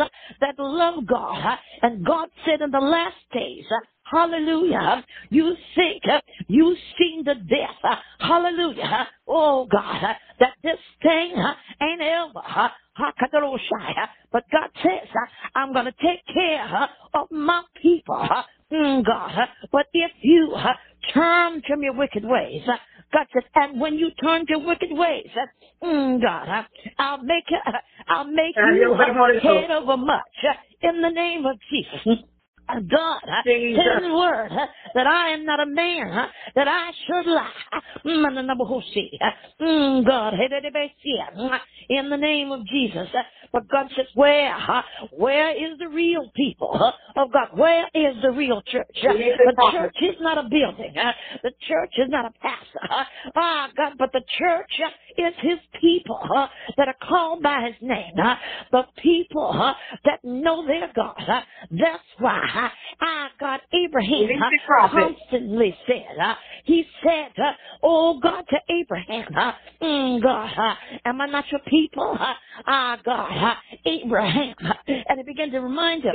that 0.40 0.54
love 0.58 1.06
God. 1.06 1.58
And 1.82 2.04
God 2.04 2.28
said 2.44 2.60
in 2.60 2.70
the 2.70 2.80
last 2.80 3.16
days, 3.32 3.64
Hallelujah. 4.04 5.04
You 5.30 5.54
think 5.74 6.02
you've 6.48 6.78
seen 6.98 7.24
the 7.24 7.34
death. 7.34 7.98
Hallelujah. 8.18 9.08
Oh 9.26 9.66
God, 9.70 10.16
that 10.40 10.52
this 10.62 10.78
thing 11.02 11.32
ain't 11.80 12.02
uh, 12.36 12.68
But 14.32 14.44
God 14.52 14.70
says, 14.82 15.08
I'm 15.54 15.72
going 15.72 15.86
to 15.86 15.92
take 15.92 16.20
care 16.32 16.88
of 17.14 17.30
my 17.30 17.62
people. 17.80 18.16
uh, 18.16 18.42
mm, 18.72 19.04
God, 19.04 19.48
but 19.70 19.86
if 19.94 20.10
you 20.20 20.54
turn 21.14 21.62
from 21.66 21.82
your 21.82 21.94
wicked 21.94 22.24
ways, 22.24 22.62
uh, 23.14 23.40
and 23.54 23.80
when 23.80 23.94
you 23.94 24.10
turn 24.22 24.46
to 24.46 24.58
wicked 24.58 24.90
ways, 24.92 25.28
uh, 25.36 25.86
mm, 25.86 26.22
God, 26.22 26.48
uh, 26.48 26.62
I'll 26.98 27.22
make 27.22 27.44
uh, 27.50 27.72
I'll 28.08 28.24
make 28.24 28.56
And 28.56 28.76
you 28.76 28.82
you'll 28.82 28.98
have 28.98 29.16
Holy 29.16 29.34
Ghost. 29.34 29.44
head 29.44 29.70
over 29.70 29.96
much 29.96 30.22
uh, 30.48 30.88
in 30.88 31.02
the 31.02 31.10
name 31.10 31.46
of 31.46 31.56
Jesus. 31.70 32.24
God, 32.90 33.20
uh, 33.28 33.42
Jesus. 33.44 33.82
said 33.84 34.02
the 34.02 34.14
word 34.14 34.50
that 34.94 35.06
I 35.06 35.30
am 35.30 35.44
not 35.44 35.60
a 35.60 35.66
man 35.66 36.28
that 36.54 36.68
I 36.68 36.90
should 37.06 37.26
lie. 37.30 37.50
Mm, 38.06 38.26
and 38.28 38.36
the 38.36 38.54
Nabuhosi, 38.54 40.06
God, 40.06 40.34
in 41.90 42.08
the 42.08 42.16
name 42.16 42.52
of 42.52 42.66
Jesus. 42.66 43.08
But 43.52 43.68
God 43.68 43.88
says, 43.94 44.06
where? 44.14 44.56
Where 45.10 45.50
is 45.50 45.78
the 45.78 45.88
real 45.88 46.30
people 46.34 46.92
of 47.16 47.32
God? 47.32 47.48
Where 47.56 47.86
is 47.94 48.16
the 48.22 48.30
real 48.32 48.62
church? 48.62 48.86
The 49.46 49.54
church 49.72 49.96
is 50.02 50.16
not 50.20 50.38
a 50.38 50.42
building. 50.48 50.94
The 51.42 51.52
church 51.68 51.92
is 51.98 52.08
not 52.08 52.26
a 52.26 52.32
pastor. 52.40 53.06
Ah, 53.36 53.68
God, 53.76 53.92
but 53.98 54.12
the 54.12 54.22
church 54.38 54.80
is 55.18 55.34
His 55.40 55.58
people 55.80 56.20
that 56.76 56.88
are 56.88 56.96
called 57.08 57.42
by 57.42 57.68
His 57.70 57.76
name. 57.88 58.12
uh, 58.22 58.36
The 58.70 58.86
people 59.02 59.74
that 60.04 60.22
know 60.24 60.66
their 60.66 60.90
God. 60.94 61.14
uh, 61.28 61.40
That's 61.70 62.02
why, 62.18 62.70
ah, 63.00 63.30
God, 63.40 63.60
Abraham 63.72 64.18
constantly 64.90 65.76
said, 65.86 66.16
uh, 66.20 66.34
he 66.64 66.86
said, 67.02 67.32
uh, 67.38 67.52
oh 67.82 68.18
God 68.20 68.44
to 68.48 68.58
Abraham, 68.70 69.26
uh, 69.36 69.52
mm, 69.82 70.22
God, 70.22 70.76
am 71.04 71.20
I 71.20 71.26
not 71.26 71.44
your 71.50 71.60
people? 71.66 72.16
Ah, 72.66 72.98
God, 73.04 73.56
Abraham. 73.86 74.54
and 74.86 75.18
he 75.18 75.22
began 75.24 75.50
to 75.50 75.60
remind 75.60 76.04
him, 76.04 76.12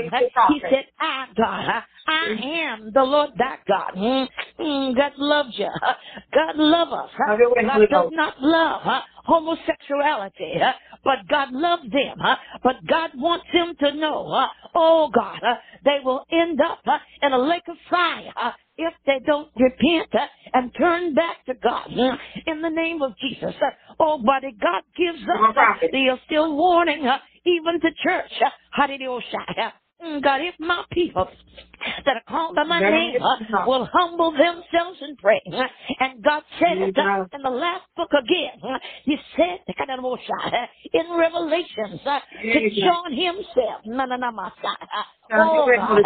he 0.54 0.60
said, 0.70 0.86
ah, 1.00 1.28
God, 1.36 1.84
I 2.08 2.70
am 2.72 2.92
the 2.94 3.04
Lord 3.04 3.32
that 3.38 3.62
God. 3.68 3.94
Mm, 3.96 4.28
mm, 4.60 4.96
God 4.96 5.12
loves 5.18 5.54
you. 5.58 5.70
God 6.34 6.56
loves 6.56 6.92
us. 6.92 7.10
Have 7.28 7.40
your 7.40 7.50
way, 7.50 7.64
God 7.66 7.80
does 7.90 8.12
not 8.12 8.42
love 8.42 9.04
homosexuality, 9.26 10.54
but 11.04 11.18
God 11.30 11.52
loves 11.52 11.84
them. 11.84 12.18
But 12.64 12.76
God 12.88 13.12
wants 13.16 13.46
them 13.54 13.76
to 13.80 13.94
know, 13.96 14.48
oh 14.74 15.10
God, 15.14 15.42
they 15.84 15.98
will 16.04 16.24
end 16.32 16.60
up 16.62 16.80
in 17.22 17.34
a 17.34 17.38
lake 17.38 17.68
of 17.68 17.76
fire 17.90 18.54
if 18.78 18.94
they 19.06 19.20
don't 19.26 19.50
repent 19.58 20.10
and 20.54 20.72
turn 20.78 21.14
back 21.14 21.46
to 21.46 21.54
God 21.62 21.90
in 22.46 22.62
the 22.62 22.70
name 22.70 23.02
of 23.02 23.14
Jesus. 23.18 23.56
Oh, 24.00 24.20
buddy, 24.20 24.56
God 24.62 24.84
gives 24.96 25.20
us 25.20 25.80
the 25.92 26.18
still 26.26 26.56
warning, 26.56 27.06
even 27.46 27.80
to 27.82 27.90
church. 28.04 28.32
Hallelujah. 28.72 29.74
Mm, 30.04 30.22
God, 30.24 30.42
if 30.42 30.56
my 30.60 30.84
people 30.92 31.28
that 32.06 32.16
are 32.18 32.24
called 32.28 32.56
by 32.56 32.64
my 32.64 32.80
name 32.92 33.14
get 33.14 33.22
this 33.40 33.48
out. 33.56 33.68
will 33.68 33.86
humble 33.92 34.32
themselves 34.32 35.00
and 35.02 35.18
pray. 35.18 35.42
And 36.00 36.24
God 36.24 36.44
said 36.60 36.78
it 36.90 36.96
in 37.34 37.42
the 37.44 37.50
last 37.50 37.84
book 37.96 38.10
again. 38.14 38.62
He 39.06 39.18
said 39.36 39.60
in 40.94 41.12
Revelations 41.18 42.02
uh, 42.06 42.20
to 42.42 42.70
John 42.86 43.14
himself. 43.14 43.82
Oh, 45.34 45.66
God, 45.78 46.04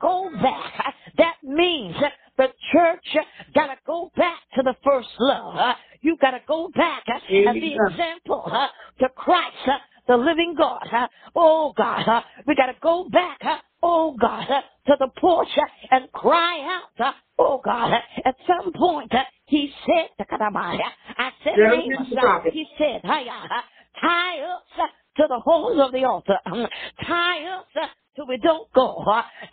go 0.00 0.30
back. 0.42 0.94
That 1.18 1.36
means 1.42 1.96
the 2.38 2.48
church 2.72 3.06
uh, 3.16 3.22
gotta 3.54 3.76
go 3.86 4.10
back 4.16 4.40
to 4.56 4.62
the 4.62 4.74
first 4.84 5.08
love. 5.18 5.54
You 6.02 6.16
gotta 6.20 6.40
go 6.46 6.68
back 6.74 7.04
as 7.14 7.22
the 7.30 7.74
example 7.92 8.42
to 9.00 9.08
Christ. 9.16 9.68
The 10.10 10.16
living 10.16 10.56
God. 10.58 10.88
uh, 10.92 11.06
Oh 11.36 11.72
God, 11.76 12.08
uh, 12.08 12.22
we 12.46 12.56
gotta 12.56 12.74
go 12.82 13.08
back. 13.08 13.38
uh, 13.44 13.58
Oh 13.82 14.16
God, 14.20 14.46
to 14.88 14.96
the 14.98 15.08
porch 15.20 15.48
and 15.92 16.10
cry 16.12 16.80
out. 16.98 17.14
Oh 17.38 17.60
God, 17.64 17.92
at 18.24 18.34
some 18.46 18.72
point 18.72 19.12
he 19.46 19.72
said, 19.86 20.08
I 20.18 21.30
said, 21.44 21.54
Yeah, 21.56 21.70
name 21.70 21.92
listen 22.00 22.16
to 22.44 22.50
he 22.52 22.66
said, 22.78 23.00
"Hiya, 23.04 23.48
uh, 23.50 23.62
tie 24.00 24.40
us 24.40 24.90
to 25.16 25.26
the 25.28 25.40
horns 25.44 25.80
of 25.80 25.92
the 25.92 26.04
altar. 26.04 26.38
Tie 27.06 27.44
us 27.46 27.64
uh, 27.80 27.86
till 28.16 28.26
we 28.26 28.38
don't 28.38 28.70
go. 28.72 29.04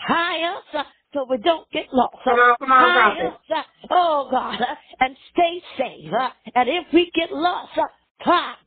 Tie 0.07 0.43
us 0.43 0.63
uh, 0.73 0.83
till 1.13 1.27
we 1.27 1.37
don't 1.37 1.69
get 1.71 1.87
lost. 1.93 2.17
Come 2.25 2.39
on, 2.39 2.55
come 2.59 2.71
on, 2.71 2.93
Tie 2.93 3.27
us, 3.27 3.33
uh, 3.55 3.63
oh 3.91 4.27
God, 4.31 4.59
and 4.99 5.15
stay 5.33 5.61
safe. 5.77 6.13
And 6.55 6.69
if 6.69 6.85
we 6.93 7.11
get 7.15 7.31
lost, 7.31 7.79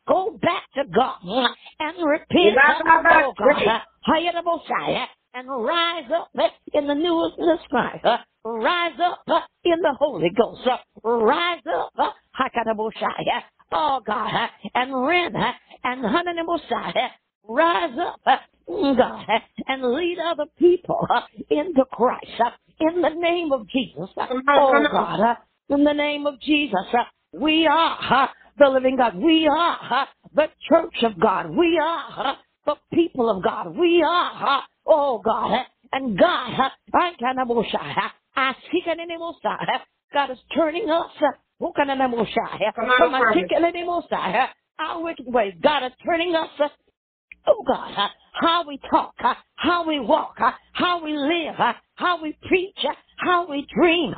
go 0.09 0.38
back 0.40 0.62
to 0.74 0.84
God 0.94 1.51
and 1.80 1.96
repent. 2.07 2.57
Oh 2.66 3.32
God, 3.38 5.09
and 5.34 5.48
rise 5.48 6.11
up 6.14 6.30
in 6.72 6.86
the 6.86 6.94
newest 6.94 7.38
of 7.38 8.01
uh, 8.05 8.16
Rise 8.44 8.98
up 9.05 9.22
in 9.64 9.80
the 9.82 9.94
Holy 9.98 10.30
Ghost. 10.36 10.66
Rise 11.05 11.62
up, 11.74 11.92
oh 13.72 14.01
God, 14.07 14.48
and 14.74 14.92
uh, 15.36 15.53
and 15.84 16.05
the 16.05 16.09
Rise 17.48 17.98
up, 17.98 18.20
God, 18.96 19.26
and 19.66 19.82
lead 19.94 20.18
other 20.24 20.46
people 20.59 21.07
into 21.51 21.84
Christ 21.92 22.42
in 22.80 23.03
the 23.03 23.11
name 23.11 23.53
of 23.53 23.68
Jesus. 23.68 24.09
Oh. 24.16 24.86
God, 24.90 25.36
in 25.68 25.84
the 25.84 25.92
name 25.92 26.26
of 26.26 26.40
Jesus, 26.40 26.86
we 27.32 27.66
are 27.66 28.30
the 28.61 28.69
living 28.69 28.97
God. 28.97 29.17
We 29.17 29.49
are 29.49 30.07
the 30.35 30.49
church 30.69 31.03
of 31.03 31.19
God. 31.19 31.51
We 31.51 31.81
are 31.83 32.37
the 32.67 32.77
people 32.93 33.29
of 33.31 33.43
God. 33.43 33.77
We 33.77 34.05
are, 34.07 34.63
oh 34.87 35.21
God, 35.25 35.65
and 35.93 36.17
God, 36.17 36.71
I 36.95 37.13
can 37.19 37.39
I 38.37 38.55
seek 38.71 38.87
an 38.87 38.99
Messiah. 39.09 39.81
God 40.13 40.31
is 40.31 40.39
turning 40.55 40.89
us. 40.89 41.11
who 41.59 41.73
can 41.75 41.91
I 41.91 42.07
Messiah? 42.07 42.73
Come 42.77 42.85
on, 42.85 42.99
From 42.99 43.15
a 43.15 43.19
prophet. 43.19 43.49
tickling 43.49 43.87
Messiah. 43.87 44.47
Our 44.79 45.03
wicked 45.03 45.27
ways. 45.27 45.55
God 45.63 45.85
is 45.87 45.93
turning 46.05 46.35
us. 46.35 46.49
Oh 47.47 47.65
God, 47.67 48.11
how 48.35 48.67
we 48.67 48.79
talk, 48.91 49.15
how 49.57 49.87
we 49.87 49.99
walk, 50.01 50.37
how 50.73 51.03
we 51.03 51.17
live, 51.17 51.57
how 51.95 52.23
we 52.23 52.37
preach, 52.47 52.79
how 53.19 53.49
we 53.49 53.67
dream, 53.75 54.15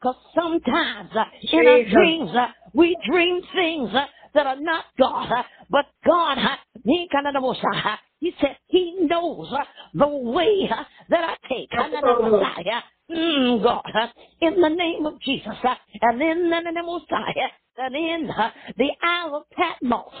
because 0.00 0.16
sometimes 0.34 1.10
uh, 1.14 1.24
in 1.52 1.66
our 1.66 1.84
dreams 1.84 2.30
we 2.74 2.96
dream 3.08 3.40
things 3.54 3.90
uh, 3.94 4.06
that 4.34 4.46
are 4.46 4.60
not 4.60 4.84
God, 4.98 5.30
uh, 5.32 5.42
but 5.70 5.86
God, 6.06 6.38
uh, 6.38 6.56
he 6.84 7.08
uh, 7.12 7.96
he 8.20 8.32
said 8.40 8.56
he 8.66 8.96
knows 9.00 9.48
uh, 9.52 9.64
the 9.94 10.06
way 10.06 10.68
uh, 10.70 10.84
that 11.10 11.24
I 11.24 11.48
take. 11.48 11.70
Mm, 13.10 13.62
God, 13.62 13.84
in 14.42 14.60
the 14.60 14.68
name 14.68 15.06
of 15.06 15.20
Jesus, 15.22 15.54
and 16.02 16.20
in 16.20 16.50
the 16.50 16.60
name 16.60 16.76
of 16.76 17.02
Messiah, 17.02 17.48
and 17.78 17.94
in 17.96 18.30
the 18.76 18.90
Isle 19.02 19.36
of 19.36 19.42
Patmos, 19.56 20.12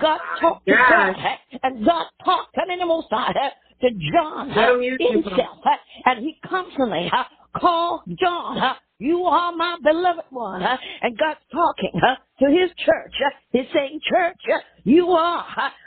God 0.00 0.20
talked 0.40 0.66
to. 0.66 0.72
God, 0.72 1.16
and 1.62 1.84
God 1.84 2.06
talked 2.24 2.54
to 2.54 2.62
the 2.66 2.86
Messiah 2.86 3.50
to 3.82 3.90
John 4.12 4.48
Let 4.54 4.70
him 4.74 4.82
use 4.82 4.96
you, 5.00 5.22
himself, 5.22 5.58
and 6.06 6.20
he 6.20 6.38
constantly 6.44 7.10
called 7.56 8.00
John, 8.20 8.76
you 9.04 9.24
are 9.24 9.52
my 9.54 9.76
beloved 9.82 10.24
one, 10.30 10.62
and 10.62 11.18
God's 11.18 11.40
talking 11.52 11.92
to 12.40 12.46
his 12.50 12.70
church. 12.84 13.14
He's 13.52 13.66
saying, 13.74 14.00
church, 14.08 14.40
you 14.84 15.08
are 15.10 15.44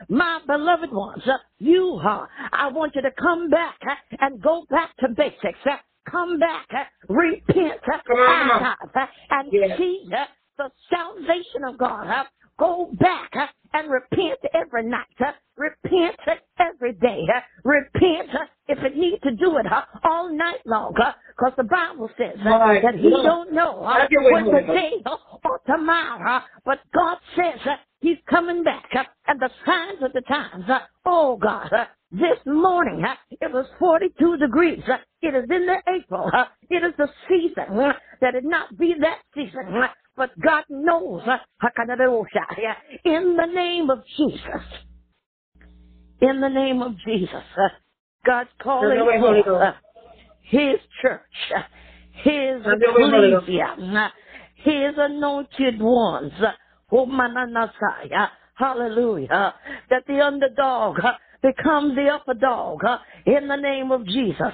my 0.09 0.39
beloved 0.45 0.91
ones. 0.91 1.24
You 1.59 1.99
are. 2.03 2.30
I 2.51 2.68
want 2.70 2.93
you 2.95 3.01
to 3.01 3.11
come 3.20 3.49
back 3.49 3.80
and 4.20 4.41
go 4.41 4.65
back 4.70 4.95
to 4.99 5.07
basics. 5.09 5.59
Come 6.09 6.39
back, 6.39 6.68
repent, 7.09 7.82
Come 7.84 8.18
on, 8.18 8.76
come 8.84 8.89
on. 8.95 9.07
and 9.32 9.49
Yes. 9.51 9.78
see 9.78 10.07
the 10.57 10.70
salvation 10.89 11.63
of 11.68 11.78
God. 11.78 12.28
Go 12.59 12.89
back 12.99 13.31
uh, 13.35 13.47
and 13.73 13.89
repent 13.91 14.39
every 14.53 14.83
night. 14.83 15.05
Uh, 15.19 15.31
repent 15.57 16.15
every 16.59 16.93
day. 16.93 17.21
Uh, 17.35 17.39
repent 17.63 18.29
uh, 18.35 18.45
if 18.67 18.79
it 18.79 18.95
needs 18.97 19.21
to 19.23 19.31
do 19.35 19.57
it 19.57 19.71
uh, 19.71 19.83
all 20.03 20.33
night 20.35 20.61
long. 20.65 20.93
Because 20.93 21.53
the 21.57 21.63
Bible 21.63 22.09
says 22.17 22.35
uh, 22.45 22.49
Right. 22.49 22.81
that 22.83 22.95
He 22.95 23.09
don't 23.09 23.53
know 23.53 23.83
uh, 23.83 23.99
Have 24.01 24.11
your 24.11 24.23
way, 24.25 24.31
when 24.33 24.43
Holy 24.45 24.61
today 24.61 24.91
uh, 25.05 25.15
or 25.45 25.61
tomorrow. 25.67 26.37
uh, 26.37 26.41
But 26.65 26.79
God 26.95 27.17
says 27.35 27.59
uh, 27.65 27.75
He's 28.01 28.17
coming 28.29 28.63
back. 28.63 28.85
uh, 28.95 29.03
and 29.27 29.39
the 29.39 29.49
signs 29.65 30.03
of 30.03 30.13
the 30.13 30.21
times. 30.21 30.65
Uh, 30.69 30.79
oh 31.05 31.37
God. 31.37 31.71
Uh, 31.73 31.85
this 32.09 32.39
morning, 32.45 33.03
it 33.31 33.51
was 33.51 33.65
42 33.79 34.37
degrees. 34.37 34.81
It 35.21 35.35
is 35.35 35.43
in 35.49 35.65
the 35.65 35.75
April. 35.93 36.31
It 36.69 36.81
is 36.81 36.93
the 36.97 37.09
season 37.27 37.93
that 38.21 38.33
it 38.33 38.45
not 38.45 38.77
be 38.77 38.95
that 39.01 39.19
season. 39.35 39.83
But 40.18 40.32
God 40.41 40.63
knows. 40.70 41.22
Uh, 41.26 41.38
in 43.05 43.38
the 43.38 43.45
name 43.45 43.89
of 43.91 43.99
Jesus. 44.18 44.65
In 46.20 46.41
the 46.41 46.49
name 46.49 46.82
of 46.82 46.95
Jesus. 47.05 47.30
Uh, 47.55 47.70
God's 48.26 48.49
calling 48.61 48.89
Have 48.89 48.97
your 48.97 49.05
way, 49.05 49.20
Holy 49.20 49.43
Ghost. 49.43 49.63
uh, 49.63 49.74
His 50.41 50.80
church, 51.01 51.22
His 52.24 52.65
Have 52.65 52.82
your 52.82 52.95
way, 52.95 53.01
Holy 53.03 53.32
Ghost. 53.32 53.43
ecclesia, 53.47 54.11
His 54.55 54.95
anointed 54.97 55.80
ones. 55.80 56.34
Hallelujah. 58.55 59.53
That 59.91 60.03
the 60.07 60.20
underdog 60.22 60.97
becomes 61.43 61.95
the 61.95 62.09
upper 62.09 62.34
dog 62.34 62.80
in 63.26 63.47
the 63.47 63.55
name 63.55 63.91
of 63.91 64.05
Jesus. 64.07 64.53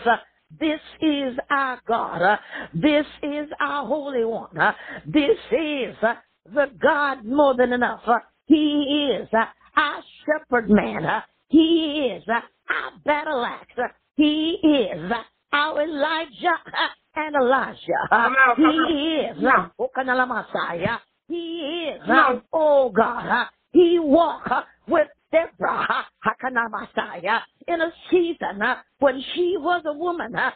This 0.59 0.79
is 1.01 1.37
our 1.49 1.79
God. 1.87 2.21
uh, 2.21 2.37
This 2.73 3.05
is 3.23 3.47
our 3.59 3.85
Holy 3.87 4.23
One. 4.25 4.57
uh, 4.57 4.73
This 5.05 5.37
is 5.51 5.95
uh, 6.01 6.15
the 6.53 6.67
God 6.81 7.25
more 7.25 7.55
than 7.55 7.73
enough. 7.73 8.01
Uh, 8.05 8.19
he 8.45 9.11
is 9.19 9.27
uh, 9.33 9.45
our 9.79 10.03
shepherd 10.25 10.69
man. 10.69 11.05
Uh, 11.05 11.21
he 11.49 12.11
is 12.15 12.23
our 12.27 12.91
battle 13.05 13.45
axe. 13.45 13.93
He 14.15 14.59
is 14.63 15.11
our 15.53 15.81
Elijah 15.81 16.57
and 17.15 17.35
Elijah. 17.35 17.79
Come 18.09 18.33
on, 18.33 18.55
come 18.55 18.85
He 18.87 19.15
is 19.31 19.37
Okanala 19.79 20.27
Messiah. 20.27 20.97
He 21.29 21.89
is, 21.95 22.01
oh 22.51 22.89
God, 22.89 23.47
he 23.71 23.97
walked 23.99 24.49
with 24.87 25.07
Deborah, 25.33 26.05
in 27.67 27.81
a 27.81 27.91
season 28.11 28.61
uh, 28.61 28.75
when 28.99 29.19
she 29.33 29.55
was 29.57 29.81
a 29.85 29.93
woman, 29.93 30.35
uh, 30.35 30.51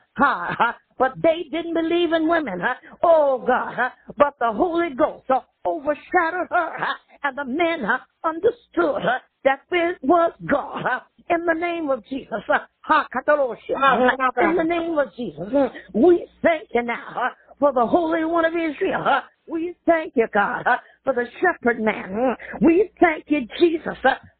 but 0.99 1.13
they 1.21 1.45
didn't 1.51 1.73
believe 1.73 2.13
in 2.13 2.28
women, 2.28 2.61
uh, 2.61 2.75
oh 3.03 3.43
God, 3.45 3.91
but 4.17 4.36
the 4.39 4.51
Holy 4.51 4.93
Ghost 4.95 5.25
overshadowed 5.65 6.47
her, 6.49 6.78
and 7.23 7.38
the 7.38 7.45
men 7.45 7.86
understood 8.23 9.01
that 9.43 9.61
it 9.71 9.97
was 10.03 10.32
ah, 10.43 10.45
God. 10.51 11.01
In 11.30 11.45
the 11.45 11.53
name 11.53 11.89
of 11.89 12.03
Jesus, 12.09 12.39
in 14.38 14.55
the 14.55 14.63
name 14.63 14.97
of 14.97 15.15
Jesus, 15.15 15.71
we 15.93 16.28
thank 16.41 16.69
you 16.73 16.84
now 16.84 17.32
for 17.59 17.73
the 17.73 17.86
Holy 17.86 18.23
One 18.23 18.45
of 18.45 18.53
Israel. 18.53 19.21
We 19.47 19.75
thank 19.86 20.13
you, 20.15 20.28
God, 20.34 20.65
for 21.03 21.13
the 21.13 21.25
shepherd 21.41 21.80
man. 21.80 22.11
Mm, 22.11 22.36
we 22.61 22.91
thank 22.99 23.25
you, 23.28 23.47
Jesus, 23.59 23.97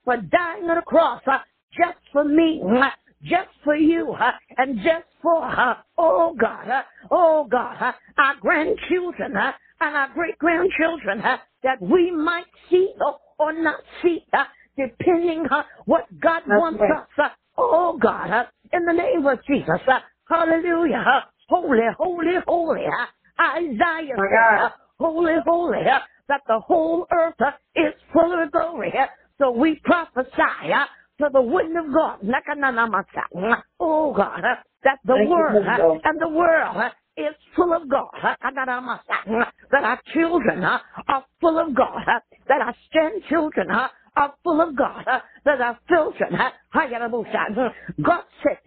for 0.08 0.16
dying 0.16 0.64
on 0.70 0.78
the 0.78 0.82
cross 0.84 1.22
just 1.26 1.98
for 2.14 2.24
me, 2.24 2.64
just 3.24 3.50
for 3.66 3.76
you, 3.76 4.16
and 4.58 4.78
just 4.78 5.04
for, 5.22 5.76
oh 5.98 6.34
God, 6.40 6.66
oh 7.12 7.46
God, 7.52 7.94
our 8.18 8.36
grandchildren 8.40 9.34
and 9.36 9.96
our 9.98 10.08
great 10.14 10.38
grandchildren, 10.40 11.22
that 11.64 11.82
we 11.82 12.10
might 12.10 12.46
see 12.70 12.94
or 13.38 13.52
not 13.52 13.82
see, 14.02 14.24
depending 14.78 15.46
on 15.52 15.66
what 15.88 16.06
God 16.22 16.44
wants 16.48 16.80
right. 16.80 17.26
us. 17.26 17.32
Oh 17.58 18.00
God, 18.02 18.48
in 18.72 18.86
the 18.86 18.94
name 18.94 19.28
of 19.28 19.40
Jesus, 19.46 19.82
hallelujah, 20.30 21.04
holy, 21.50 21.80
holy, 21.98 22.36
holy. 22.48 22.86
Isaiah 23.40 24.16
God. 24.16 24.72
holy, 25.00 25.34
holy, 25.46 25.84
that 26.30 26.42
the 26.48 26.60
whole 26.62 27.06
earth 27.12 27.36
is 27.76 27.94
full 28.14 28.42
of 28.42 28.52
glory. 28.54 28.94
So 29.40 29.52
we 29.52 29.80
prophesy 29.84 30.32
uh, 30.74 30.86
to 31.20 31.30
the 31.32 31.42
wind 31.42 31.78
of 31.78 31.86
God, 31.94 32.20
oh 33.80 34.14
God, 34.14 34.40
uh, 34.40 34.56
that 34.84 35.00
the 35.06 35.14
Thank 35.14 35.30
world 35.30 35.66
Holy 35.66 35.78
Ghost. 35.78 36.06
Uh, 36.06 36.10
and 36.10 36.22
the 36.22 36.30
world 36.30 36.78
is 37.18 37.36
full 37.56 37.74
of 37.74 37.90
God, 37.90 38.10
that 38.24 39.84
our 39.84 40.00
children 40.14 40.64
are 40.64 41.26
full 41.42 41.60
of 41.60 41.76
God, 41.76 42.02
that 42.48 42.62
our 42.62 42.76
grandchildren 42.94 43.70
are 43.72 44.34
full 44.44 44.62
of 44.62 44.76
God, 44.76 45.06
that 45.48 45.62
our 45.62 45.78
children, 45.90 46.32
God 48.04 48.24
said, 48.44 48.58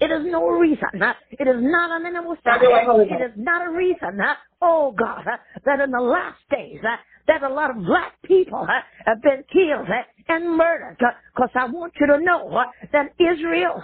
it 0.00 0.10
is 0.10 0.24
no 0.30 0.48
reason. 0.48 0.88
It 1.30 1.48
is 1.48 1.60
not 1.60 1.90
an 2.00 2.06
animal 2.06 2.36
Have 2.44 2.62
your 2.62 2.72
way, 2.72 2.84
Holy 2.84 3.04
Ghost. 3.06 3.20
It 3.20 3.24
is 3.30 3.36
not 3.36 3.66
a 3.66 3.70
reason, 3.70 4.20
oh 4.60 4.92
God, 4.98 5.24
that 5.64 5.80
in 5.80 5.90
the 5.90 6.00
last 6.00 6.38
days 6.50 6.80
that 6.82 7.42
a 7.42 7.48
lot 7.48 7.70
of 7.70 7.76
black 7.84 8.14
people 8.24 8.66
have 9.06 9.22
been 9.22 9.44
killed 9.52 9.88
and 10.28 10.56
murdered. 10.56 10.96
Because 10.98 11.50
I 11.54 11.66
want 11.66 11.92
you 12.00 12.06
to 12.08 12.18
know 12.20 12.62
that 12.92 13.12
Israel, 13.18 13.80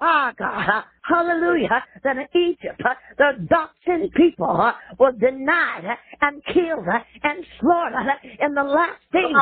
ah 0.00 0.32
God, 0.38 0.84
hallelujah, 1.02 1.84
that 2.04 2.16
in 2.16 2.28
Egypt, 2.34 2.82
the 3.18 3.46
dark-skinned 3.48 4.12
people 4.12 4.72
were 4.98 5.12
denied 5.12 5.96
and 6.20 6.42
killed 6.52 6.86
and 7.22 7.44
slaughtered 7.60 8.06
in 8.40 8.54
the 8.54 8.62
last 8.62 9.00
days 9.12 9.34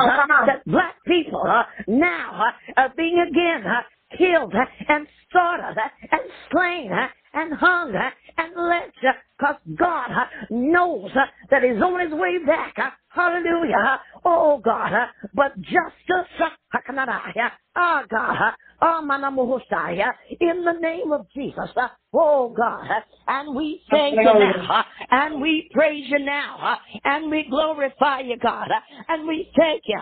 That 0.47 0.65
black 0.65 0.95
people 1.07 1.43
uh, 1.47 1.63
now 1.87 2.43
uh, 2.77 2.81
are 2.81 2.93
being 2.97 3.19
again 3.19 3.65
uh, 3.65 3.81
killed 4.17 4.53
and 4.87 5.07
slaughtered 5.31 5.77
and 6.11 6.21
slain 6.51 6.91
and 7.33 7.53
hung 7.53 7.93
and 8.37 8.53
lynched 8.55 9.05
because 9.37 9.55
God 9.77 10.09
knows 10.49 11.11
that 11.49 11.63
he's 11.63 11.81
on 11.81 11.99
his 11.99 12.13
way 12.13 12.37
back. 12.45 12.75
Hallelujah. 13.09 13.99
Oh 14.23 14.59
God. 14.63 14.91
But 15.33 15.55
justice, 15.61 16.29
ah 16.41 16.51
oh 17.77 18.01
God, 18.09 18.37
ah 18.39 18.55
manamuhusaya, 18.55 18.55
in 20.39 20.65
the 20.65 20.73
name 20.73 21.11
of 21.11 21.27
Jesus. 21.33 21.69
Uh, 21.75 21.87
oh 22.13 22.53
God. 22.55 22.85
Uh, 22.89 23.01
and 23.27 23.55
we 23.55 23.81
thank 23.89 24.15
you 24.15 24.23
now. 24.23 24.67
Uh, 24.69 24.83
and 25.11 25.41
we 25.41 25.69
praise 25.73 26.05
you 26.07 26.19
now. 26.19 26.77
And 27.03 27.31
we 27.31 27.47
glorify 27.49 28.19
you, 28.21 28.37
God. 28.37 28.69
And 29.07 29.27
we 29.27 29.49
thank 29.57 29.83
you. 29.85 29.99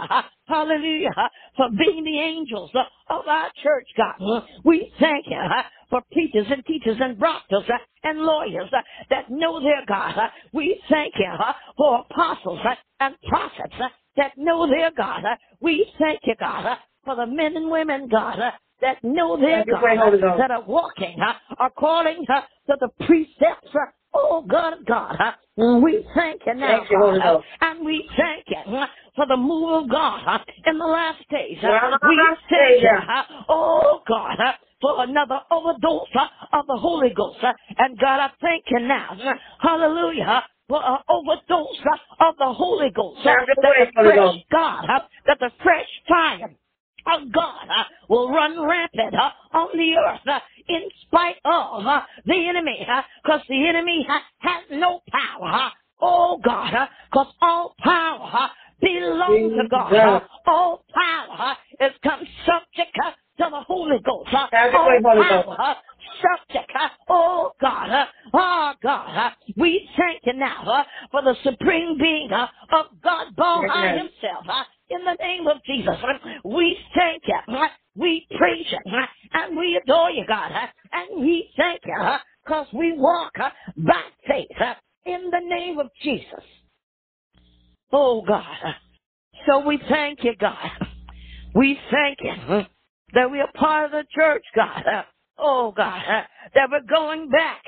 Hallelujah. 0.48 1.10
For 1.58 1.70
being 1.78 2.04
the 2.04 2.20
angels 2.20 2.72
of 3.10 3.28
our 3.28 3.52
church, 3.62 3.88
God. 3.96 4.44
We 4.64 4.92
thank 5.00 5.26
you 5.28 5.42
for 5.90 6.02
preachers 6.12 6.48
and 6.50 6.66
teachers 6.66 6.98
and 7.00 7.20
doctors 7.20 7.64
and 8.04 8.20
lawyers 8.20 8.70
that 9.10 9.30
know 9.30 9.62
their 9.62 9.86
God. 9.88 10.16
We 10.52 10.82
thank 10.90 11.14
you 11.18 11.32
for 11.78 12.06
apostles 12.10 12.60
and 13.00 13.16
prophets 13.28 13.76
that 14.18 14.32
know 14.38 14.68
their 14.68 14.92
God. 14.92 15.24
We 15.62 15.86
thank 16.00 16.20
you, 16.24 16.36
God, 16.40 16.78
for 17.06 17.16
the 17.16 17.26
men 17.28 17.56
and 17.58 17.70
women, 17.70 18.08
God, 18.10 18.40
uh, 18.40 18.52
that 18.82 19.04
know 19.04 19.38
their 19.38 19.60
Have 19.60 19.68
your 19.68 19.82
way, 19.84 19.98
uh, 19.98 20.04
Holy 20.06 20.20
God, 20.22 20.28
Ghost. 20.28 20.40
that 20.40 20.52
are 20.52 20.64
walking 20.64 21.18
uh, 21.22 21.34
according 21.66 22.26
to 22.28 22.44
the 22.80 22.90
precepts. 23.06 23.76
Oh 24.14 24.44
God, 24.48 24.76
God, 24.88 25.18
we 25.58 26.06
thank 26.16 26.42
you 26.46 26.54
now, 26.54 26.80
Thank 26.80 26.92
you, 26.92 26.98
God, 27.00 27.44
and 27.62 27.86
we 27.86 28.08
thank 28.16 28.46
you 28.48 28.84
for 29.16 29.26
the 29.28 29.38
move 29.38 29.84
of 29.84 29.90
God 29.90 30.42
in 30.66 30.78
the 30.78 30.86
last 30.86 31.24
days. 31.30 31.58
Yeah, 31.62 31.98
We 32.08 32.22
thank 32.50 32.84
you, 32.84 33.00
oh 33.50 34.02
God, 34.08 34.38
for 34.82 35.04
another 35.04 35.40
overdose 35.50 36.08
of 36.52 36.66
the 36.68 36.78
Holy 36.78 37.10
Ghost. 37.16 37.40
And 37.78 37.98
God, 37.98 38.20
I 38.20 38.30
thank 38.42 38.66
you 38.70 38.80
now, 38.82 39.18
hallelujah, 39.60 40.44
for 40.70 40.82
an 40.84 40.98
overdose 41.10 41.80
of 42.20 42.36
the 42.38 42.54
Holy 42.54 42.92
Ghost. 42.92 43.20
That 43.24 43.48
the 43.56 43.92
fresh. 43.96 44.36
God, 44.52 44.86
that 45.26 45.40
the 45.40 45.52
fresh 45.64 45.88
fire 46.08 46.52
of 47.08 47.32
God 47.32 47.68
uh, 47.70 47.84
will 48.10 48.30
run 48.32 48.60
rampant 48.62 49.14
uh, 49.16 49.32
on 49.58 49.70
the 49.78 49.96
earth 49.98 50.22
uh, 50.28 50.40
in 50.70 50.82
spite 51.04 51.38
of 51.46 51.86
uh, 51.86 52.02
the 52.26 52.48
enemy, 52.48 52.88
because 53.24 53.42
the 53.50 53.68
enemy 53.68 54.06
uh, 54.10 54.20
has 54.40 54.64
no 54.72 55.02
power. 55.12 55.48
uh, 55.52 55.70
Oh 56.02 56.40
God, 56.44 56.90
because 57.12 57.34
all 57.42 57.76
power 57.80 58.30
uh, 58.34 58.48
belongs 58.82 59.54
to 59.54 59.68
God. 59.70 59.94
uh, 59.94 60.20
All 60.48 60.84
power 60.94 61.56
uh, 61.82 61.86
is 61.86 61.94
come 62.04 62.22
subject 62.46 62.98
uh, 63.06 63.12
to 63.44 63.50
the 63.50 63.62
Holy 63.68 64.00
Ghost. 64.06 64.30
uh, 64.34 64.48
All 64.76 65.00
power 65.46 65.56
uh, 65.60 65.74
subject. 66.22 66.72
uh, 66.80 66.90
Oh 67.10 67.52
God, 67.62 67.90
uh, 67.90 68.06
oh 68.34 68.74
God, 68.84 69.18
uh, 69.18 69.30
we 69.58 69.88
thank 69.98 70.22
you 70.26 70.34
now 70.34 70.64
uh, 70.66 70.84
for 71.12 71.22
the 71.22 71.36
supreme 71.44 71.98
being 71.98 72.32
uh, 72.34 72.48
of 72.74 72.88
God 73.02 73.36
by 73.38 73.64
Amen. 73.72 73.98
Himself. 74.00 74.46
In 74.94 75.06
the 75.06 75.16
name 75.20 75.48
of 75.48 75.58
Jesus, 75.66 75.96
we 76.46 76.78
thank 76.96 77.24
you. 77.26 77.40
We 77.96 78.28
praise 78.38 78.66
you 78.70 78.80
and 79.34 79.58
we 79.58 79.80
adore 79.84 80.12
you, 80.12 80.24
God, 80.28 80.52
and 80.92 81.22
we 81.22 81.50
thank 81.58 81.82
you 81.84 81.96
because 82.46 82.68
we 82.74 82.94
walk 82.96 83.34
by 83.78 84.02
faith 84.28 84.48
in 85.06 85.32
the 85.32 85.40
name 85.40 85.80
of 85.80 85.88
Jesus. 86.04 86.44
Oh 87.92 88.22
God, 88.28 88.76
so 89.48 89.66
we 89.66 89.80
thank 89.90 90.24
you, 90.24 90.34
God. 90.40 90.70
We 91.56 91.80
thank 91.92 92.20
you 92.22 92.64
that 93.14 93.32
we 93.32 93.40
are 93.40 93.52
part 93.56 93.86
of 93.86 93.92
the 93.92 94.06
church, 94.14 94.44
God. 94.56 94.84
Oh 95.40 95.74
God, 95.76 96.02
that 96.54 96.70
we're 96.72 96.82
going 96.88 97.30
back 97.30 97.64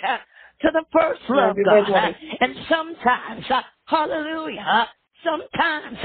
to 0.61 0.69
the 0.71 0.84
first 0.93 1.21
love, 1.30 1.49
Have 1.49 1.57
your 1.57 1.73
way, 1.73 1.88
God. 1.88 2.15
And 2.41 2.55
sometimes, 2.69 3.45
hallelujah, 3.86 4.88
sometimes, 5.23 5.97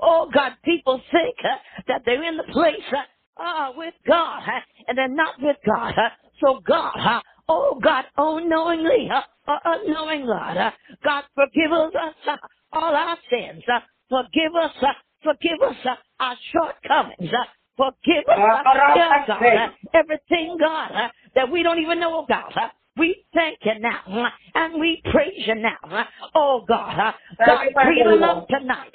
oh 0.00 0.28
God, 0.32 0.52
people 0.64 1.00
think 1.10 1.36
uh, 1.44 1.56
that 1.88 2.02
they're 2.04 2.22
in 2.22 2.36
the 2.36 2.44
place 2.52 2.82
uh, 2.92 3.42
uh, 3.42 3.72
with 3.76 3.94
God, 4.06 4.42
uh, 4.46 4.60
and 4.88 4.98
they're 4.98 5.08
not 5.08 5.34
with 5.40 5.56
God. 5.66 5.94
Uh, 5.96 6.08
so 6.40 6.60
God, 6.66 6.96
uh, 6.98 7.20
oh 7.48 7.78
God, 7.82 8.04
unknowingly, 8.16 9.08
uh, 9.12 9.22
uh, 9.50 9.58
unknowing 9.64 10.26
God, 10.26 10.72
God 11.04 11.24
forgive 11.34 11.72
us 11.72 11.92
uh, 12.28 12.36
all 12.72 12.94
our 12.94 13.16
sins. 13.30 13.62
Uh, 13.72 13.80
forgive 14.08 14.54
us, 14.60 14.72
uh, 14.82 14.92
forgive 15.22 15.60
us 15.62 15.76
uh, 15.84 15.94
our 16.20 16.36
shortcomings. 16.52 17.32
Uh, 17.32 17.44
forgive 17.76 18.24
us, 18.28 18.38
uh, 18.38 18.62
God, 19.26 19.40
everything, 19.94 20.56
God, 20.58 20.92
uh, 20.92 21.08
that 21.34 21.50
we 21.50 21.62
don't 21.62 21.78
even 21.80 22.00
know 22.00 22.22
about. 22.24 22.52
We 22.98 23.24
thank 23.34 23.58
you 23.64 23.78
now, 23.80 24.30
and 24.54 24.80
we 24.80 25.00
praise 25.12 25.46
you 25.46 25.54
now. 25.56 26.06
Oh 26.34 26.64
God, 26.68 27.14
God, 27.46 27.68
breathe 27.82 28.06
on 28.06 28.22
us 28.24 28.44
tonight. 28.50 28.92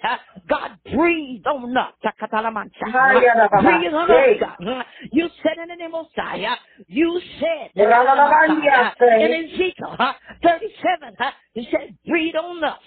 God, 0.49 0.79
breathe 0.95 1.45
on 1.47 1.75
us. 1.77 1.93
Takatalamansa, 2.03 2.71
yeah, 2.85 3.47
Baba. 3.49 3.63
Breathe 3.63 3.93
on 3.93 4.09
us, 4.11 4.85
You 5.11 5.29
said 5.43 5.57
in 5.61 5.69
the 5.69 5.75
name 5.75 5.95
of 5.95 6.07
Messiah, 6.15 6.55
you 6.87 7.21
said 7.39 7.71
Yeah, 7.75 8.03
Baba, 8.05 8.29
Baba, 8.47 8.61
yeah, 8.63 8.91
say. 8.99 9.25
in 9.25 9.45
Ezekiel 9.45 9.95
uh, 9.99 10.13
37, 10.43 11.15
uh, 11.19 11.31
you 11.53 11.63
said, 11.71 11.97
breathe 12.05 12.35
on 12.35 12.63
us. 12.63 12.79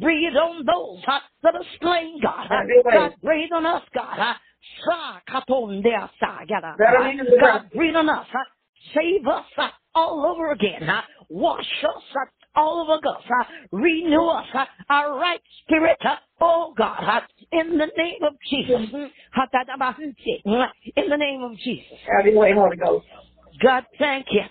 Breathe 0.00 0.36
on 0.36 0.64
those 0.66 1.04
that 1.42 1.54
are 1.54 1.64
slain, 1.80 2.20
God. 2.22 2.46
Have 2.50 2.66
your 2.68 2.82
way. 2.84 2.92
God, 2.94 3.14
breathe 3.22 3.52
on 3.52 3.66
us, 3.66 3.82
God. 3.94 4.36
Sa 4.86 5.20
katondea 5.28 6.10
sa 6.20 6.40
yada. 6.48 6.76
Better 6.78 7.12
use 7.12 7.26
the 7.30 7.38
God, 7.40 7.70
breathe 7.74 7.96
on 7.96 8.08
us. 8.08 8.26
Save 8.94 9.26
us 9.26 9.44
all 9.94 10.26
over 10.26 10.52
again. 10.52 10.82
huh? 10.82 11.02
Wash 11.28 11.66
us 11.84 12.02
uh, 12.14 12.60
all 12.60 12.82
over 12.82 12.94
us. 13.16 13.22
huh? 13.26 13.44
Renew 13.72 14.22
us. 14.26 14.46
huh? 14.52 14.66
Our 14.88 15.18
right 15.18 15.40
spirit. 15.64 15.96
huh? 16.00 16.16
Oh 16.40 16.74
God, 16.76 16.96
huh? 17.00 17.20
in 17.52 17.78
the 17.78 17.88
name 17.96 18.22
of 18.22 18.34
Jesus. 18.50 18.90
Mm, 18.92 19.08
ha, 19.32 19.46
da, 19.52 19.64
da, 19.64 19.76
ba, 19.78 19.96
mm, 20.00 20.14
si. 20.24 20.42
Mm, 20.46 20.66
In 20.96 21.08
the 21.08 21.16
name 21.16 21.42
of 21.42 21.56
Jesus. 21.58 21.98
Have 22.16 22.26
your 22.26 22.36
way, 22.38 22.52
Holy 22.54 22.76
Ghost. 22.76 23.06
God, 23.62 23.84
thank 23.98 24.26
you. 24.30 24.42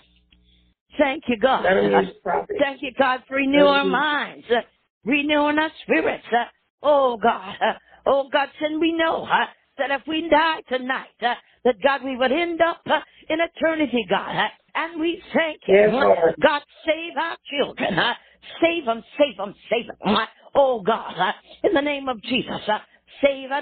Thank 0.97 1.23
you, 1.27 1.37
God. 1.37 1.63
Let 1.63 1.77
him 1.77 1.91
use 1.91 2.13
the 2.15 2.19
prophet. 2.21 2.55
Thank 2.59 2.81
you, 2.81 2.91
God, 2.97 3.21
for 3.27 3.35
renewing 3.35 3.67
our 3.67 3.85
minds, 3.85 4.45
uh, 4.51 4.61
renewing 5.05 5.57
our 5.57 5.71
spirits. 5.83 6.25
Uh, 6.31 6.45
oh, 6.83 7.17
God. 7.17 7.55
Uh, 7.61 7.73
oh, 8.05 8.29
God, 8.31 8.49
and 8.61 8.79
we 8.79 8.93
know 8.93 9.23
uh, 9.23 9.45
that 9.77 9.91
if 9.91 10.01
we 10.07 10.27
die 10.29 10.61
tonight, 10.69 11.07
uh, 11.21 11.33
that, 11.63 11.75
God, 11.81 12.03
we 12.03 12.17
would 12.17 12.31
end 12.31 12.61
up 12.61 12.81
uh, 12.85 12.99
in 13.29 13.39
eternity, 13.39 14.05
God. 14.09 14.49
And 14.75 14.99
we 14.99 15.21
thank 15.33 15.61
you. 15.67 15.75
Yes, 15.75 15.91
God, 16.41 16.61
save 16.85 17.17
our 17.17 17.37
children. 17.49 17.99
Uh, 17.99 18.13
save 18.61 18.85
them, 18.85 19.03
save 19.17 19.37
them, 19.37 19.55
save 19.69 19.87
them. 19.87 20.15
Uh, 20.15 20.25
oh, 20.55 20.81
God, 20.81 21.13
uh, 21.17 21.31
in 21.63 21.73
the 21.73 21.81
name 21.81 22.07
of 22.07 22.21
Jesus, 22.23 22.61
uh, 22.67 22.79
save 23.21 23.51
uh, 23.51 23.61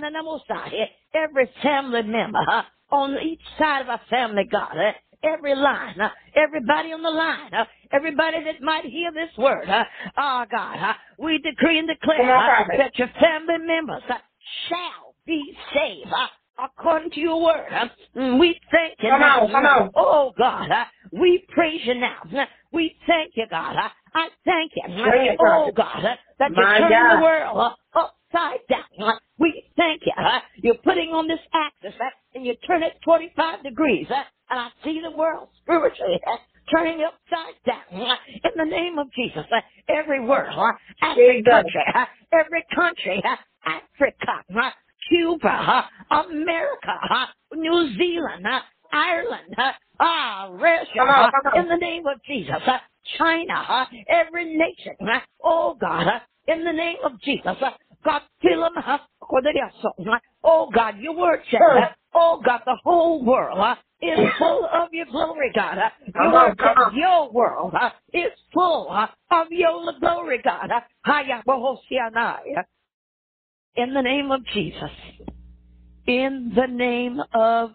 every 1.13 1.49
family 1.61 2.03
member 2.03 2.39
uh, 2.47 2.63
on 2.91 3.17
each 3.21 3.41
side 3.57 3.81
of 3.81 3.89
our 3.89 4.01
family, 4.09 4.43
God. 4.49 4.77
Uh, 4.77 4.91
every 5.23 5.55
line, 5.55 5.99
uh, 5.99 6.09
everybody 6.35 6.93
on 6.93 7.01
the 7.01 7.09
line, 7.09 7.53
uh, 7.53 7.65
everybody 7.91 8.43
that 8.43 8.61
might 8.61 8.85
hear 8.85 9.11
this 9.11 9.35
word. 9.37 9.67
Uh, 9.69 9.83
oh, 10.17 10.45
God, 10.49 10.77
uh, 10.77 10.93
we 11.17 11.39
decree 11.39 11.79
and 11.79 11.87
declare 11.87 12.35
uh, 12.35 12.63
that 12.77 12.97
your 12.97 13.09
family 13.19 13.57
members 13.59 14.03
uh, 14.09 14.15
shall 14.67 15.15
be 15.25 15.53
saved. 15.73 16.11
Uh, 16.11 16.27
According 16.63 17.11
to 17.11 17.19
your 17.19 17.41
word, 17.41 17.69
we 18.15 18.59
thank 18.71 18.95
you. 18.99 19.09
Come 19.09 19.19
now. 19.21 19.41
on, 19.41 19.51
come 19.51 19.65
on. 19.65 19.91
Oh 19.95 20.33
God, 20.37 20.69
we 21.11 21.43
praise 21.49 21.81
you 21.85 21.95
now. 21.95 22.47
We 22.71 22.95
thank 23.07 23.33
you, 23.35 23.45
God. 23.49 23.75
I 24.13 24.27
thank 24.45 24.71
you. 24.75 24.83
It, 24.87 25.37
Oh. 25.39 25.71
God, 25.75 26.03
that 26.39 26.51
you're 26.51 26.65
My 26.65 26.79
turning 26.79 27.17
the 27.17 27.23
world 27.23 27.73
upside 27.93 28.59
down. 28.69 29.19
We 29.37 29.63
thank 29.77 30.01
you. 30.05 30.13
You're 30.57 30.75
putting 30.75 31.09
on 31.13 31.27
this 31.27 31.39
axis 31.53 31.99
and 32.35 32.45
you 32.45 32.55
turn 32.67 32.83
it 32.83 32.93
45 33.05 33.63
degrees. 33.63 34.07
And 34.09 34.59
I 34.59 34.69
see 34.83 35.01
the 35.01 35.15
world 35.15 35.49
spiritually 35.61 36.19
turning 36.71 37.01
upside 37.03 37.55
down. 37.65 38.17
In 38.43 38.51
the 38.57 38.65
name 38.65 38.97
of 38.99 39.07
Jesus, 39.13 39.45
every 39.87 40.19
world, 40.25 40.75
every 41.01 41.43
country, 41.43 41.81
every 42.33 42.65
country, 42.75 43.23
Africa, 43.65 44.43
Cuba, 45.09 45.85
America, 46.11 47.27
New 47.53 47.93
Zealand, 47.97 48.45
Ireland, 48.91 49.55
ah, 49.99 50.47
Russia, 50.51 50.87
Come 50.97 51.09
on, 51.09 51.31
come 51.31 51.53
on. 51.53 51.59
in 51.63 51.69
the 51.69 51.77
name 51.77 52.05
of 52.07 52.21
Jesus, 52.23 52.61
China, 53.17 53.87
every 54.07 54.55
nation, 54.55 54.95
oh 55.43 55.75
God, 55.79 56.07
in 56.47 56.63
the 56.63 56.71
name 56.71 56.97
of 57.03 57.19
Jesus, 57.21 57.57
God, 58.03 58.21
fill 58.41 58.61
them 58.61 58.83
with 59.31 59.43
their 59.43 59.71
soul. 59.81 60.17
Oh 60.43 60.69
God, 60.73 60.97
your 60.99 61.15
word 61.15 61.41
says, 61.51 61.59
uh, 61.61 61.87
oh 62.15 62.41
God, 62.43 62.61
the 62.65 62.77
whole 62.83 63.23
world 63.23 63.77
is 64.01 64.17
full 64.37 64.67
of 64.71 64.89
your 64.91 65.05
glory, 65.07 65.51
God. 65.53 65.77
Your 66.15 66.33
word 66.33 66.57
says 66.59 66.93
your 66.93 67.31
world 67.31 67.73
is 68.13 68.31
full 68.53 68.89
of 68.89 69.47
your 69.51 69.93
glory, 69.99 70.41
God. 70.43 70.69
In 73.79 73.93
the 73.93 74.01
name 74.01 74.29
of 74.29 74.45
Jesus. 74.53 74.91
In 76.05 76.51
the 76.53 76.67
name 76.67 77.21
of 77.33 77.71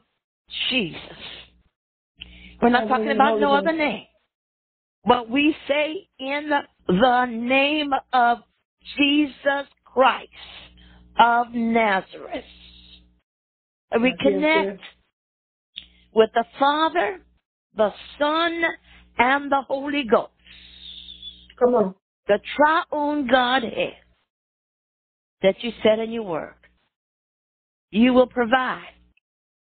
Jesus. 0.69 1.01
We're 2.61 2.69
not 2.69 2.89
talking 2.89 3.11
about 3.11 3.41
no 3.41 3.55
other 3.55 3.73
name. 3.73 4.05
But 5.07 5.31
we 5.31 5.57
say 5.67 6.07
in 6.19 6.51
the 6.89 7.25
name 7.25 7.93
of 8.13 8.39
Jesus 8.99 9.67
Christ 9.87 10.29
of 11.19 11.47
Nazareth. 11.55 12.45
And 13.91 14.03
we 14.03 14.15
connect 14.21 14.83
with 16.15 16.29
the 16.35 16.45
Father, 16.59 17.21
the 17.79 17.95
Son, 18.19 18.63
and 19.17 19.51
the 19.51 19.63
Holy 19.67 20.05
Ghost. 20.05 20.33
Come 21.59 21.75
on. 21.75 21.95
The 22.29 22.41
triune 22.57 23.27
Godhead 23.27 24.04
that 25.45 25.63
you 25.63 25.71
said 25.83 25.99
in 26.01 26.11
your 26.11 26.25
word. 26.25 26.55
You 27.91 28.15
will 28.15 28.27
provide 28.27 28.95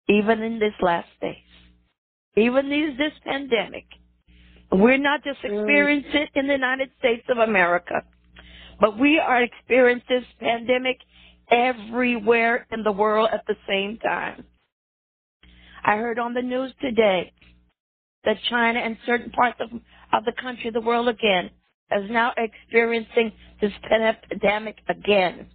even 0.09 0.43
in 0.43 0.59
this 0.59 0.75
last 0.83 1.09
days. 1.23 1.37
Even 2.37 2.69
these 2.69 2.99
this 2.99 3.13
pandemic. 3.25 3.87
We're 4.71 4.99
not 4.99 5.25
just 5.25 5.41
Mm. 5.41 5.61
experiencing 5.61 6.23
it 6.23 6.31
in 6.35 6.47
the 6.49 6.55
United 6.55 6.91
States 6.99 7.27
of 7.31 7.39
America, 7.39 8.03
but 8.81 8.99
we 8.99 9.19
are 9.19 9.43
experiencing 9.43 10.21
this 10.21 10.33
pandemic 10.41 10.99
everywhere 11.51 12.67
in 12.71 12.83
the 12.83 12.93
world 12.93 13.31
at 13.33 13.47
the 13.47 13.57
same 13.67 13.97
time. 13.99 14.45
I 15.85 15.97
heard 15.97 16.19
on 16.19 16.35
the 16.35 16.43
news 16.43 16.75
today 16.81 17.33
that 18.25 18.37
China 18.51 18.81
and 18.81 18.99
certain 19.07 19.31
parts 19.31 19.61
of, 19.61 19.71
of 20.13 20.25
the 20.25 20.33
country, 20.33 20.71
the 20.71 20.81
world 20.81 21.09
again, 21.09 21.51
is 21.93 22.11
now 22.11 22.33
experiencing 22.37 23.33
this 23.61 23.73
pandemic 23.89 24.77
again, 24.89 25.47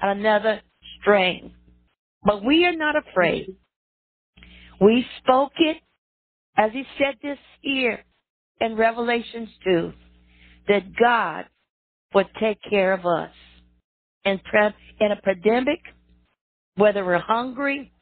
another 0.00 0.60
strain. 1.00 1.52
But 2.24 2.44
we 2.44 2.64
are 2.66 2.76
not 2.76 2.94
afraid. 2.96 3.56
We 4.80 5.04
spoke 5.22 5.52
it, 5.58 5.78
as 6.56 6.72
he 6.72 6.84
said 6.98 7.16
this 7.22 7.38
here 7.60 8.04
in 8.60 8.76
Revelations 8.76 9.48
2, 9.64 9.92
that 10.68 10.82
God 10.96 11.46
would 12.14 12.28
take 12.40 12.58
care 12.68 12.92
of 12.92 13.06
us. 13.06 13.30
In, 14.24 14.40
pre- 14.40 14.74
in 15.00 15.12
a 15.12 15.16
pandemic, 15.16 15.80
whether 16.76 17.04
we're 17.04 17.18
hungry, 17.18 17.92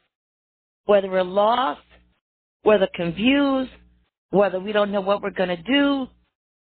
whether 0.85 1.09
we're 1.09 1.23
lost, 1.23 1.81
whether 2.63 2.87
confused, 2.93 3.71
whether 4.31 4.59
we 4.59 4.71
don't 4.73 4.91
know 4.91 5.01
what 5.01 5.21
we're 5.21 5.29
going 5.29 5.49
to 5.49 5.61
do, 5.63 6.07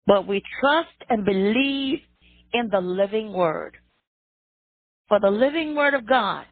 but 0.07 0.27
we 0.27 0.43
trust 0.61 0.89
and 1.09 1.25
believe 1.25 1.99
in 2.53 2.69
the 2.71 2.81
living 2.81 3.33
word. 3.33 3.77
For 5.11 5.19
the 5.19 5.31
living 5.31 5.75
word 5.75 5.95
of 5.95 6.07
God 6.07 6.47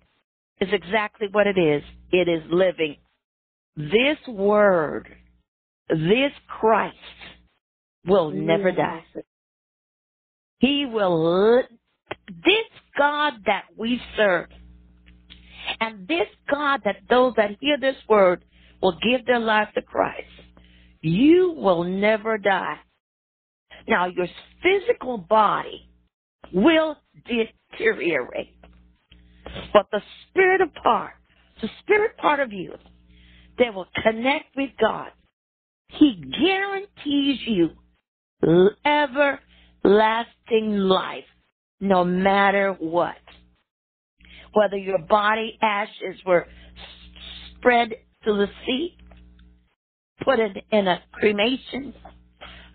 is 0.61 0.68
exactly 0.72 1.28
what 1.30 1.46
it 1.46 1.56
is. 1.56 1.82
It 2.11 2.28
is 2.28 2.42
living. 2.50 2.96
This 3.76 4.18
word, 4.26 5.09
this 5.88 6.32
Christ 6.49 6.96
will 8.04 8.33
never 8.33 8.72
die. 8.72 9.04
He 10.58 10.87
will, 10.87 11.62
this 12.28 12.66
God 12.99 13.34
that 13.46 13.66
we 13.76 14.00
serve, 14.16 14.49
and 15.80 16.08
this 16.08 16.26
God 16.50 16.80
that 16.84 16.96
those 17.08 17.34
that 17.37 17.50
hear 17.61 17.78
this 17.78 17.95
word 18.08 18.45
will 18.83 18.99
give 19.00 19.24
their 19.24 19.38
life 19.38 19.68
to 19.76 19.83
Christ, 19.83 20.26
you 21.00 21.54
will 21.57 21.84
never 21.84 22.38
die. 22.38 22.78
Now, 23.87 24.07
your 24.07 24.26
physical 24.64 25.16
body 25.16 25.87
will 26.52 26.96
deteriorate, 27.26 28.56
but 29.72 29.86
the 29.92 30.00
spirit 30.28 30.60
of 30.60 30.72
part, 30.82 31.12
the 31.60 31.68
spirit 31.80 32.16
part 32.16 32.40
of 32.40 32.52
you 32.52 32.74
that 33.58 33.74
will 33.74 33.88
connect 34.02 34.56
with 34.56 34.70
God, 34.80 35.10
He 35.88 36.22
guarantees 36.40 37.40
you 37.46 37.70
everlasting 38.84 39.42
life, 40.78 41.24
no 41.80 42.04
matter 42.04 42.76
what. 42.78 43.16
Whether 44.52 44.76
your 44.76 44.98
body 44.98 45.58
ashes 45.60 46.16
were 46.24 46.46
spread 47.56 47.90
to 48.24 48.32
the 48.32 48.46
sea, 48.64 48.96
put 50.24 50.38
it 50.38 50.64
in 50.70 50.88
a 50.88 51.02
cremation, 51.12 51.94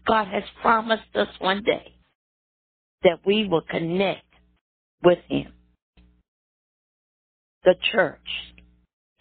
God 0.06 0.27
has 0.27 0.44
promised 0.61 1.15
us 1.15 1.30
one 1.40 1.64
day 1.64 1.94
that 3.04 3.20
we 3.26 3.48
will 3.48 3.62
connect 3.62 4.26
with 5.04 5.20
Him. 5.30 5.54
The 7.66 7.76
church 7.92 8.20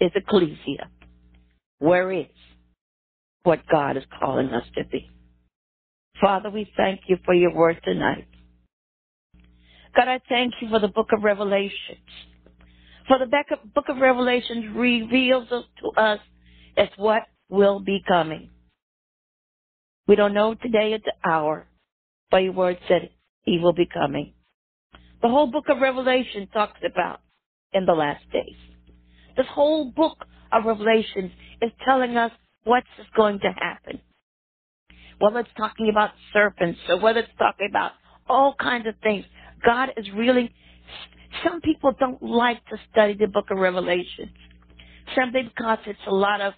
is 0.00 0.10
ecclesia, 0.14 0.90
where 1.78 2.12
is 2.12 2.26
what 3.44 3.60
God 3.70 3.96
is 3.96 4.04
calling 4.20 4.48
us 4.48 4.64
to 4.76 4.84
be. 4.84 5.10
Father, 6.20 6.50
we 6.50 6.70
thank 6.76 7.00
you 7.08 7.18
for 7.24 7.34
your 7.34 7.54
word 7.54 7.80
tonight. 7.84 8.26
God, 9.96 10.08
I 10.08 10.20
thank 10.28 10.54
you 10.60 10.68
for 10.68 10.78
the 10.78 10.88
book 10.88 11.08
of 11.12 11.22
Revelations. 11.22 11.98
For 13.08 13.18
the 13.18 13.26
book 13.74 13.86
of 13.88 13.98
Revelations 13.98 14.74
reveals 14.76 15.48
to 15.48 16.00
us 16.00 16.20
as 16.76 16.88
what 16.96 17.22
will 17.48 17.80
be 17.80 18.02
coming. 18.06 18.50
We 20.06 20.16
don't 20.16 20.34
know 20.34 20.54
today 20.54 20.94
at 20.94 21.02
the 21.04 21.12
hour, 21.28 21.66
but 22.30 22.38
your 22.38 22.52
word 22.52 22.78
said 22.88 23.10
he 23.42 23.58
will 23.58 23.72
be 23.72 23.86
coming. 23.86 24.34
The 25.20 25.28
whole 25.28 25.50
book 25.50 25.64
of 25.68 25.78
Revelation 25.80 26.48
talks 26.52 26.80
about 26.84 27.20
in 27.72 27.86
the 27.86 27.92
last 27.92 28.24
days. 28.32 28.56
This 29.36 29.46
whole 29.50 29.90
book 29.90 30.24
of 30.50 30.64
Revelation 30.64 31.32
is 31.60 31.70
telling 31.84 32.16
us 32.16 32.32
what's 32.64 32.86
going 33.16 33.40
to 33.40 33.52
happen. 33.52 34.00
Whether 35.18 35.40
it's 35.40 35.50
talking 35.56 35.88
about 35.90 36.10
serpents 36.32 36.80
or 36.88 36.98
whether 36.98 37.20
it's 37.20 37.28
talking 37.38 37.68
about 37.70 37.92
all 38.28 38.54
kinds 38.60 38.86
of 38.86 38.94
things. 39.02 39.24
God 39.64 39.90
is 39.96 40.06
really, 40.14 40.52
some 41.44 41.60
people 41.60 41.92
don't 41.98 42.22
like 42.22 42.64
to 42.66 42.76
study 42.90 43.14
the 43.18 43.26
book 43.26 43.46
of 43.50 43.58
Revelations. 43.58 44.30
Simply 45.16 45.42
because 45.42 45.78
it's 45.86 45.98
a 46.06 46.14
lot 46.14 46.40
of 46.40 46.54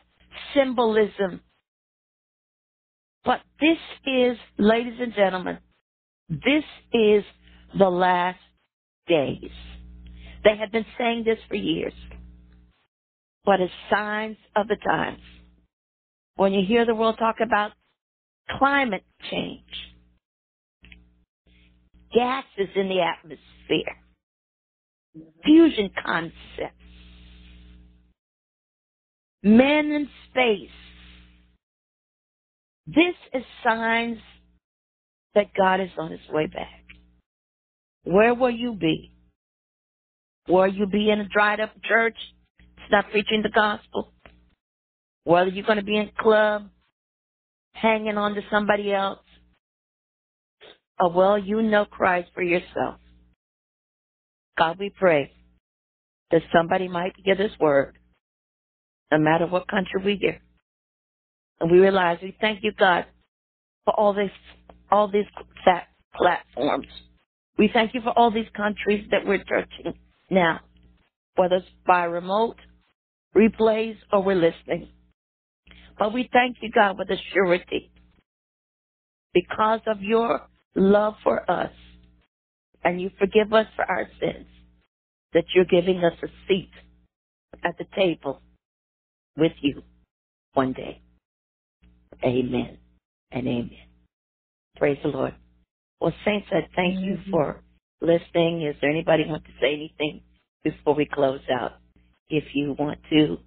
symbolism. 0.54 1.40
But 3.24 3.40
this 3.60 3.78
is, 4.06 4.36
ladies 4.58 4.98
and 5.00 5.14
gentlemen, 5.14 5.58
this 6.28 6.64
is 6.92 7.24
the 7.78 7.88
last 7.88 8.38
days. 9.06 9.50
They 10.44 10.56
have 10.56 10.72
been 10.72 10.86
saying 10.98 11.24
this 11.24 11.38
for 11.48 11.56
years. 11.56 11.92
But 13.44 13.60
it's 13.60 13.72
signs 13.90 14.36
of 14.56 14.68
the 14.68 14.76
times. 14.76 15.20
When 16.36 16.52
you 16.52 16.64
hear 16.66 16.86
the 16.86 16.94
world 16.94 17.16
talk 17.18 17.36
about 17.42 17.72
climate 18.58 19.04
change, 19.30 19.62
gases 22.12 22.74
in 22.74 22.88
the 22.88 23.00
atmosphere, 23.00 23.96
fusion 25.44 25.90
concepts, 26.04 26.74
men 29.42 29.90
in 29.90 30.08
space. 30.30 30.70
This 32.86 33.14
is 33.32 33.42
signs 33.62 34.18
that 35.34 35.54
God 35.56 35.80
is 35.80 35.90
on 35.98 36.10
his 36.10 36.20
way 36.30 36.46
back. 36.46 36.84
Where 38.04 38.34
will 38.34 38.50
you 38.50 38.74
be? 38.74 39.12
Will 40.48 40.66
you 40.66 40.86
be 40.86 41.10
in 41.10 41.20
a 41.20 41.28
dried 41.28 41.60
up 41.60 41.70
church? 41.82 42.16
It's 42.58 42.92
not 42.92 43.10
preaching 43.10 43.42
the 43.42 43.50
gospel. 43.50 44.12
Whether 45.24 45.50
you're 45.50 45.66
going 45.66 45.78
to 45.78 45.84
be 45.84 45.96
in 45.96 46.08
a 46.08 46.22
club, 46.22 46.68
hanging 47.72 48.18
on 48.18 48.34
to 48.34 48.42
somebody 48.50 48.92
else, 48.92 49.20
or 51.00 51.10
well, 51.10 51.38
you 51.38 51.62
know 51.62 51.86
Christ 51.86 52.28
for 52.34 52.42
yourself. 52.42 52.96
God, 54.56 54.78
we 54.78 54.90
pray 54.90 55.32
that 56.30 56.42
somebody 56.52 56.88
might 56.88 57.14
hear 57.24 57.34
this 57.34 57.50
word, 57.58 57.98
no 59.10 59.18
matter 59.18 59.46
what 59.46 59.66
country 59.66 60.02
we 60.04 60.16
hear. 60.16 60.40
And 61.60 61.70
we 61.70 61.78
realize 61.78 62.18
we 62.22 62.36
thank 62.40 62.62
you, 62.62 62.72
God, 62.78 63.06
for 63.84 63.94
all 63.94 64.12
this, 64.12 64.30
all 64.90 65.08
these 65.08 65.26
platforms. 66.14 66.86
We 67.58 67.70
thank 67.72 67.94
you 67.94 68.00
for 68.02 68.16
all 68.18 68.30
these 68.30 68.48
countries 68.56 69.06
that 69.10 69.26
we're 69.26 69.44
touching 69.44 69.94
now, 70.30 70.60
whether 71.36 71.56
it's 71.56 71.66
by 71.86 72.04
remote, 72.04 72.56
replays, 73.36 73.96
or 74.12 74.22
we're 74.22 74.36
listening. 74.36 74.88
But 75.98 76.12
we 76.12 76.28
thank 76.32 76.56
you, 76.60 76.70
God, 76.72 76.98
with 76.98 77.10
a 77.10 77.16
surety 77.32 77.90
because 79.32 79.80
of 79.86 80.02
your 80.02 80.42
love 80.74 81.14
for 81.22 81.48
us 81.50 81.72
and 82.82 83.00
you 83.00 83.10
forgive 83.18 83.52
us 83.52 83.66
for 83.76 83.84
our 83.84 84.08
sins, 84.20 84.46
that 85.32 85.44
you're 85.54 85.64
giving 85.64 86.04
us 86.04 86.12
a 86.22 86.28
seat 86.48 86.70
at 87.64 87.76
the 87.78 87.86
table 87.96 88.40
with 89.36 89.52
you 89.60 89.82
one 90.54 90.72
day. 90.72 91.00
Amen 92.24 92.78
and 93.32 93.46
amen. 93.46 93.93
Praise 94.78 94.98
the 95.02 95.08
Lord. 95.10 95.34
Well, 96.00 96.14
Saints, 96.24 96.48
I 96.52 96.68
thank 96.76 97.00
you 97.00 97.18
for 97.30 97.62
listening. 98.00 98.62
Is 98.62 98.76
there 98.80 98.90
anybody 98.90 99.24
want 99.26 99.44
to 99.44 99.50
say 99.60 99.74
anything 99.74 100.22
before 100.64 100.94
we 100.94 101.06
close 101.06 101.40
out? 101.52 101.72
If 102.28 102.44
you 102.54 102.74
want 102.78 102.98
to, 103.10 103.38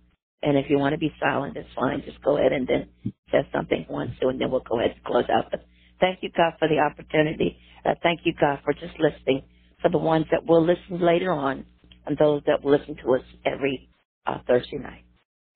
and 0.43 0.57
if 0.57 0.67
you 0.69 0.79
want 0.79 0.93
to 0.93 0.99
be 0.99 1.13
silent, 1.21 1.57
it's 1.57 1.69
fine. 1.75 2.03
Just 2.05 2.23
go 2.23 2.37
ahead 2.37 2.53
and 2.53 2.67
then 2.67 3.13
say 3.31 3.47
something 3.53 3.85
once, 3.89 4.11
and 4.21 4.41
then 4.41 4.51
we'll 4.51 4.61
go 4.61 4.79
ahead 4.79 4.93
and 4.95 5.03
close 5.03 5.25
out. 5.29 5.51
But 5.51 5.65
thank 5.99 6.19
you, 6.23 6.29
God, 6.35 6.53
for 6.59 6.67
the 6.67 6.79
opportunity. 6.79 7.57
Uh, 7.85 7.95
thank 8.03 8.21
you, 8.23 8.33
God, 8.39 8.59
for 8.63 8.73
just 8.73 8.99
listening. 8.99 9.43
For 9.81 9.89
the 9.89 9.97
ones 9.99 10.25
that 10.31 10.45
will 10.45 10.65
listen 10.65 10.99
later 11.05 11.31
on, 11.31 11.65
and 12.05 12.17
those 12.17 12.41
that 12.47 12.63
will 12.63 12.71
listen 12.77 12.95
to 13.03 13.15
us 13.15 13.21
every 13.45 13.89
uh, 14.25 14.39
Thursday 14.47 14.77
night. 14.77 15.03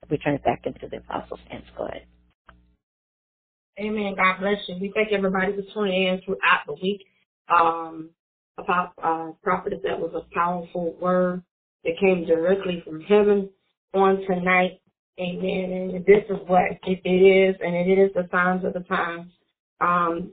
We 0.09 0.17
turn 0.17 0.35
it 0.35 0.43
back 0.43 0.63
into 0.65 0.87
the 0.89 0.97
apostles' 0.97 1.39
hands. 1.49 1.65
Go 1.77 1.85
ahead. 1.87 2.05
Amen. 3.79 4.15
God 4.15 4.39
bless 4.39 4.57
you. 4.67 4.75
We 4.79 4.91
thank 4.93 5.11
everybody 5.11 5.53
for 5.53 5.63
tuning 5.73 6.03
in 6.07 6.21
throughout 6.25 6.61
the 6.67 6.73
week. 6.73 7.03
Um, 7.49 8.09
about 8.57 8.93
uh, 9.01 9.31
prophetess, 9.43 9.79
that 9.83 9.99
was 9.99 10.11
a 10.13 10.33
powerful 10.35 10.95
word 11.01 11.41
that 11.83 11.93
came 11.99 12.25
directly 12.25 12.83
from 12.85 13.01
heaven 13.01 13.49
on 13.93 14.21
tonight. 14.27 14.79
Amen. 15.19 15.91
And 15.95 16.05
this 16.05 16.23
is 16.29 16.37
what 16.47 16.63
it 16.85 17.09
is, 17.09 17.55
and 17.65 17.75
it 17.75 17.99
is 17.99 18.11
the 18.13 18.27
signs 18.31 18.63
of 18.65 18.73
the 18.73 18.81
times. 18.81 19.31
Um, 19.81 20.31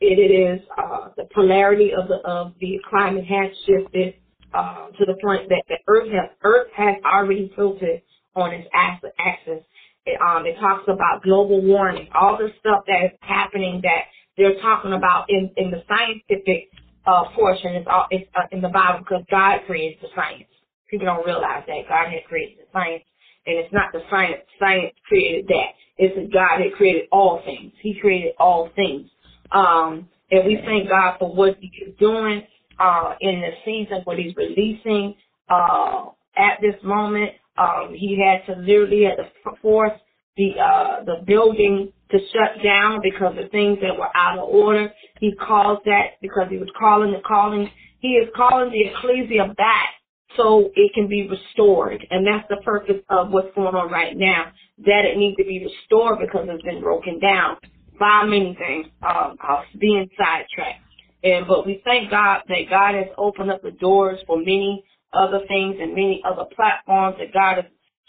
it, 0.00 0.18
it 0.18 0.32
is 0.34 0.60
uh, 0.76 1.10
the 1.16 1.26
polarity 1.34 1.92
of 1.92 2.08
the 2.08 2.16
of 2.28 2.54
the 2.60 2.80
climate 2.90 3.24
has 3.26 3.50
shifted 3.66 4.14
uh, 4.54 4.88
to 4.98 5.06
the 5.06 5.16
point 5.22 5.48
that 5.48 5.64
the 5.68 5.76
Earth 5.88 6.10
has 6.12 6.30
Earth 6.44 6.68
has 6.76 6.96
already 7.04 7.52
tilted 7.56 8.02
on 8.36 8.52
its 8.52 8.68
axis 8.74 9.64
it, 10.06 10.20
um, 10.20 10.44
it 10.46 10.56
talks 10.60 10.84
about 10.88 11.22
global 11.22 11.62
warming, 11.62 12.08
all 12.14 12.36
the 12.36 12.48
stuff 12.60 12.84
that 12.86 13.04
is 13.04 13.12
happening 13.20 13.80
that 13.82 14.04
they're 14.36 14.60
talking 14.60 14.92
about 14.92 15.26
in, 15.28 15.50
in 15.56 15.70
the 15.70 15.82
scientific 15.88 16.68
uh, 17.06 17.24
portion 17.34 17.76
is 17.76 17.86
all 17.90 18.06
it's 18.10 18.28
uh, 18.34 18.46
in 18.52 18.60
the 18.60 18.68
Bible 18.68 19.00
because 19.00 19.24
God 19.30 19.60
created 19.66 19.98
the 20.02 20.08
science. 20.14 20.48
People 20.90 21.06
don't 21.06 21.24
realize 21.26 21.64
that 21.66 21.88
God 21.88 22.10
had 22.10 22.24
created 22.28 22.58
the 22.58 22.68
science, 22.72 23.04
and 23.46 23.58
it's 23.58 23.72
not 23.72 23.92
the 23.92 24.00
science. 24.10 24.42
Science 24.58 24.94
created 25.08 25.46
that. 25.48 25.76
It's 25.96 26.14
that 26.16 26.32
God 26.32 26.58
that 26.58 26.76
created 26.76 27.08
all 27.12 27.42
things. 27.44 27.72
He 27.80 27.98
created 28.00 28.34
all 28.38 28.70
things. 28.74 29.08
Um, 29.52 30.08
and 30.30 30.44
we 30.46 30.58
thank 30.64 30.88
God 30.88 31.16
for 31.18 31.34
what 31.34 31.56
He 31.60 31.70
is 31.84 31.94
doing 31.98 32.42
uh, 32.78 33.14
in 33.20 33.40
the 33.40 33.50
season, 33.64 34.02
what 34.04 34.18
He's 34.18 34.34
releasing 34.36 35.14
uh, 35.48 36.06
at 36.36 36.60
this 36.60 36.74
moment. 36.82 37.32
Um, 37.56 37.94
he 37.94 38.18
had 38.20 38.46
to 38.52 38.60
literally 38.60 39.04
had 39.04 39.16
to 39.16 39.56
force 39.62 39.98
the 40.36 40.52
uh, 40.58 41.04
the 41.04 41.24
building 41.26 41.92
to 42.10 42.18
shut 42.32 42.62
down 42.62 43.00
because 43.02 43.36
of 43.38 43.50
things 43.50 43.78
that 43.82 43.98
were 43.98 44.14
out 44.16 44.38
of 44.38 44.48
order. 44.48 44.92
He 45.20 45.32
caused 45.34 45.82
that 45.86 46.20
because 46.20 46.48
he 46.50 46.58
was 46.58 46.68
calling 46.78 47.12
the 47.12 47.20
calling. 47.26 47.70
He 48.00 48.10
is 48.14 48.28
calling 48.36 48.70
the 48.70 48.84
ecclesia 48.90 49.54
back 49.56 49.90
so 50.36 50.70
it 50.74 50.92
can 50.94 51.08
be 51.08 51.28
restored, 51.28 52.06
and 52.10 52.26
that's 52.26 52.46
the 52.48 52.56
purpose 52.64 53.02
of 53.08 53.30
what's 53.30 53.54
going 53.54 53.74
on 53.74 53.90
right 53.90 54.16
now. 54.16 54.52
That 54.84 55.04
it 55.04 55.16
needs 55.16 55.36
to 55.36 55.44
be 55.44 55.64
restored 55.64 56.18
because 56.20 56.46
it's 56.50 56.64
been 56.64 56.80
broken 56.80 57.20
down 57.20 57.56
by 57.98 58.24
many 58.24 58.56
things. 58.58 58.86
Um, 59.02 59.36
being 59.78 60.08
sidetracked. 60.18 60.80
And 61.22 61.46
but 61.46 61.66
we 61.66 61.80
thank 61.84 62.10
God 62.10 62.42
that 62.48 62.68
God 62.68 62.94
has 62.94 63.06
opened 63.16 63.50
up 63.50 63.62
the 63.62 63.70
doors 63.70 64.20
for 64.26 64.36
many 64.38 64.84
other 65.14 65.40
things 65.48 65.76
and 65.80 65.90
many 65.94 66.22
other 66.24 66.44
platforms 66.54 67.16
that 67.18 67.32
God 67.32 67.58
is 67.60 67.64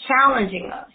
challenging 0.07 0.71
us 0.71 0.89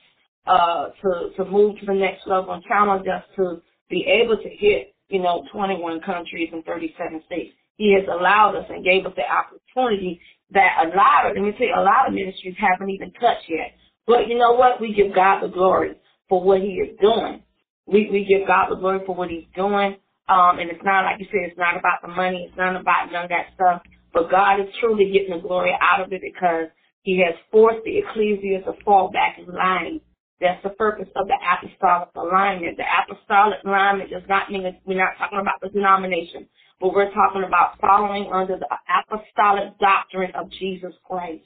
uh, 0.46 0.88
to 1.02 1.30
to 1.36 1.44
move 1.50 1.78
to 1.80 1.86
the 1.86 1.94
next 1.94 2.26
level 2.26 2.52
and 2.52 2.62
challenge 2.64 3.06
us 3.08 3.24
to 3.36 3.62
be 3.88 4.04
able 4.06 4.36
to 4.36 4.48
hit 4.48 4.94
you 5.08 5.20
know 5.20 5.44
21 5.52 6.00
countries 6.00 6.50
and 6.52 6.64
37 6.64 7.22
states. 7.26 7.54
He 7.76 7.94
has 7.94 8.04
allowed 8.08 8.56
us 8.56 8.66
and 8.68 8.84
gave 8.84 9.06
us 9.06 9.12
the 9.16 9.24
opportunity 9.24 10.20
that 10.52 10.84
a 10.84 10.88
lot 10.96 11.30
of 11.30 11.36
let 11.36 11.44
me 11.44 11.52
tell 11.52 11.66
you 11.66 11.74
a 11.76 11.82
lot 11.82 12.08
of 12.08 12.14
ministries 12.14 12.56
haven't 12.58 12.90
even 12.90 13.12
touched 13.12 13.48
yet. 13.48 13.72
But 14.06 14.28
you 14.28 14.38
know 14.38 14.52
what? 14.52 14.80
We 14.80 14.94
give 14.94 15.14
God 15.14 15.40
the 15.42 15.48
glory 15.48 15.96
for 16.28 16.42
what 16.42 16.60
He 16.60 16.80
is 16.80 16.98
doing. 17.00 17.42
We 17.86 18.08
we 18.10 18.24
give 18.24 18.46
God 18.46 18.70
the 18.70 18.76
glory 18.76 19.00
for 19.06 19.14
what 19.14 19.30
He's 19.30 19.46
doing. 19.54 19.96
Um, 20.28 20.60
and 20.60 20.70
it's 20.70 20.84
not 20.84 21.04
like 21.04 21.18
you 21.18 21.26
said, 21.26 21.50
it's 21.50 21.58
not 21.58 21.76
about 21.76 22.02
the 22.02 22.08
money, 22.08 22.46
it's 22.48 22.56
not 22.56 22.80
about 22.80 23.10
none 23.10 23.24
of 23.24 23.30
that 23.30 23.46
stuff. 23.54 23.82
But 24.12 24.30
God 24.30 24.60
is 24.60 24.66
truly 24.80 25.10
getting 25.12 25.36
the 25.36 25.46
glory 25.46 25.76
out 25.80 26.00
of 26.00 26.12
it 26.12 26.22
because 26.22 26.66
He 27.02 27.22
has 27.24 27.34
forced 27.50 27.84
the 27.84 27.98
ecclesia 27.98 28.62
to 28.62 28.72
fall 28.84 29.10
back 29.10 29.38
in 29.38 29.52
line. 29.54 30.00
That's 30.40 30.62
the 30.62 30.70
purpose 30.70 31.08
of 31.16 31.28
the 31.28 31.34
apostolic 31.36 32.08
alignment. 32.16 32.78
The 32.78 32.84
apostolic 32.84 33.58
alignment 33.64 34.10
does 34.10 34.22
not 34.28 34.50
mean 34.50 34.62
that 34.62 34.80
we're 34.86 34.96
not 34.96 35.18
talking 35.18 35.38
about 35.38 35.60
the 35.60 35.68
denomination, 35.68 36.46
but 36.80 36.94
we're 36.94 37.12
talking 37.12 37.44
about 37.46 37.78
following 37.78 38.30
under 38.32 38.58
the 38.58 38.68
apostolic 38.88 39.78
doctrine 39.78 40.32
of 40.34 40.50
Jesus 40.50 40.94
Christ. 41.06 41.44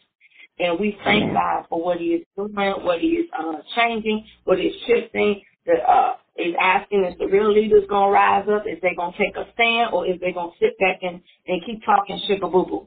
And 0.61 0.78
we 0.78 0.97
thank 1.05 1.32
God 1.32 1.65
for 1.69 1.82
what 1.82 1.99
He 1.99 2.07
is 2.07 2.27
doing, 2.36 2.55
what 2.55 3.01
He 3.01 3.09
is 3.09 3.27
uh, 3.36 3.55
changing, 3.74 4.24
what 4.45 4.59
He 4.59 4.66
is 4.66 4.77
shifting. 4.86 5.43
The 5.66 5.74
uh, 5.74 6.15
is 6.36 6.55
asking 6.61 7.05
is 7.05 7.19
the 7.19 7.27
real 7.27 7.52
leaders 7.52 7.85
gonna 7.89 8.11
rise 8.11 8.47
up? 8.48 8.66
Is 8.66 8.78
they 8.82 8.94
gonna 8.97 9.16
take 9.16 9.36
a 9.36 9.47
stand, 9.55 9.93
or 9.93 10.06
is 10.06 10.20
they 10.20 10.32
gonna 10.32 10.52
sit 10.61 10.78
back 10.78 11.01
and 11.02 11.20
and 11.47 11.65
keep 11.65 11.85
talking 11.85 12.20
sugar 12.27 12.48
boo 12.48 12.66
boo? 12.66 12.86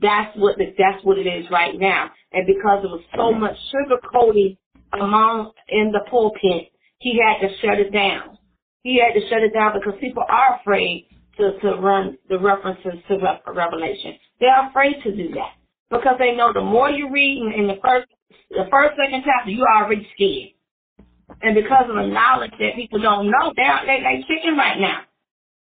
That's 0.00 0.36
what 0.36 0.58
the, 0.58 0.74
that's 0.76 1.04
what 1.04 1.18
it 1.18 1.26
is 1.26 1.46
right 1.50 1.78
now. 1.78 2.10
And 2.32 2.46
because 2.46 2.82
there 2.82 2.90
was 2.90 3.04
so 3.16 3.32
much 3.32 3.56
sugar 3.70 4.00
coating 4.12 4.56
among 4.92 5.52
in 5.68 5.92
the 5.92 6.00
pulpit, 6.10 6.72
he 6.98 7.18
had 7.18 7.46
to 7.46 7.54
shut 7.58 7.78
it 7.78 7.92
down. 7.92 8.38
He 8.82 9.00
had 9.00 9.18
to 9.18 9.28
shut 9.28 9.42
it 9.42 9.52
down 9.52 9.72
because 9.74 9.98
people 10.00 10.24
are 10.28 10.60
afraid 10.60 11.08
to 11.36 11.58
to 11.60 11.76
run 11.76 12.18
the 12.28 12.38
references 12.38 13.00
to 13.08 13.18
Revelation. 13.46 14.14
They're 14.40 14.68
afraid 14.68 15.02
to 15.04 15.14
do 15.14 15.34
that 15.34 15.54
because 15.90 16.16
they 16.18 16.34
know 16.34 16.52
the 16.52 16.60
more 16.60 16.90
you 16.90 17.10
read 17.10 17.38
in, 17.38 17.52
in 17.60 17.66
the 17.66 17.78
first 17.82 18.08
the 18.50 18.66
first, 18.70 18.96
second 18.96 19.22
chapter, 19.24 19.50
you 19.50 19.64
are 19.64 19.84
already 19.84 20.06
scared. 20.14 20.57
And 21.42 21.54
because 21.54 21.84
of 21.88 21.96
the 21.96 22.06
knowledge 22.06 22.52
that 22.58 22.74
people 22.74 23.00
don't 23.00 23.26
know, 23.26 23.52
they're 23.54 23.80
they 23.86 24.00
they 24.00 24.24
chicken 24.26 24.56
right 24.56 24.80
now. 24.80 25.00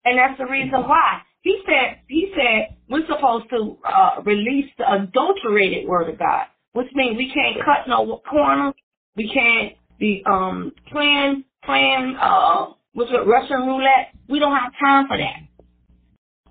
And 0.04 0.18
that's 0.18 0.38
the 0.38 0.46
reason 0.46 0.80
why. 0.82 1.22
He 1.42 1.60
said 1.66 2.00
he 2.08 2.32
said 2.34 2.76
we're 2.88 3.06
supposed 3.06 3.50
to 3.50 3.78
uh, 3.84 4.22
release 4.24 4.70
the 4.78 4.92
adulterated 4.92 5.88
word 5.88 6.08
of 6.08 6.18
God, 6.18 6.46
which 6.72 6.88
means 6.94 7.16
we 7.16 7.32
can't 7.32 7.64
cut 7.64 7.88
no 7.88 8.20
corners, 8.28 8.74
we 9.16 9.30
can't 9.32 9.74
be 9.98 10.22
um 10.26 10.72
playing 10.90 11.44
playing 11.64 12.16
uh 12.20 12.66
it 12.94 13.26
Russian 13.26 13.66
roulette. 13.66 14.14
We 14.28 14.38
don't 14.38 14.56
have 14.56 14.72
time 14.80 15.06
for 15.08 15.18
that. 15.18 15.36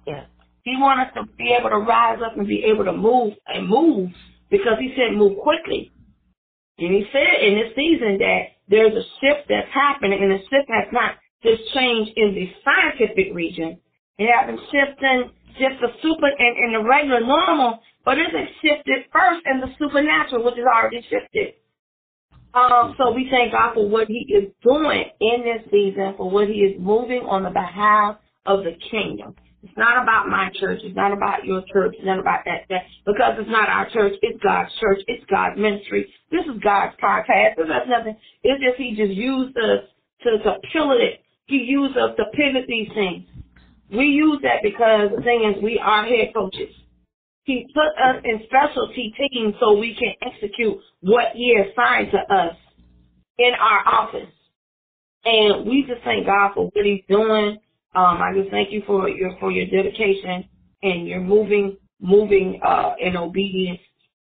Yes. 0.06 0.26
He 0.64 0.76
wants 0.78 1.10
us 1.10 1.24
to 1.24 1.36
be 1.38 1.56
able 1.60 1.70
to 1.70 1.78
rise 1.78 2.20
up 2.26 2.38
and 2.38 2.48
be 2.48 2.66
able 2.66 2.86
to 2.86 2.94
move 2.94 3.34
and 3.48 3.68
move 3.68 4.10
because 4.50 4.78
he 4.80 4.94
said 4.96 5.18
move 5.18 5.38
quickly. 5.40 5.92
And 6.78 6.94
he 6.94 7.06
said 7.12 7.44
in 7.44 7.56
this 7.56 7.76
season 7.76 8.18
that 8.20 8.55
there's 8.70 8.94
a 8.94 9.06
shift 9.22 9.48
that's 9.50 9.72
happening 9.74 10.20
and 10.22 10.32
the 10.32 10.40
shift 10.50 10.70
has 10.70 10.88
not 10.92 11.16
just 11.44 11.62
changed 11.74 12.12
in 12.16 12.34
the 12.34 12.50
scientific 12.64 13.34
region. 13.34 13.80
It 14.18 14.30
hasn't 14.32 14.60
shifted 14.72 15.32
just 15.60 15.80
the 15.82 15.90
super 16.02 16.28
and, 16.28 16.58
and 16.58 16.76
the 16.76 16.88
regular 16.88 17.22
normal, 17.22 17.80
but 18.04 18.18
it's 18.18 18.34
shifted 18.62 19.06
first 19.12 19.42
in 19.46 19.62
the 19.62 19.68
supernatural, 19.80 20.44
which 20.44 20.56
is 20.56 20.66
already 20.66 21.06
shifted. 21.10 21.54
Um, 22.54 22.96
so 22.98 23.12
we 23.12 23.28
thank 23.30 23.52
God 23.52 23.74
for 23.74 23.88
what 23.88 24.08
He 24.08 24.26
is 24.34 24.52
doing 24.64 25.06
in 25.20 25.44
this 25.44 25.70
season, 25.72 26.14
for 26.18 26.30
what 26.30 26.48
He 26.48 26.56
is 26.56 26.80
moving 26.80 27.22
on 27.22 27.44
the 27.44 27.50
behalf 27.50 28.18
of 28.46 28.64
the 28.64 28.78
kingdom. 28.92 29.36
It's 29.66 29.78
not 29.78 30.04
about 30.04 30.30
my 30.30 30.52
church. 30.60 30.80
It's 30.84 30.96
not 30.96 31.12
about 31.12 31.44
your 31.44 31.64
church. 31.74 31.96
It's 31.98 32.06
not 32.06 32.20
about 32.20 32.46
that, 32.46 32.70
that. 32.70 32.84
Because 33.04 33.34
it's 33.40 33.50
not 33.50 33.68
our 33.68 33.90
church. 33.90 34.14
It's 34.22 34.38
God's 34.44 34.70
church. 34.80 35.00
It's 35.08 35.26
God's 35.26 35.58
ministry. 35.58 36.06
This 36.30 36.46
is 36.46 36.62
God's 36.62 36.94
podcast. 37.02 37.58
This 37.58 37.66
has 37.74 37.90
nothing. 37.90 38.16
It's 38.44 38.62
just 38.62 38.78
He 38.78 38.94
just 38.94 39.18
used 39.18 39.58
us 39.58 39.90
to, 40.22 40.38
to 40.38 40.62
pivot 40.72 41.02
it. 41.02 41.26
He 41.48 41.66
used 41.66 41.98
us 41.98 42.14
to 42.18 42.26
pivot 42.38 42.66
these 42.68 42.90
things. 42.94 43.26
We 43.90 44.06
use 44.06 44.38
that 44.44 44.62
because 44.62 45.10
the 45.18 45.24
thing 45.24 45.50
is 45.50 45.64
we 45.64 45.82
are 45.82 46.06
head 46.06 46.30
coaches. 46.36 46.70
He 47.46 47.66
put 47.74 47.90
us 47.98 48.22
in 48.24 48.42
specialty 48.46 49.14
teams 49.18 49.56
so 49.60 49.78
we 49.78 49.98
can 49.98 50.14
execute 50.22 50.78
what 51.02 51.34
He 51.34 51.58
assigned 51.58 52.12
to 52.12 52.22
us 52.34 52.56
in 53.40 53.52
our 53.60 53.82
office. 53.82 54.30
And 55.26 55.66
we 55.66 55.86
just 55.88 56.04
thank 56.04 56.28
God 56.28 56.52
for 56.54 56.66
what 56.70 56.86
He's 56.86 57.02
doing. 57.10 57.58
Um, 57.96 58.22
I 58.22 58.34
just 58.36 58.52
thank 58.52 58.72
you 58.72 58.84
for 58.86 59.10
your 59.10 59.38
for 59.40 59.52
your 59.52 59.66
dedication 59.68 60.48
and 60.84 61.08
your 61.08 61.22
moving 61.22 61.78
moving 62.02 62.60
uh, 62.64 62.94
in 63.00 63.16
obedience. 63.16 63.80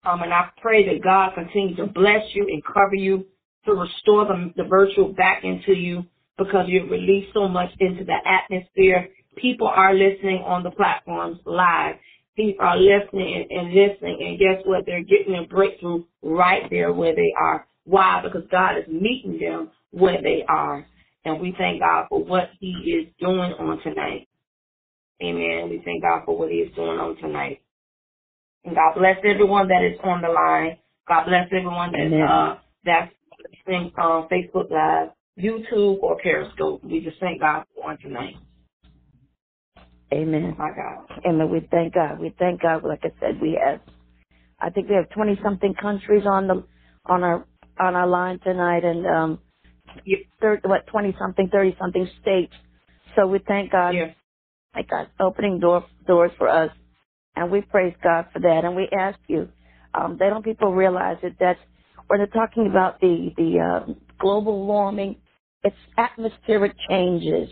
Um, 0.06 0.22
and 0.22 0.34
I 0.34 0.49
pray 0.61 0.85
that 0.88 1.03
God 1.03 1.31
continue 1.35 1.76
to 1.76 1.88
bless 1.88 2.23
you 2.34 2.48
and 2.48 2.64
cover 2.64 2.95
you 2.95 3.26
to 3.65 3.73
restore 3.73 4.26
the, 4.26 4.53
the 4.56 4.64
virtue 4.64 5.14
back 5.14 5.44
into 5.44 5.73
you 5.73 6.06
because 6.38 6.65
you've 6.68 6.89
released 6.89 7.34
so 7.34 7.48
much 7.48 7.69
into 7.80 8.06
the 8.06 8.15
atmosphere. 8.26 9.10
People 9.35 9.68
are 9.68 9.94
listening 9.94 10.44
on 10.45 10.64
the 10.64 10.72
platforms 10.72 11.39
live. 11.45 11.95
People 12.35 12.65
are 12.65 12.77
listening 12.77 13.45
and, 13.49 13.60
and 13.60 13.73
listening, 13.73 14.18
and 14.22 14.39
guess 14.39 14.64
what? 14.65 14.85
They're 14.85 15.03
getting 15.03 15.35
a 15.35 15.48
breakthrough 15.48 16.03
right 16.22 16.69
there 16.69 16.94
where 16.94 17.15
they 17.15 17.34
are. 17.39 17.68
Why? 17.84 18.22
Because 18.23 18.48
God 18.52 18.77
is 18.77 18.88
meeting 18.88 19.39
them 19.39 19.72
where 19.91 20.22
they 20.22 20.44
are. 20.48 20.85
And 21.28 21.41
we 21.41 21.54
thank 21.58 21.82
God 21.82 22.06
for 22.08 22.24
what 22.24 22.52
He 22.62 22.70
is 22.70 23.14
doing 23.20 23.52
on 23.60 23.82
tonight. 23.84 24.30
Amen. 25.22 25.70
We 25.70 25.82
thank 25.84 26.02
God 26.02 26.22
for 26.26 26.38
what 26.38 26.49
He 26.49 26.60
is 26.60 26.74
doing 26.74 26.99
on 26.99 27.18
tonight. 27.18 27.62
And 28.64 28.74
God 28.76 28.94
bless 28.98 29.18
everyone 29.26 29.68
that 29.68 29.84
is 29.84 29.99
on 30.06 30.22
the 30.22 30.30
line. 30.30 30.78
God 31.06 31.26
bless 31.26 31.48
everyone 31.52 31.91
that's 31.91 32.14
uh 32.14 32.56
that's 32.86 33.12
listening 33.68 33.91
on 33.98 34.30
Facebook 34.30 34.72
Live, 34.72 35.10
YouTube, 35.38 35.99
or 36.02 36.18
Periscope. 36.24 36.82
We 36.86 37.02
just 37.02 37.20
thank 37.20 37.41
God 37.41 37.66
for 37.76 37.90
on 37.90 37.98
tonight. 37.98 38.36
Amen. 40.14 40.56
My 40.58 40.70
God. 40.70 41.20
Amen. 41.26 41.49
We 41.52 41.68
thank 41.70 41.94
God. 41.94 42.22
We 42.22 42.34
thank 42.40 42.62
God. 42.62 42.86
Like 42.86 43.02
I 43.04 43.12
said, 43.20 43.41
we 43.41 43.60
have, 43.62 43.82
I 44.62 44.70
think 44.70 44.88
we 44.88 44.95
have 44.95 45.10
20 45.10 45.40
something 45.44 45.74
countries 45.74 46.24
on 46.26 46.48
the, 46.48 46.64
on 47.06 47.24
our, 47.24 47.45
on 47.78 47.95
our 47.95 48.08
line 48.08 48.40
tonight 48.40 48.86
and, 48.86 49.06
um, 49.06 49.40
30, 50.41 50.68
what, 50.68 50.88
20 50.88 51.15
something, 51.19 51.49
30 51.51 51.76
something 51.80 52.09
states. 52.22 52.53
So 53.15 53.27
we 53.27 53.39
thank 53.47 53.72
God. 53.72 53.91
Yeah. 53.91 54.14
Thank 54.73 54.89
God 54.89 55.07
opening 55.19 55.59
door, 55.59 55.85
doors 56.05 56.31
for 56.38 56.49
us. 56.49 56.72
And 57.35 57.51
we 57.51 57.61
praise 57.61 57.95
God 58.03 58.27
for 58.34 58.39
that. 58.39 58.61
And 58.64 58.76
we 58.76 58.89
ask 58.97 59.19
you, 59.27 59.49
um, 59.93 60.18
they 60.19 60.30
don't 60.30 60.43
people 60.43 60.73
realize 60.73 61.18
it 61.23 61.38
that 61.39 61.57
when 62.07 62.19
they're 62.19 62.27
talking 62.27 62.68
about 62.68 62.99
the, 62.99 63.31
the, 63.38 63.59
uh, 63.59 63.93
global 64.19 64.65
warming, 64.65 65.18
it's 65.64 65.76
atmospheric 65.97 66.73
changes. 66.89 67.49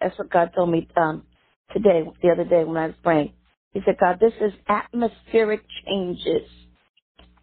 That's 0.00 0.18
what 0.18 0.30
God 0.30 0.52
told 0.54 0.70
me, 0.70 0.88
um, 0.96 1.24
today, 1.72 2.02
the 2.22 2.30
other 2.30 2.44
day 2.44 2.64
when 2.64 2.76
I 2.76 2.86
was 2.86 2.96
praying. 3.02 3.32
He 3.72 3.80
said, 3.84 3.96
God, 3.98 4.18
this 4.20 4.32
is 4.40 4.52
atmospheric 4.68 5.62
changes. 5.86 6.48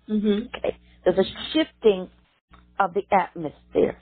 Mm-hmm. 0.09 0.47
Okay. 0.57 0.77
There's 1.03 1.17
a 1.17 1.29
shifting 1.53 2.09
of 2.81 2.93
the 2.95 3.03
atmosphere. 3.11 3.95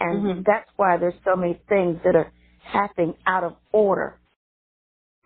And 0.00 0.22
Mhm. 0.24 0.44
that's 0.44 0.70
why 0.76 0.96
there's 0.96 1.20
so 1.24 1.36
many 1.36 1.54
things 1.68 2.02
that 2.02 2.16
are 2.16 2.30
happening 2.60 3.16
out 3.26 3.44
of 3.44 3.56
order 3.72 4.18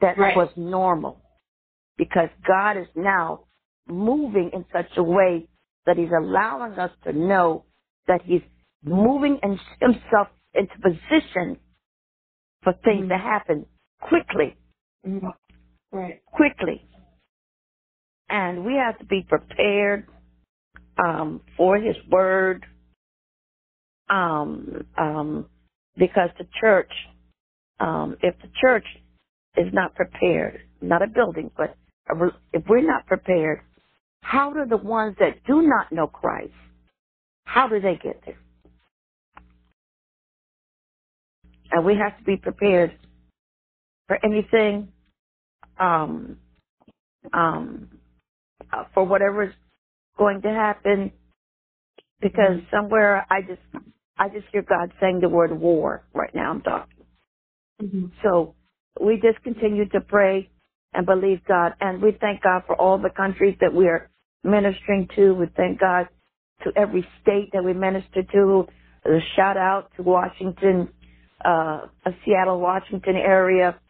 that 0.01 0.19
Right. 0.19 0.37
was 0.37 0.55
normal. 0.57 1.21
Because 1.97 2.31
God 2.47 2.77
is 2.77 2.89
now 2.95 3.47
moving 3.87 4.51
in 4.51 4.65
such 4.71 4.97
a 4.97 5.03
way 5.03 5.49
that 5.87 5.97
He's 5.97 6.13
allowing 6.13 6.79
us 6.79 6.95
to 7.05 7.13
know 7.13 7.65
that 8.07 8.23
He's 8.23 8.43
moving 8.83 9.39
in 9.39 9.59
Himself 9.81 10.29
into 10.55 10.79
position 10.81 11.59
for 12.63 12.73
things 12.85 13.07
Mhm. 13.07 13.09
to 13.09 13.19
happen 13.19 13.67
quickly, 14.01 14.57
Mm-hmm. 15.05 15.31
Right. 15.93 16.25
quickly. 16.27 16.87
And 18.29 18.65
we 18.65 18.77
have 18.77 18.99
to 18.99 19.05
be 19.05 19.23
prepared 19.25 20.09
um, 20.99 21.41
for 21.57 21.77
His 21.79 21.97
Word, 22.11 22.65
um, 24.11 24.85
um, 24.99 25.47
because 25.97 26.31
the 26.39 26.47
church, 26.61 26.91
um, 27.81 28.17
if 28.23 28.35
the 28.43 28.49
church 28.61 28.85
is 29.57 29.73
not 29.73 29.95
prepared, 29.95 30.61
not 30.81 31.03
a 31.03 31.07
building, 31.07 31.51
but 31.57 31.77
a, 32.11 32.29
if 32.53 32.63
we're 32.69 32.87
not 32.87 33.07
prepared, 33.07 33.61
how 34.23 34.53
do 34.53 34.65
the 34.69 34.77
ones 34.77 35.17
that 35.21 35.45
do 35.47 35.63
not 35.63 35.93
know 35.93 36.07
Christ, 36.07 36.53
how 37.45 37.69
do 37.69 37.81
they 37.81 37.97
get 38.03 38.21
there? 38.25 38.39
And 41.73 41.85
we 41.85 41.97
have 41.97 42.17
to 42.19 42.25
be 42.25 42.37
prepared 42.37 42.99
for 44.09 44.19
anything, 44.25 44.89
um, 45.79 46.39
um, 47.33 47.89
uh, 48.73 48.85
for 48.95 49.05
whatever 49.05 49.55
going 50.19 50.43
to 50.43 50.49
happen, 50.49 51.13
because 52.21 52.61
somewhere 52.71 53.27
I 53.31 53.43
just, 53.43 53.61
I 54.19 54.29
just 54.29 54.47
hear 54.53 54.63
God 54.63 54.93
saying 55.01 55.21
the 55.21 55.29
word 55.29 55.53
war 55.59 56.05
right 56.15 56.35
now. 56.35 56.51
I'm 56.51 56.63
talking. 56.63 57.05
Mm-hmm. 57.83 58.07
So 58.23 58.55
we 59.01 59.21
just 59.21 59.43
continue 59.43 59.89
to 59.89 60.01
pray 60.01 60.51
and 60.95 61.07
believe 61.07 61.41
God, 61.49 61.73
and 61.81 62.03
we 62.03 62.17
thank 62.21 62.43
God 62.43 62.63
for 62.67 62.77
all 62.77 62.99
the 62.99 63.11
countries 63.11 63.57
that 63.61 63.73
we 63.73 63.87
are 63.89 64.11
ministering 64.45 65.09
to. 65.17 65.33
We 65.35 65.47
thank 65.57 65.81
God 65.81 66.09
to 66.65 66.73
every 66.77 67.07
state 67.23 67.51
that 67.55 67.65
we 67.65 67.73
minister 67.73 68.23
to. 68.23 68.67
A 69.05 69.19
shout 69.35 69.57
out 69.57 69.91
to 69.97 70.03
Washington, 70.03 70.89
uh, 71.45 71.87
Seattle, 72.25 72.61
Washington 72.61 73.17
area, 73.17 73.81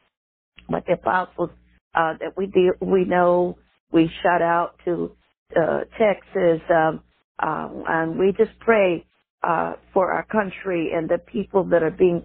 but 0.70 0.86
the 0.86 0.94
apostles 0.94 1.50
uh, 1.94 2.14
that 2.20 2.36
we 2.36 2.46
deal, 2.46 2.72
we 2.80 3.04
know. 3.04 3.58
We 3.90 4.10
shout 4.22 4.40
out 4.40 4.76
to 4.86 5.14
uh, 5.56 5.80
Texas, 5.98 6.60
um, 6.70 7.02
um, 7.38 7.84
and 7.88 8.18
we 8.18 8.32
just 8.36 8.58
pray 8.60 9.04
uh, 9.42 9.74
for 9.92 10.12
our 10.12 10.24
country 10.26 10.92
and 10.94 11.08
the 11.08 11.18
people 11.18 11.64
that 11.64 11.82
are 11.82 11.90
being 11.90 12.24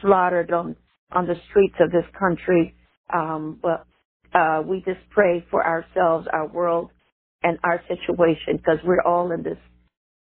slaughtered 0.00 0.52
on 0.52 0.76
on 1.12 1.26
the 1.26 1.36
streets 1.50 1.74
of 1.80 1.90
this 1.92 2.04
country. 2.18 2.74
Um, 3.12 3.60
but 3.62 3.86
uh, 4.38 4.62
we 4.66 4.78
just 4.84 5.00
pray 5.10 5.44
for 5.50 5.64
ourselves, 5.64 6.26
our 6.32 6.46
world, 6.48 6.90
and 7.42 7.58
our 7.64 7.80
situation 7.88 8.56
because 8.56 8.78
we're 8.84 9.02
all 9.02 9.30
in 9.32 9.42
this 9.42 9.58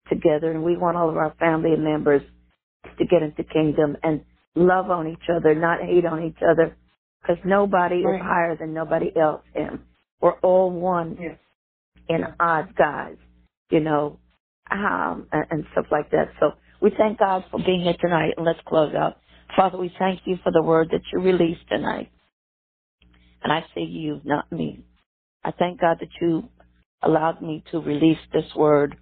together, 0.10 0.52
and 0.52 0.64
we 0.64 0.78
want 0.78 0.98
all 0.98 1.10
of 1.10 1.18
our 1.18 1.34
family 1.40 1.76
members 1.78 2.22
to 3.00 3.06
get 3.06 3.22
into 3.24 3.44
kingdom 3.44 3.98
and 4.04 4.22
love 4.56 4.92
on 4.92 5.08
each 5.08 5.30
other, 5.36 5.56
not 5.56 5.80
hate 5.82 6.06
on 6.06 6.24
each 6.24 6.42
other, 6.48 6.76
because 7.22 7.38
nobody 7.46 8.04
Right. 8.06 8.16
is 8.16 8.22
higher 8.22 8.56
than 8.56 8.74
nobody 8.74 9.12
else. 9.16 9.44
And 9.56 9.80
we're 10.22 10.38
all 10.42 10.70
one 10.72 11.18
Yes. 11.20 11.38
In 12.10 12.24
odd 12.40 12.76
guys, 12.76 13.18
you 13.70 13.80
know, 13.80 14.20
um, 14.72 15.28
and, 15.32 15.46
and 15.52 15.66
stuff 15.72 15.86
like 15.92 16.12
that. 16.12 16.30
So 16.40 16.54
we 16.82 16.92
thank 16.98 17.20
God 17.20 17.46
for 17.52 17.60
being 17.64 17.82
here 17.82 17.96
tonight, 18.00 18.34
and 18.38 18.46
let's 18.46 18.60
close 18.68 18.94
out. 18.96 19.18
Father, 19.56 19.78
we 19.78 19.94
thank 20.00 20.22
you 20.26 20.38
for 20.44 20.52
the 20.52 20.62
word 20.62 20.90
that 20.92 21.02
you 21.12 21.20
released 21.20 21.68
tonight. 21.70 22.12
And 23.44 23.52
I 23.52 23.62
say 23.76 23.82
you, 23.82 24.22
not 24.24 24.52
me. 24.52 24.84
I 25.44 25.52
thank 25.52 25.82
God 25.82 25.98
that 26.00 26.10
you 26.22 26.50
allowed 27.02 27.42
me 27.42 27.64
to 27.72 27.80
release 27.80 28.20
this 28.32 28.46
word 28.56 28.98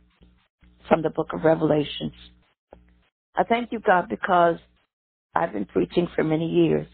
from 0.87 1.01
the 1.01 1.09
book 1.09 1.29
of 1.33 1.43
Revelations. 1.43 2.13
I 3.35 3.43
thank 3.43 3.71
you, 3.71 3.79
God, 3.79 4.09
because 4.09 4.57
I've 5.35 5.53
been 5.53 5.65
preaching 5.65 6.07
for 6.15 6.23
many 6.23 6.47
years. 6.49 6.87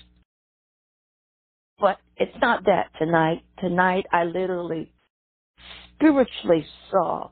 But 1.79 1.97
it's 2.17 2.35
not 2.41 2.65
that 2.65 2.91
tonight. 2.99 3.43
Tonight 3.59 4.05
I 4.11 4.25
literally 4.25 4.91
spiritually 5.95 6.65
saw 6.91 7.29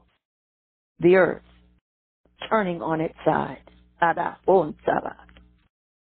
the 0.99 1.15
earth 1.15 1.43
turning 2.49 2.81
on 2.81 3.01
its 3.01 3.15
side. 3.25 3.61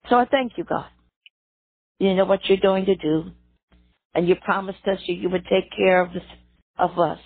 So 0.09 0.15
I 0.17 0.25
thank 0.25 0.53
you, 0.57 0.63
God. 0.63 0.87
You 1.99 2.15
know 2.15 2.25
what 2.25 2.45
you're 2.45 2.57
going 2.57 2.85
to 2.85 2.95
do. 2.95 3.31
And 4.13 4.27
you 4.27 4.35
promised 4.35 4.85
us 4.87 4.99
you 5.05 5.29
would 5.29 5.45
take 5.45 5.71
care 5.75 6.01
of, 6.01 6.13
this, 6.13 6.23
of 6.77 6.99
us. 6.99 7.19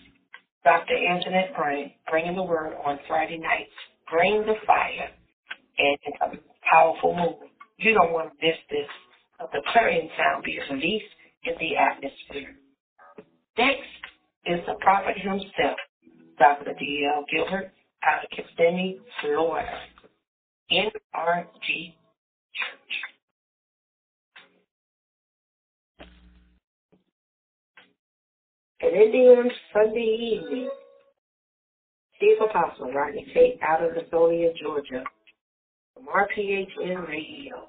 Dr. 0.64 0.94
Anjanette 0.94 1.54
Bray, 1.56 1.96
bringing 2.10 2.36
the 2.36 2.42
word 2.42 2.74
on 2.84 2.98
Friday 3.08 3.38
nights. 3.38 3.72
Bring 4.10 4.42
the 4.46 4.54
fire. 4.66 5.10
And 5.78 5.98
a 6.22 6.38
powerful 6.70 7.16
move. 7.16 7.50
You 7.78 7.94
don't 7.94 8.12
want 8.12 8.30
to 8.30 8.46
miss 8.46 8.56
this. 8.70 8.88
The 9.52 9.60
clarion 9.72 10.08
sound 10.16 10.44
be 10.44 10.58
released 10.70 11.12
in 11.44 11.54
the 11.58 11.76
atmosphere. 11.76 12.54
Next 13.58 14.02
is 14.46 14.60
the 14.66 14.74
prophet 14.80 15.16
himself, 15.18 15.78
Dr. 16.38 16.74
D.L. 16.78 17.24
Gilbert, 17.30 17.72
Kissimmee, 18.30 19.00
Florida, 19.20 19.68
NRG 20.70 21.94
Church. 22.54 22.94
And 28.80 28.96
Indian 28.96 29.50
Sunday 29.72 30.00
evening, 30.00 30.70
Chief 32.18 32.38
Apostle 32.40 32.92
Rodney 32.92 33.26
Tate 33.32 33.60
out 33.62 33.82
of 33.84 33.92
Lithonia, 33.92 34.50
Georgia, 34.60 35.04
from 35.94 36.06
RPHN 36.06 37.08
Radio. 37.08 37.68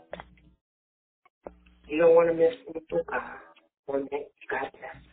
You 1.88 1.99
don't 1.99 2.15
want 2.15 2.30
to 2.30 2.34
miss 2.34 2.53
Mr. 2.72 3.05
God 3.05 3.22
on 3.88 4.07
that 4.11 4.30
God 4.49 4.72
bless. 4.72 5.12